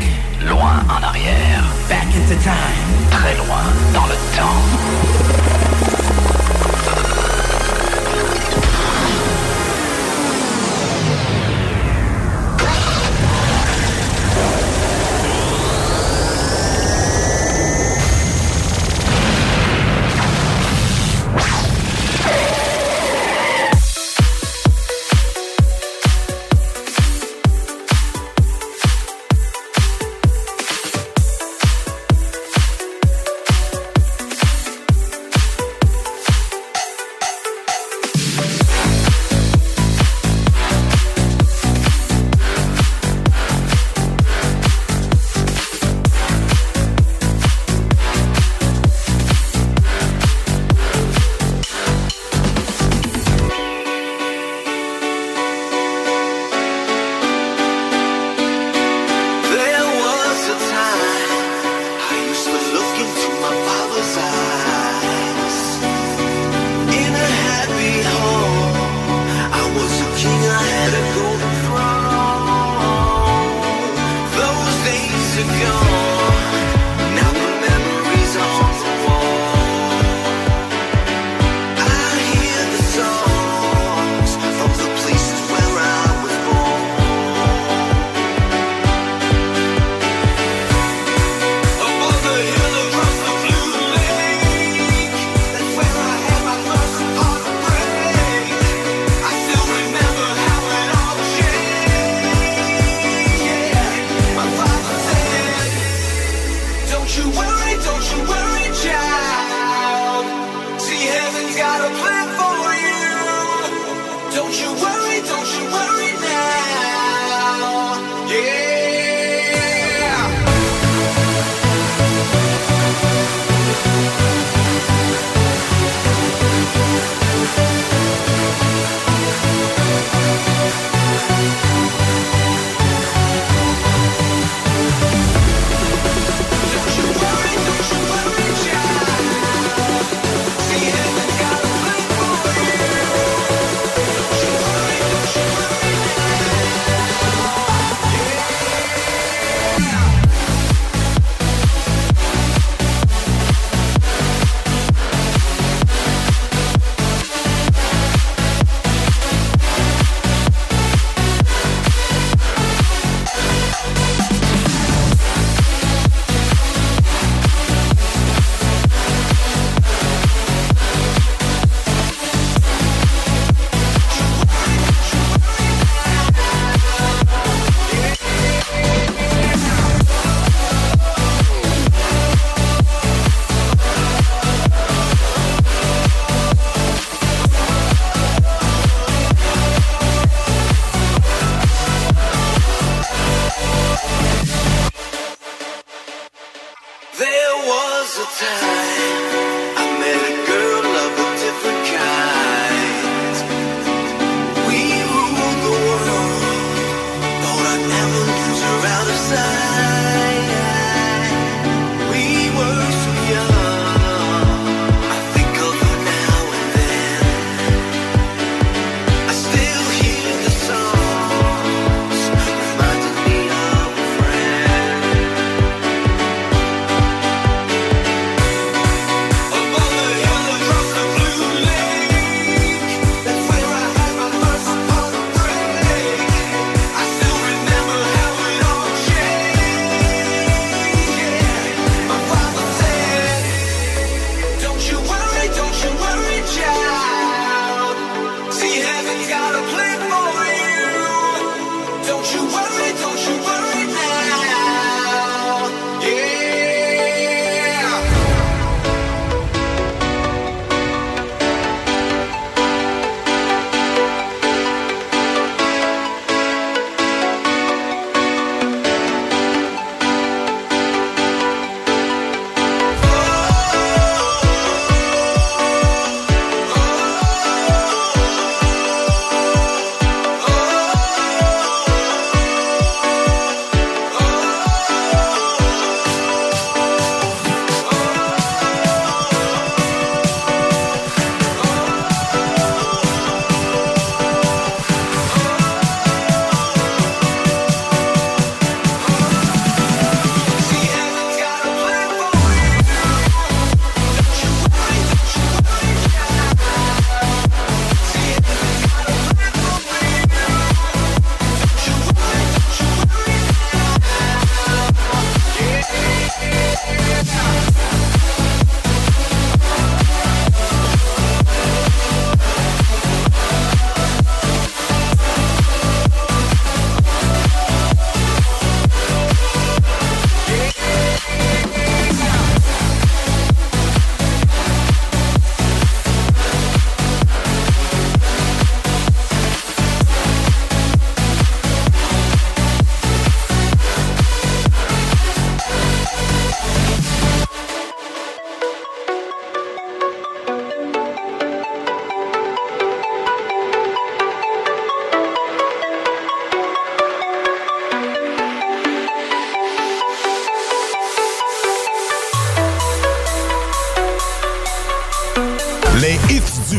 Loin 0.48 0.84
en 0.90 1.02
arrière. 1.02 1.64
Back 1.90 2.06
into 2.16 2.36
time. 2.44 3.10
Très 3.10 3.36
loin 3.36 3.64
dans 3.94 4.06
le 4.06 4.16
temps. 4.38 5.89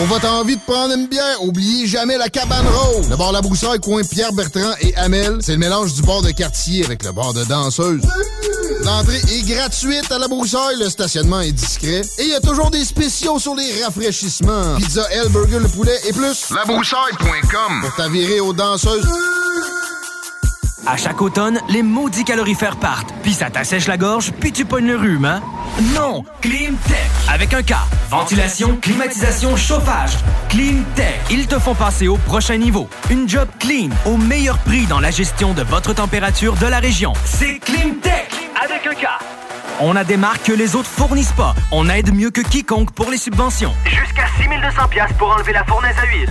Pour 0.00 0.06
votre 0.06 0.30
envie 0.30 0.56
de 0.56 0.62
prendre 0.62 0.94
une 0.94 1.08
bière, 1.08 1.42
oubliez 1.42 1.86
jamais 1.86 2.16
la 2.16 2.30
cabane 2.30 2.66
rose. 2.66 3.10
Le 3.10 3.16
bar 3.16 3.32
La 3.32 3.42
Broussaille, 3.42 3.80
coin 3.80 4.00
Pierre 4.02 4.32
Bertrand 4.32 4.72
et 4.80 4.96
Amel, 4.96 5.36
c'est 5.42 5.52
le 5.52 5.58
mélange 5.58 5.92
du 5.92 6.00
bar 6.00 6.22
de 6.22 6.30
quartier 6.30 6.82
avec 6.86 7.04
le 7.04 7.12
bar 7.12 7.34
de 7.34 7.44
danseuse. 7.44 8.00
L'entrée 8.82 9.18
est 9.18 9.46
gratuite 9.46 10.10
à 10.10 10.18
La 10.18 10.26
Broussaille, 10.26 10.78
le 10.78 10.88
stationnement 10.88 11.42
est 11.42 11.52
discret 11.52 12.00
et 12.18 12.22
il 12.22 12.28
y 12.28 12.34
a 12.34 12.40
toujours 12.40 12.70
des 12.70 12.82
spéciaux 12.82 13.38
sur 13.38 13.54
les 13.54 13.84
rafraîchissements. 13.84 14.76
Pizza, 14.78 15.06
L, 15.10 15.28
burger, 15.28 15.58
le 15.58 15.68
poulet 15.68 15.98
et 16.08 16.14
plus. 16.14 16.48
Labroussaille.com 16.48 17.80
Pour 17.82 17.94
t'avirer 17.94 18.40
aux 18.40 18.54
danseuses. 18.54 19.06
À 20.86 20.96
chaque 20.96 21.20
automne, 21.20 21.60
les 21.68 21.82
maudits 21.82 22.24
calorifères 22.24 22.78
partent, 22.78 23.12
puis 23.22 23.34
ça 23.34 23.50
t'assèche 23.50 23.86
la 23.86 23.98
gorge, 23.98 24.32
puis 24.40 24.50
tu 24.50 24.64
pognes 24.64 24.86
le 24.86 24.96
rhume, 24.96 25.26
hein? 25.26 25.42
Non! 25.80 26.24
Climtech! 26.42 27.10
Avec 27.32 27.54
un 27.54 27.62
K. 27.62 27.72
Ventilation, 28.10 28.76
climatisation, 28.76 29.56
chauffage. 29.56 30.12
Climtech. 30.50 31.20
Ils 31.30 31.46
te 31.46 31.58
font 31.58 31.74
passer 31.74 32.06
au 32.06 32.18
prochain 32.18 32.58
niveau. 32.58 32.90
Une 33.08 33.26
job 33.26 33.48
clean, 33.58 33.88
au 34.04 34.18
meilleur 34.18 34.58
prix 34.58 34.84
dans 34.86 35.00
la 35.00 35.10
gestion 35.10 35.54
de 35.54 35.62
votre 35.62 35.94
température 35.94 36.54
de 36.56 36.66
la 36.66 36.80
région. 36.80 37.14
C'est 37.24 37.58
Climtech! 37.60 38.30
Avec 38.62 38.86
un 38.86 38.94
K. 38.94 39.06
On 39.80 39.96
a 39.96 40.04
des 40.04 40.18
marques 40.18 40.42
que 40.42 40.52
les 40.52 40.76
autres 40.76 40.90
fournissent 40.90 41.32
pas. 41.32 41.54
On 41.72 41.88
aide 41.88 42.14
mieux 42.14 42.30
que 42.30 42.42
quiconque 42.42 42.90
pour 42.90 43.10
les 43.10 43.16
subventions. 43.16 43.72
Jusqu'à 43.86 44.26
6200 44.38 44.88
pièces 44.88 45.12
pour 45.18 45.30
enlever 45.30 45.54
la 45.54 45.64
fournaise 45.64 45.96
à 45.98 46.06
huile. 46.06 46.30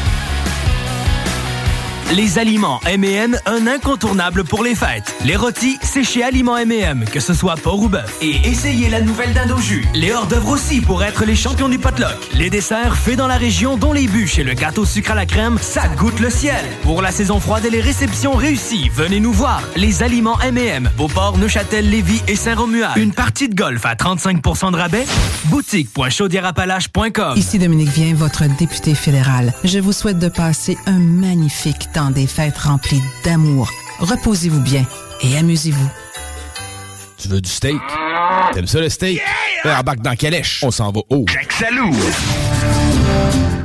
Les 2.13 2.37
aliments 2.37 2.81
M&M, 2.87 3.37
un 3.45 3.67
incontournable 3.67 4.43
pour 4.43 4.65
les 4.65 4.75
fêtes. 4.75 5.15
Les 5.23 5.37
rôtis, 5.37 5.77
c'est 5.81 6.03
chez 6.03 6.23
Aliments 6.23 6.57
M&M, 6.57 7.05
que 7.09 7.21
ce 7.21 7.33
soit 7.33 7.55
porc 7.55 7.83
ou 7.83 7.87
bœuf. 7.87 8.17
Et 8.21 8.35
essayez 8.49 8.89
la 8.89 8.99
nouvelle 8.99 9.33
dinde 9.33 9.57
jus. 9.61 9.87
Les 9.93 10.11
hors-d'œuvre 10.11 10.49
aussi 10.49 10.81
pour 10.81 11.05
être 11.05 11.23
les 11.23 11.37
champions 11.37 11.69
du 11.69 11.79
potluck. 11.79 12.17
Les 12.33 12.49
desserts 12.49 12.97
faits 12.97 13.15
dans 13.15 13.27
la 13.27 13.37
région, 13.37 13.77
dont 13.77 13.93
les 13.93 14.07
bûches 14.07 14.39
et 14.39 14.43
le 14.43 14.55
gâteau 14.55 14.83
sucre 14.83 15.11
à 15.11 15.15
la 15.15 15.25
crème, 15.25 15.57
ça 15.61 15.87
goûte 15.87 16.19
le 16.19 16.29
ciel. 16.29 16.65
Pour 16.83 17.01
la 17.01 17.11
saison 17.11 17.39
froide 17.39 17.63
et 17.63 17.69
les 17.69 17.79
réceptions 17.79 18.33
réussies, 18.33 18.89
venez 18.93 19.21
nous 19.21 19.31
voir. 19.31 19.61
Les 19.77 20.03
aliments 20.03 20.37
M&M, 20.41 20.89
Beauport, 20.97 21.37
Neuchâtel, 21.37 21.89
Lévis 21.89 22.23
et 22.27 22.35
Saint-Romuald. 22.35 22.97
Une 22.97 23.13
partie 23.13 23.47
de 23.47 23.55
golf 23.55 23.85
à 23.85 23.95
35% 23.95 24.73
de 24.73 24.77
rabais? 24.77 25.05
Boutique.chaudierapalache.com 25.45 27.37
Ici 27.37 27.57
Dominique 27.57 27.89
Vien, 27.89 28.13
votre 28.15 28.43
député 28.57 28.95
fédéral. 28.95 29.53
Je 29.63 29.79
vous 29.79 29.93
souhaite 29.93 30.19
de 30.19 30.27
passer 30.27 30.77
un 30.87 30.99
magnifique 30.99 31.89
temps 31.93 32.00
des 32.09 32.25
fêtes 32.25 32.57
remplies 32.57 33.03
d'amour. 33.23 33.69
Reposez-vous 33.99 34.61
bien 34.61 34.85
et 35.21 35.37
amusez-vous. 35.37 35.89
Tu 37.17 37.27
veux 37.27 37.41
du 37.41 37.49
steak? 37.49 37.75
T'aimes 38.53 38.65
ça 38.65 38.79
le 38.79 38.89
steak? 38.89 39.21
Yeah! 39.63 39.79
Embarque 39.79 39.99
dans 39.99 40.15
Calèche. 40.15 40.63
On 40.63 40.71
s'en 40.71 40.91
va 40.91 41.01
haut. 41.09 41.25
Salou! 41.49 41.93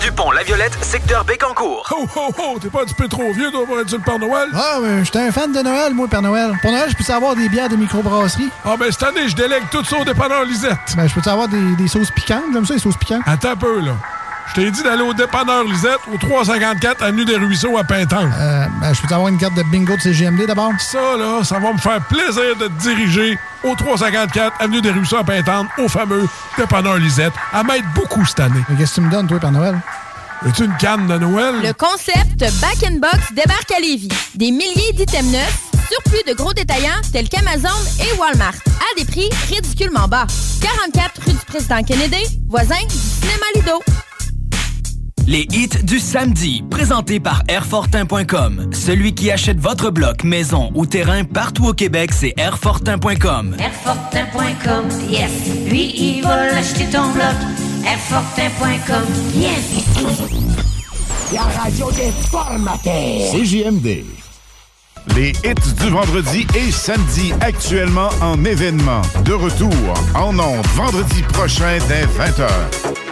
du 0.00 0.12
pont 0.12 0.30
La 0.30 0.42
Violette, 0.42 0.76
secteur 0.82 1.24
Bécancourt. 1.24 1.86
Ho, 1.90 2.06
ho, 2.16 2.34
ho! 2.38 2.58
T'es 2.60 2.68
pas 2.68 2.82
un 2.82 2.84
petit 2.84 2.94
peu 2.94 3.08
trop 3.08 3.32
vieux 3.32 3.50
toi, 3.50 3.66
pour 3.66 3.78
être 3.80 3.88
sur 3.88 3.98
le 3.98 4.04
Père 4.04 4.18
Noël? 4.18 4.48
Ah, 4.54 4.78
mais 4.82 5.04
j'étais 5.04 5.20
un 5.20 5.32
fan 5.32 5.52
de 5.52 5.60
Noël, 5.60 5.94
moi, 5.94 6.08
Père 6.08 6.22
Noël. 6.22 6.52
Pour 6.60 6.70
Noël, 6.70 6.88
je 6.90 6.96
peux 6.96 7.04
savoir 7.04 7.34
des 7.34 7.48
bières 7.48 7.68
de 7.68 7.76
microbrasserie? 7.76 8.50
Ah, 8.64 8.76
ben 8.78 8.90
cette 8.90 9.02
année, 9.02 9.28
je 9.28 9.34
délègue 9.36 9.64
tout 9.70 9.84
ça 9.84 9.98
au 9.98 10.04
dépanneur 10.04 10.44
Lisette. 10.44 10.78
Ben, 10.96 11.06
je 11.08 11.14
peux 11.14 11.22
savoir 11.22 11.48
des, 11.48 11.76
des 11.76 11.88
sauces 11.88 12.10
piquantes. 12.10 12.42
J'aime 12.52 12.66
ça, 12.66 12.74
les 12.74 12.80
sauces 12.80 12.96
piquantes? 12.96 13.22
Attends 13.26 13.50
un 13.50 13.56
peu, 13.56 13.80
là. 13.80 13.92
Je 14.48 14.54
t'ai 14.60 14.70
dit 14.70 14.82
d'aller 14.82 15.02
au 15.02 15.14
dépanneur 15.14 15.64
Lisette, 15.64 16.00
au 16.12 16.18
354 16.18 17.02
Avenue 17.02 17.24
des 17.24 17.36
Ruisseaux 17.36 17.76
à 17.78 17.84
Pintan. 17.84 18.28
Euh, 18.38 18.66
ben, 18.80 18.92
je 18.92 19.00
peux 19.00 19.08
savoir 19.08 19.28
une 19.28 19.38
carte 19.38 19.54
de 19.54 19.62
bingo 19.62 19.96
de 19.96 20.00
CGMD 20.02 20.46
d'abord? 20.46 20.72
Ça, 20.78 21.16
là, 21.16 21.42
ça 21.42 21.58
va 21.58 21.72
me 21.72 21.78
faire 21.78 22.00
plaisir 22.06 22.56
de 22.60 22.66
te 22.66 22.82
diriger 22.82 23.38
au 23.64 23.74
354 23.74 24.52
Avenue 24.60 24.82
des 24.82 24.90
Ruisseaux 24.90 25.16
à 25.16 25.24
Pintan, 25.24 25.66
au 25.78 25.88
fameux 25.88 26.28
dépanneur 26.58 26.98
Lisette, 26.98 27.32
à 27.52 27.62
m'aide 27.62 27.84
beaucoup 27.94 28.24
cette 28.26 28.40
année. 28.40 28.60
Mais 28.68 28.76
qu'est-ce 28.76 28.96
que 28.96 29.00
tu 29.00 29.06
me 29.06 29.10
donnes, 29.10 29.26
toi, 29.26 29.38
Père 29.40 29.52
Noël? 29.52 29.78
Veux-tu 30.42 30.64
une 30.64 30.76
canne 30.76 31.06
de 31.06 31.18
Noël? 31.18 31.54
Le 31.62 31.72
concept 31.72 32.38
Back 32.60 32.82
in 32.84 32.98
Box 32.98 33.32
débarque 33.32 33.70
à 33.74 33.80
Lévis. 33.80 34.08
Des 34.34 34.50
milliers 34.50 34.92
d'items 34.92 35.30
neufs, 35.32 35.60
surplus 35.88 36.24
de 36.28 36.34
gros 36.34 36.52
détaillants 36.52 37.00
tels 37.12 37.28
qu'Amazon 37.28 37.68
et 38.00 38.18
Walmart, 38.18 38.54
à 38.66 38.98
des 38.98 39.04
prix 39.04 39.30
ridiculement 39.48 40.08
bas. 40.08 40.26
44 40.60 41.20
rue 41.26 41.32
du 41.32 41.44
Président 41.46 41.82
Kennedy, 41.84 42.40
voisin 42.48 42.74
du 42.88 42.96
cinéma 42.96 43.46
Lido. 43.54 43.80
Les 45.26 45.46
hits 45.52 45.84
du 45.84 46.00
samedi, 46.00 46.64
présentés 46.68 47.20
par 47.20 47.42
Airfortin.com. 47.46 48.70
Celui 48.72 49.14
qui 49.14 49.30
achète 49.30 49.58
votre 49.58 49.90
bloc, 49.90 50.24
maison 50.24 50.70
ou 50.74 50.84
terrain 50.84 51.22
partout 51.24 51.66
au 51.68 51.72
Québec, 51.72 52.10
c'est 52.12 52.34
Airfortin.com. 52.36 53.56
Airfortin.com, 53.58 54.88
yes. 55.08 55.30
Lui, 55.68 55.92
il 55.96 56.22
va 56.22 56.46
l'acheter 56.52 56.86
ton 56.86 57.08
bloc. 57.12 57.34
Airfortin.com, 57.86 59.04
yes. 59.36 59.84
La 61.32 61.42
radio 61.42 61.90
des 61.92 62.10
formateurs. 62.30 63.32
CJMD. 63.32 64.04
Les 65.16 65.30
hits 65.30 65.74
du 65.80 65.90
vendredi 65.90 66.46
et 66.56 66.70
samedi 66.70 67.32
actuellement 67.40 68.10
en 68.20 68.44
événement. 68.44 69.02
De 69.24 69.32
retour 69.32 69.72
en 70.14 70.38
ondes 70.38 70.66
vendredi 70.74 71.22
prochain 71.32 71.78
dès 71.88 72.04
20h. 72.06 73.11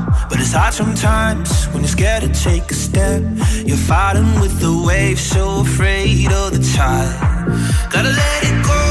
But 0.31 0.39
it's 0.39 0.53
hard 0.53 0.73
sometimes 0.73 1.65
when 1.73 1.83
you're 1.83 1.89
scared 1.89 2.23
to 2.23 2.29
take 2.29 2.71
a 2.71 2.73
step. 2.73 3.21
You're 3.65 3.75
fighting 3.75 4.39
with 4.39 4.61
the 4.61 4.71
waves, 4.87 5.21
so 5.21 5.59
afraid 5.59 6.31
of 6.31 6.53
the 6.53 6.63
tide. 6.73 7.91
Gotta 7.91 8.11
let 8.11 8.43
it 8.45 8.65
go. 8.65 8.90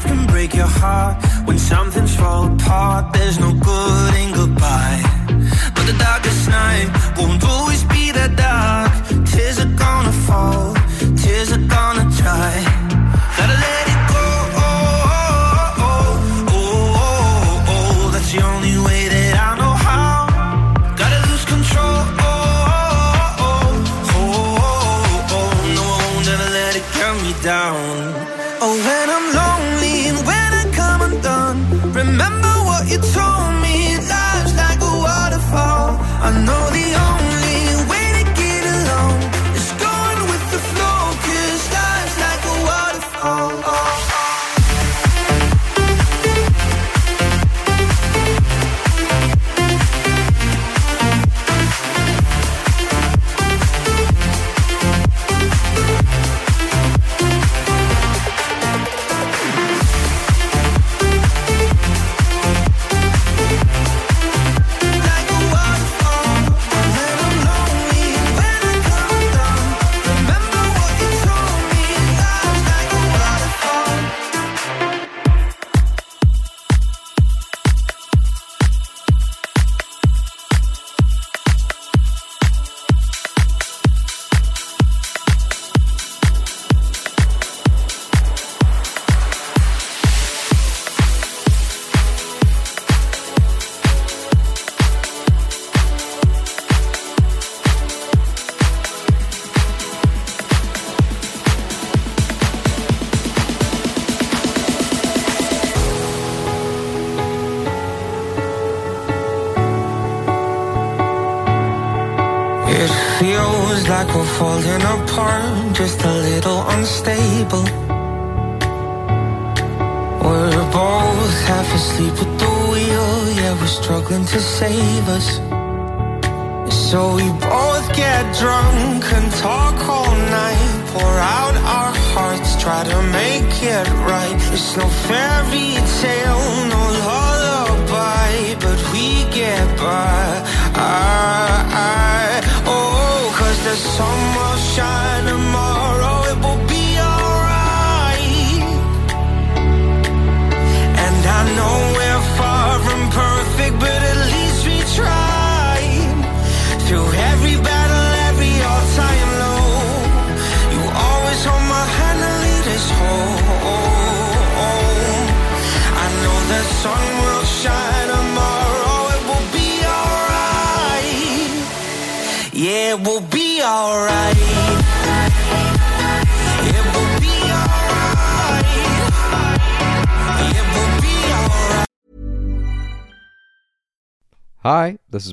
life 0.00 0.12
can 0.12 0.26
break 0.26 0.54
your 0.54 0.66
heart 0.66 1.16
when 1.46 1.58
something's 1.58 2.14
fall 2.14 2.52
apart. 2.52 3.12
There's 3.12 3.38
no 3.38 3.52
good. 3.52 4.09